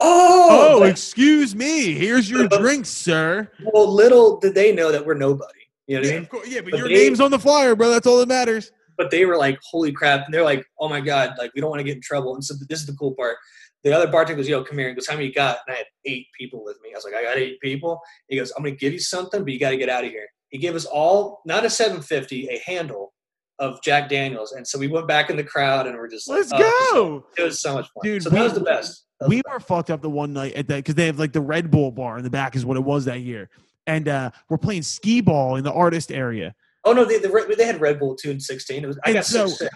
[0.00, 1.94] "Oh!" Oh, Like, excuse me.
[1.94, 3.50] Here's your But- drink, sir.
[3.72, 5.52] well, little did they know that we're nobody.
[5.86, 6.22] You know what I Yeah, mean?
[6.24, 7.90] of course, yeah, but, But your they- name's on the flyer, bro.
[7.90, 8.70] That's all that matters.
[8.96, 11.70] but they were like, "Holy crap!" And they're like, "Oh my god!" Like we don't
[11.70, 12.34] want to get in trouble.
[12.34, 13.36] And so this is the cool part.
[13.84, 15.78] The other bartender goes, "Yo, come here." He goes, "How many you got?" And I
[15.78, 16.90] had eight people with me.
[16.92, 19.52] I was like, "I got eight people." He goes, "I'm gonna give you something, but
[19.52, 22.58] you got to get out of here." He gave us all not a 750, a
[22.58, 23.14] handle
[23.60, 26.38] of Jack Daniels, and so we went back in the crowd and we're just like,
[26.38, 27.42] Let's "Oh, go.
[27.42, 29.04] It was so much fun, Dude, So that we- was the best.
[29.26, 31.70] We were fucked up the one night at that because they have like the Red
[31.70, 33.50] Bull bar in the back is what it was that year,
[33.86, 36.54] and uh we're playing skee ball in the artist area.
[36.84, 38.84] Oh no, they, the, they had Red Bull two and sixteen.
[38.84, 39.72] It was I And got so, so- sick.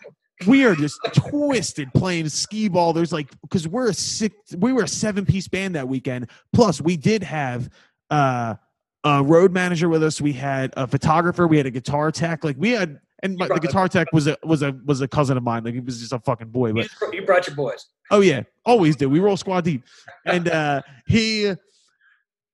[0.46, 2.92] We are just twisted playing skee ball.
[2.92, 6.30] There's like because we're a six, we were a seven piece band that weekend.
[6.52, 7.68] Plus, we did have
[8.10, 8.54] uh
[9.04, 10.20] a road manager with us.
[10.20, 11.46] We had a photographer.
[11.46, 12.42] We had a guitar tech.
[12.44, 15.36] Like we had, and my, the guitar tech was a was a was a cousin
[15.36, 15.64] of mine.
[15.64, 16.68] Like he was just a fucking boy.
[16.68, 17.86] You, But brought- you brought your boys.
[18.10, 19.08] Oh yeah, always do.
[19.08, 19.84] We roll squad deep,
[20.26, 21.52] and uh, he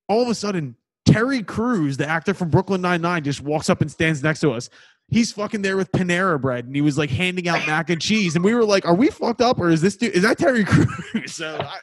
[0.08, 3.80] all of a sudden Terry Crews, the actor from Brooklyn Nine Nine, just walks up
[3.80, 4.68] and stands next to us.
[5.10, 8.36] He's fucking there with Panera bread, and he was like handing out mac and cheese,
[8.36, 10.12] and we were like, "Are we fucked up, or is this dude?
[10.12, 10.86] Is that Terry Crews?"
[11.32, 11.78] So, I,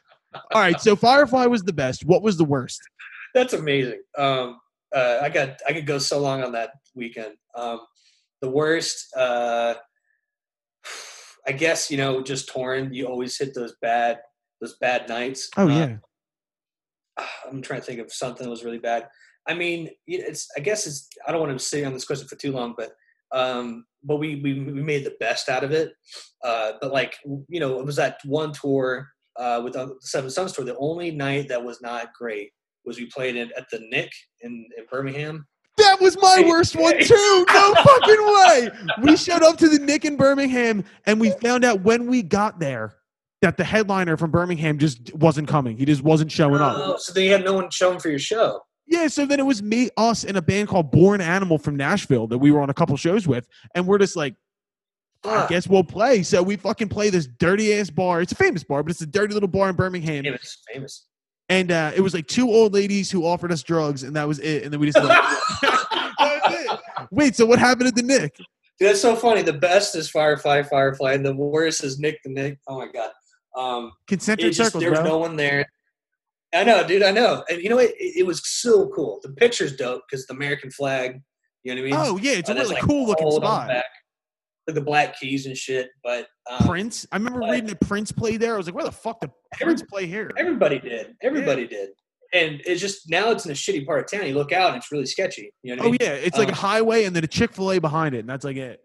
[0.54, 0.80] all right.
[0.80, 2.06] So Firefly was the best.
[2.06, 2.82] What was the worst?
[3.34, 4.02] That's amazing.
[4.18, 4.60] Um,
[4.94, 7.34] uh, I got I could go so long on that weekend.
[7.56, 7.82] Um,
[8.46, 9.74] the worst, uh,
[11.48, 12.94] I guess you know, just torn.
[12.94, 14.20] You always hit those bad
[14.62, 15.50] those bad nights.
[15.58, 19.08] Oh Uh, yeah, I'm trying to think of something that was really bad.
[19.48, 22.36] I mean, it's I guess it's I don't want to sit on this question for
[22.36, 22.92] too long, but
[23.32, 25.94] um, but we we we made the best out of it.
[26.44, 27.16] Uh, but like
[27.48, 30.66] you know, it was that one tour uh, with the Seven Sons tour.
[30.66, 32.52] The only night that was not great
[32.86, 35.48] was we played it at the Nick in, in Birmingham.
[35.78, 37.46] That was my worst one too.
[37.52, 38.70] No fucking way.
[39.02, 42.60] We showed up to the Nick in Birmingham, and we found out when we got
[42.60, 42.96] there
[43.42, 45.78] that the headliner from Birmingham just wasn't coming.
[45.78, 46.76] He just wasn't showing up.
[46.78, 48.62] Oh, so they had no one showing for your show.
[48.88, 52.28] Yeah, so then it was me, us, and a band called Born Animal from Nashville
[52.28, 54.36] that we were on a couple shows with, and we're just like,
[55.24, 56.22] I guess we'll play.
[56.22, 58.22] So we fucking play this dirty ass bar.
[58.22, 60.24] It's a famous bar, but it's a dirty little bar in Birmingham.
[60.24, 61.08] Famous, famous.
[61.50, 64.40] And uh, it was like two old ladies who offered us drugs, and that was
[64.40, 64.64] it.
[64.64, 65.12] And then we just left.
[65.62, 67.08] that was it.
[67.12, 68.36] Wait, so what happened at the Nick?
[68.38, 69.42] Dude, that's so funny.
[69.42, 72.60] The best is Firefly, Firefly, and the worst is Nick the Nick.
[72.68, 73.12] Oh my god.
[73.56, 75.10] Um, Concentric just, circles, there was bro.
[75.10, 75.66] no one there.
[76.54, 77.04] I know, dude.
[77.04, 77.44] I know.
[77.50, 77.92] And you know what?
[77.92, 79.20] It, it was so cool.
[79.24, 81.22] The picture's dope because the American flag.
[81.64, 82.08] You know what I mean?
[82.10, 83.68] oh yeah, it's a Uh, there's, really like, cool looking gold on the spot.
[83.68, 83.86] back, Like
[84.74, 85.90] the black keys and shit.
[86.04, 87.06] But um, Prince.
[87.12, 88.56] I remember but- reading that Prince played there.
[88.56, 90.32] I was like, where the fuck did Prince play here?
[90.38, 91.16] everybody did.
[91.22, 91.90] Everybody did.
[92.34, 94.28] And it's just now it's in a shitty part of town.
[94.28, 95.54] You look out and it's really sketchy.
[95.64, 95.98] You know what I Oh mean?
[96.02, 98.30] yeah, it's like a Um, highway and then a Chick Fil A behind it, and
[98.30, 98.82] that's like it.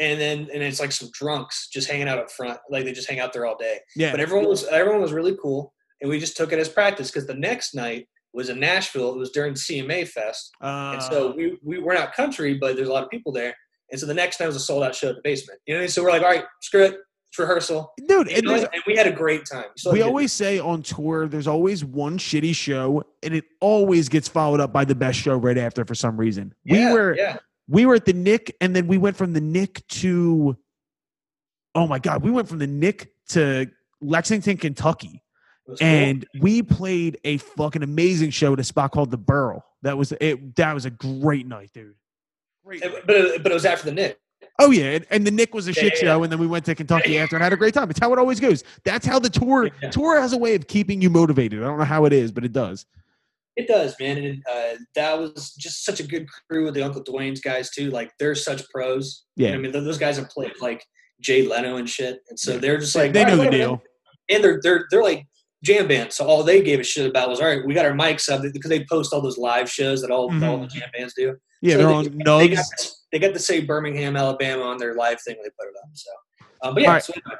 [0.00, 2.58] And then and it's like some drunks just hanging out up front.
[2.70, 3.78] Like they just hang out there all day.
[3.94, 7.10] Yeah, But everyone was everyone was really cool, and we just took it as practice
[7.10, 9.12] because the next night was in Nashville.
[9.12, 12.88] It was during CMA Fest, uh, and so we we were not country, but there's
[12.88, 13.54] a lot of people there.
[13.90, 15.60] And so the next night was a sold out show at the basement.
[15.66, 15.90] You know, what I mean?
[15.90, 16.98] so we're like, all right, screw it,
[17.30, 17.92] it's rehearsal.
[18.08, 19.66] dude, and and we had a great time.
[19.76, 24.26] So we always say on tour there's always one shitty show and it always gets
[24.26, 27.36] followed up by the best show right after for some reason yeah, we were yeah.
[27.68, 30.56] we were at the nick and then we went from the nick to
[31.76, 33.66] oh my god we went from the nick to
[34.00, 35.22] lexington kentucky
[35.66, 35.86] was cool.
[35.86, 40.12] and we played a fucking amazing show at a spot called the burl that was
[40.20, 41.94] it that was a great night dude
[42.64, 44.18] great but it, but it was after the Nick.
[44.58, 46.46] Oh yeah, and, and the Nick was a Yeah, shit yeah, show, and then we
[46.46, 47.88] went to Kentucky after and had a great time.
[47.90, 48.62] It's how it always goes.
[48.84, 49.90] That's how the tour Yeah.
[49.90, 51.62] tour has a way of keeping you motivated.
[51.62, 52.84] I don't know how it is, but it does.
[53.56, 57.02] It does, man, and uh, that was just such a good crew with the Uncle
[57.02, 57.90] Dwayne's guys too.
[57.90, 59.24] Like they're such pros.
[59.36, 60.84] You know Yeah, I mean, those guys have played like
[61.20, 63.82] Jay Leno and shit, and so they're just like they know right, the whatever." deal.
[64.30, 65.26] and they're they're they're like
[65.64, 66.14] jam bands.
[66.16, 67.64] So all they gave a shit about was all right.
[67.66, 70.60] We got our mics up because they post all those live shows that all all
[70.60, 71.36] the jam bands do.
[71.60, 72.54] Yeah, So they're they, on They nugs.
[72.56, 75.68] got, to, they got to say Birmingham, Alabama on their live thing when they put
[75.68, 75.90] it up.
[75.92, 76.10] So,
[76.62, 77.02] um, but yeah, right.
[77.02, 77.38] so anyway,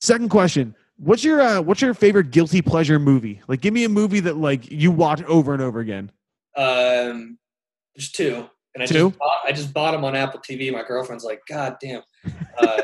[0.00, 3.40] Second question: What's your uh, what's your favorite guilty pleasure movie?
[3.48, 6.12] Like, give me a movie that like you watch over and over again.
[6.56, 7.38] um,
[7.96, 9.08] there's two, and I Two?
[9.08, 10.70] just bought, I just bought them on Apple TV.
[10.72, 12.02] My girlfriend's like, God damn,
[12.58, 12.82] uh,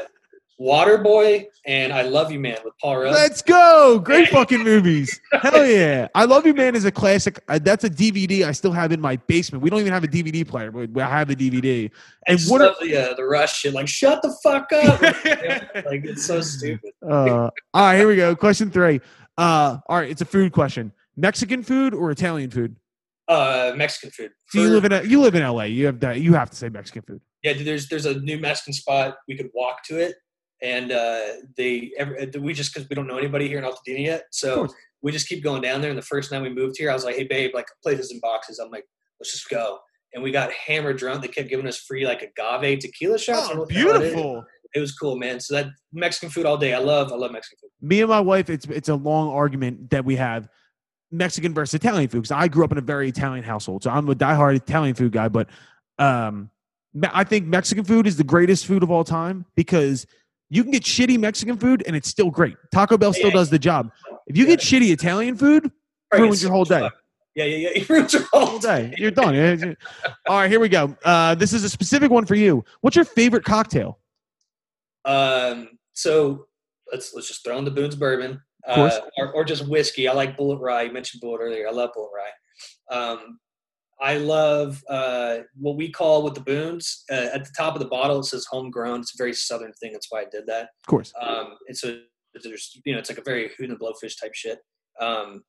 [0.63, 3.13] Waterboy and I Love You Man with Paul Rudd.
[3.13, 3.99] Let's go!
[3.99, 5.21] Great fucking movies.
[5.33, 6.09] Hell yeah!
[6.15, 7.43] I Love You Man is a classic.
[7.49, 9.63] Uh, that's a DVD I still have in my basement.
[9.63, 11.91] We don't even have a DVD player, but I have the DVD.
[12.29, 12.61] And what?
[12.61, 13.75] love the uh, the rush shit.
[13.75, 15.03] Like, shut the fuck up.
[15.85, 16.93] like it's so stupid.
[17.05, 18.37] Uh, all right, here we go.
[18.37, 19.01] Question three.
[19.37, 20.93] Uh, all right, it's a food question.
[21.17, 22.77] Mexican food or Italian food?
[23.29, 24.31] Uh, Mexican food.
[24.49, 25.65] So you live in you live in LA.
[25.65, 26.21] You have that.
[26.21, 27.21] You have to say Mexican food.
[27.43, 29.17] Yeah, dude, there's there's a new Mexican spot.
[29.27, 30.15] We could walk to it,
[30.63, 31.21] and uh,
[31.57, 34.69] they every, we just because we don't know anybody here in Altadena yet, so
[35.03, 35.91] we just keep going down there.
[35.91, 38.13] And the first night we moved here, I was like, "Hey, babe, like plate this
[38.13, 38.85] in boxes." I'm like,
[39.21, 39.79] "Let's just go."
[40.15, 41.23] And we got hammered drunk.
[41.23, 43.47] They kept giving us free like agave tequila shots.
[43.47, 44.13] I don't know Oh, what the hell it is.
[44.13, 44.45] beautiful.
[44.75, 45.41] It was cool, man.
[45.41, 46.73] So that Mexican food all day.
[46.75, 47.71] I love I love Mexican food.
[47.87, 50.49] Me and my wife, it's it's a long argument that we have.
[51.15, 54.09] Mexican versus Italian food because I grew up in a very Italian household, so I'm
[54.09, 55.29] a diehard Italian food guy.
[55.29, 55.49] But
[55.99, 56.49] um,
[57.13, 60.07] I think Mexican food is the greatest food of all time because
[60.53, 62.57] you can get shitty Mexican food and it's still great.
[62.73, 63.37] Taco Bell still Yeah.
[63.37, 63.91] does the job.
[64.27, 65.71] If you get shitty Italian food,
[66.13, 66.91] Right, ruins your whole day.
[67.35, 67.69] Yeah, yeah, yeah.
[67.77, 69.35] It ruins your whole day, you're done.
[69.35, 69.73] Yeah, yeah.
[70.29, 70.95] all right, here we go.
[71.07, 72.63] Uh, this is a specific one for you.
[72.83, 73.99] What's your favorite cocktail?
[75.07, 76.47] Um, so
[76.93, 78.39] let's let's just throw in the Boone's bourbon,
[78.69, 80.07] uh, or, or just whiskey.
[80.07, 80.83] I like Bulleit Rye.
[80.83, 81.67] You mentioned Bulleit earlier.
[81.67, 82.95] I love Bulleit Rye.
[82.97, 83.39] Um,
[84.01, 87.89] I love uh, what we call with the Boone's uh, at the top of the
[87.89, 88.21] bottle.
[88.21, 89.01] It says homegrown.
[89.01, 89.93] It's a very southern thing.
[89.93, 90.63] That's why I did that.
[90.63, 91.13] Of course.
[91.21, 91.99] Um, and so
[92.43, 94.59] there's you know it's like a very Hootie and Blowfish type shit.
[95.01, 95.43] Um,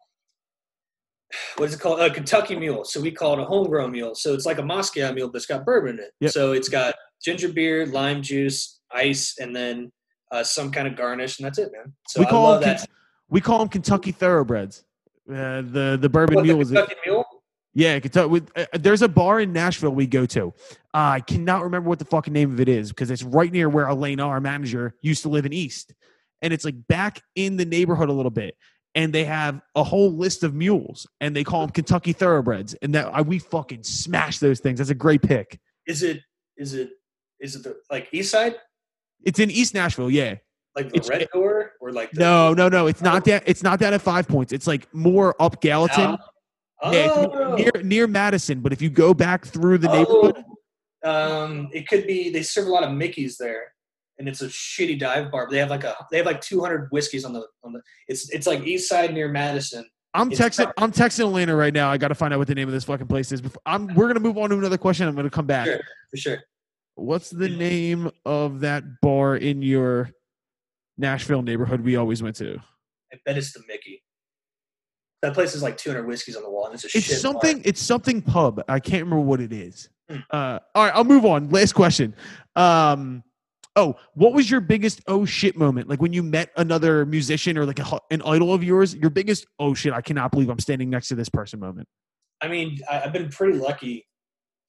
[1.57, 1.99] what is it called?
[1.99, 2.83] A Kentucky mule.
[2.83, 4.15] So we call it a homegrown mule.
[4.15, 6.11] So it's like a Moscow mule, but it's got bourbon in it.
[6.19, 6.31] Yep.
[6.31, 9.91] So it's got ginger beer, lime juice, ice, and then
[10.31, 11.93] uh, some kind of garnish, and that's it, man.
[12.07, 12.87] So we I call love them that.
[13.29, 14.83] We call them Kentucky thoroughbreds.
[15.29, 17.12] Uh, the the bourbon What, the mule is Kentucky mule?
[17.73, 18.27] Yeah, Kentucky.
[18.29, 20.47] With, uh, there's a bar in Nashville we go to.
[20.93, 23.67] Uh, I cannot remember what the fucking name of it is because it's right near
[23.67, 25.93] where Elena, our manager, used to live in East,
[26.41, 28.55] and it's like back in the neighborhood a little bit.
[28.95, 32.75] And they have a whole list of mules, and they call them Kentucky thoroughbreds.
[32.75, 34.77] And that I, we fucking smash those things.
[34.77, 35.59] That's a great pick.
[35.87, 36.21] Is it?
[36.57, 36.91] Is it?
[37.39, 38.55] Is it the like East Side,
[39.23, 40.11] It's in East Nashville.
[40.11, 40.35] Yeah.
[40.75, 42.85] like the It's- Red Door, or like the, No, no, no.
[42.85, 43.41] It's not that.
[43.47, 44.53] It's not that at Five Points.
[44.53, 46.11] It's like more up Gallatin.
[46.11, 46.17] Oh,
[46.91, 47.55] Yeah, oh.
[47.55, 48.59] near near Madison.
[48.59, 50.43] But if you go back through the neighborhood,
[51.03, 53.73] Oh, um, it could be they serve a lot of Mickey's there,
[54.17, 55.45] and it's a shitty dive bar.
[55.45, 57.81] But they have like a they have like 200 whiskeys on the on the.
[58.07, 59.85] It's it's like East Side near Madison.
[60.13, 60.71] I'm It's texting.
[60.77, 61.89] I'm texting Elena right now.
[61.89, 63.41] I got to find out what the name of this fucking place is.
[63.41, 63.93] Before, I'm.
[63.95, 65.07] We're gonna move on to another question.
[65.07, 65.65] I'm gonna come back.
[65.65, 65.79] Sure,
[66.11, 66.39] for sure.
[66.95, 70.11] What's the name of that bar in your
[70.97, 72.59] Nashville neighborhood we always went to?
[73.11, 74.02] I bet it's the Mickey.
[75.23, 77.31] That place is like 200 whiskeys on the wall, and it's a It's shit bar.
[77.31, 77.61] something.
[77.63, 78.61] It's something pub.
[78.67, 79.87] I can't remember what it is.
[80.09, 80.17] Hmm.
[80.29, 81.49] Uh, all right, I'll move on.
[81.49, 82.13] Last question.
[82.57, 83.23] Um,
[83.77, 85.87] oh, what was your biggest oh shit moment?
[85.87, 88.95] Like when you met another musician or like a, an idol of yours.
[88.95, 89.93] Your biggest oh shit!
[89.93, 91.87] I cannot believe I'm standing next to this person moment.
[92.41, 94.05] I mean, I, I've been pretty lucky.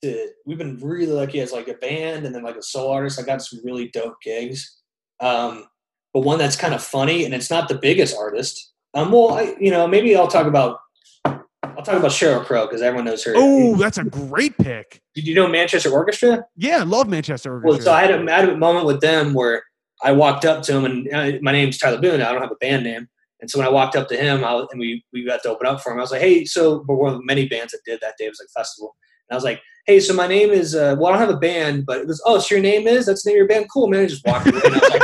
[0.05, 3.19] To we've been really lucky as like a band and then like a solo artist.
[3.19, 4.79] I got some really dope gigs.
[5.19, 5.67] Um,
[6.13, 8.71] but one that's kind of funny, and it's not the biggest artist.
[8.95, 10.79] Um, well, I, you know, maybe I'll talk about
[11.25, 13.33] I'll talk about Sheryl Crow because everyone knows her.
[13.35, 15.01] Oh, that's a great pick.
[15.15, 16.45] did you know Manchester Orchestra?
[16.57, 17.59] Yeah, I love Manchester.
[17.59, 17.85] Well, Orchestra.
[17.93, 19.63] so I had, a, I had a moment with them where
[20.03, 22.21] I walked up to him, and uh, my name's Tyler Boone.
[22.23, 23.09] I don't have a band name,
[23.41, 25.49] and so when I walked up to him, I, was- and we we got to
[25.51, 25.99] open up for him.
[25.99, 28.27] I was like, "Hey, so but one of the many bands that did that day
[28.27, 28.95] it was like festival."
[29.29, 31.41] And I was like, "Hey, so my name is uh, well, I don't have a
[31.41, 33.67] band, but it was oh, so your name is that's the name of your band,
[33.73, 35.03] cool, man." I just walked away, and I was like,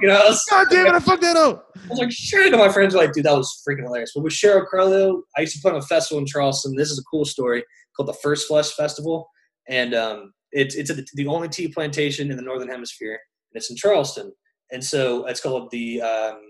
[0.00, 0.94] you know, I was, God damn it!
[0.94, 1.70] I fucked that up.
[1.76, 4.24] I was like, "Shit!" And my friends were like, "Dude, that was freaking hilarious." But
[4.24, 6.76] with Sheryl though, I used to put on a festival in Charleston.
[6.76, 7.64] This is a cool story
[7.96, 9.28] called the First Flush Festival,
[9.68, 13.18] and um, it's it's a, the only tea plantation in the northern hemisphere,
[13.52, 14.32] and it's in Charleston.
[14.72, 16.40] And so it's called the um,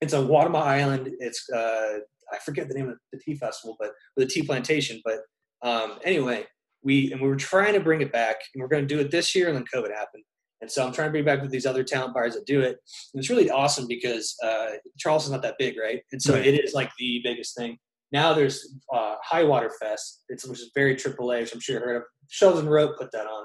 [0.00, 1.10] it's on Wadmalaw Island.
[1.20, 1.98] It's uh,
[2.32, 5.00] I forget the name of the tea festival, but the tea plantation.
[5.04, 5.20] But
[5.62, 6.46] um, anyway,
[6.82, 9.10] we and we were trying to bring it back, and we're going to do it
[9.10, 10.24] this year, and then COVID happened.
[10.64, 12.78] And so I'm trying to bring back with these other talent bars that do it.
[13.12, 16.00] And it's really awesome because uh, Charleston's not that big, right?
[16.10, 16.46] And so Right.
[16.46, 17.76] it is like the biggest thing.
[18.12, 21.84] Now there's uh, High Water Fest, it's, which is very AAA, which I'm sure you
[21.84, 22.02] heard of.
[22.30, 23.44] Shovels and Rope put that on.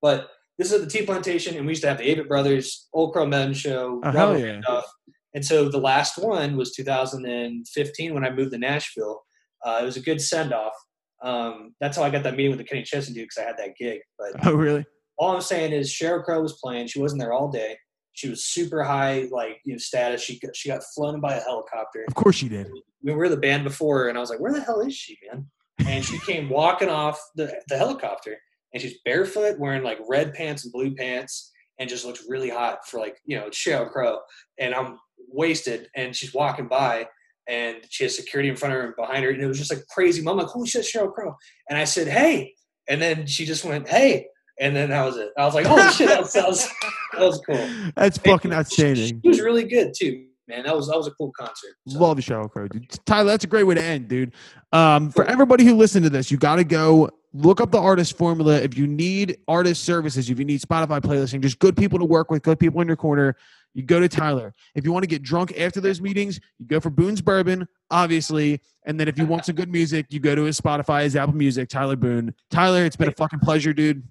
[0.00, 0.28] But
[0.58, 3.12] this is at the Tea Plantation, and we used to have the Avett Brothers, Old
[3.12, 4.44] Crow Medicine Show, Robert yeah.
[4.44, 4.86] Randolph.
[5.34, 9.22] And so the last one was 2015 when I moved to Nashville.
[9.64, 10.74] Uh, it was a good send off.
[11.22, 13.56] Um, that's how I got that meeting with the Kenny Chesney dude because I had
[13.58, 14.00] that gig.
[14.18, 14.84] But Oh, really?
[15.20, 16.86] All I'm saying is Sheryl Crow was playing.
[16.86, 17.76] She wasn't there all day.
[18.12, 20.22] She was super high, like you know, status.
[20.22, 22.06] She got, she got flown by a helicopter.
[22.08, 22.68] Of course she did.
[23.02, 25.18] We were the band before, her, and I was like, "Where the hell is she,
[25.30, 25.46] man?"
[25.86, 28.38] And she came walking off the, the helicopter,
[28.72, 32.88] and she's barefoot, wearing like red pants and blue pants, and just looks really hot
[32.88, 34.20] for like you know Sheryl Crow.
[34.58, 34.98] And I'm
[35.28, 37.08] wasted, and she's walking by,
[37.46, 39.72] and she has security in front of her and behind her, and it was just
[39.72, 40.22] like crazy.
[40.22, 41.36] Mom, like, holy shit, Sheryl Crow!
[41.68, 42.54] And I said, "Hey,"
[42.88, 44.26] and then she just went, "Hey."
[44.60, 45.30] And then that was it.
[45.38, 46.68] I was like, "Oh shit, that was, that was,
[47.12, 49.20] that was cool." That's fucking outstanding.
[49.22, 50.64] She was really good too, man.
[50.64, 51.70] That was that was a cool concert.
[51.88, 52.88] So, Love Sheryl Crow, dude.
[53.06, 54.34] Tyler, that's a great way to end, dude.
[54.72, 58.18] Um, for everybody who listened to this, you got to go look up the artist
[58.18, 58.56] formula.
[58.56, 62.30] If you need artist services, if you need Spotify playlisting, just good people to work
[62.30, 63.36] with, good people in your corner,
[63.74, 64.52] you go to Tyler.
[64.74, 68.60] If you want to get drunk after those meetings, you go for Boone's Bourbon, obviously.
[68.84, 71.36] And then if you want some good music, you go to his Spotify, his Apple
[71.36, 72.34] Music, Tyler Boone.
[72.50, 74.02] Tyler, it's been a fucking pleasure, dude.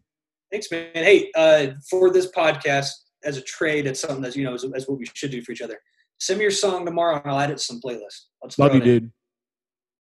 [0.52, 0.90] Thanks, man.
[0.94, 2.90] Hey, uh, for this podcast,
[3.24, 5.52] as a trade, it's something that you know is, is what we should do for
[5.52, 5.80] each other.
[6.20, 8.26] Send me your song tomorrow, and I'll add it to some playlist.
[8.42, 9.12] Let's Love you, dude.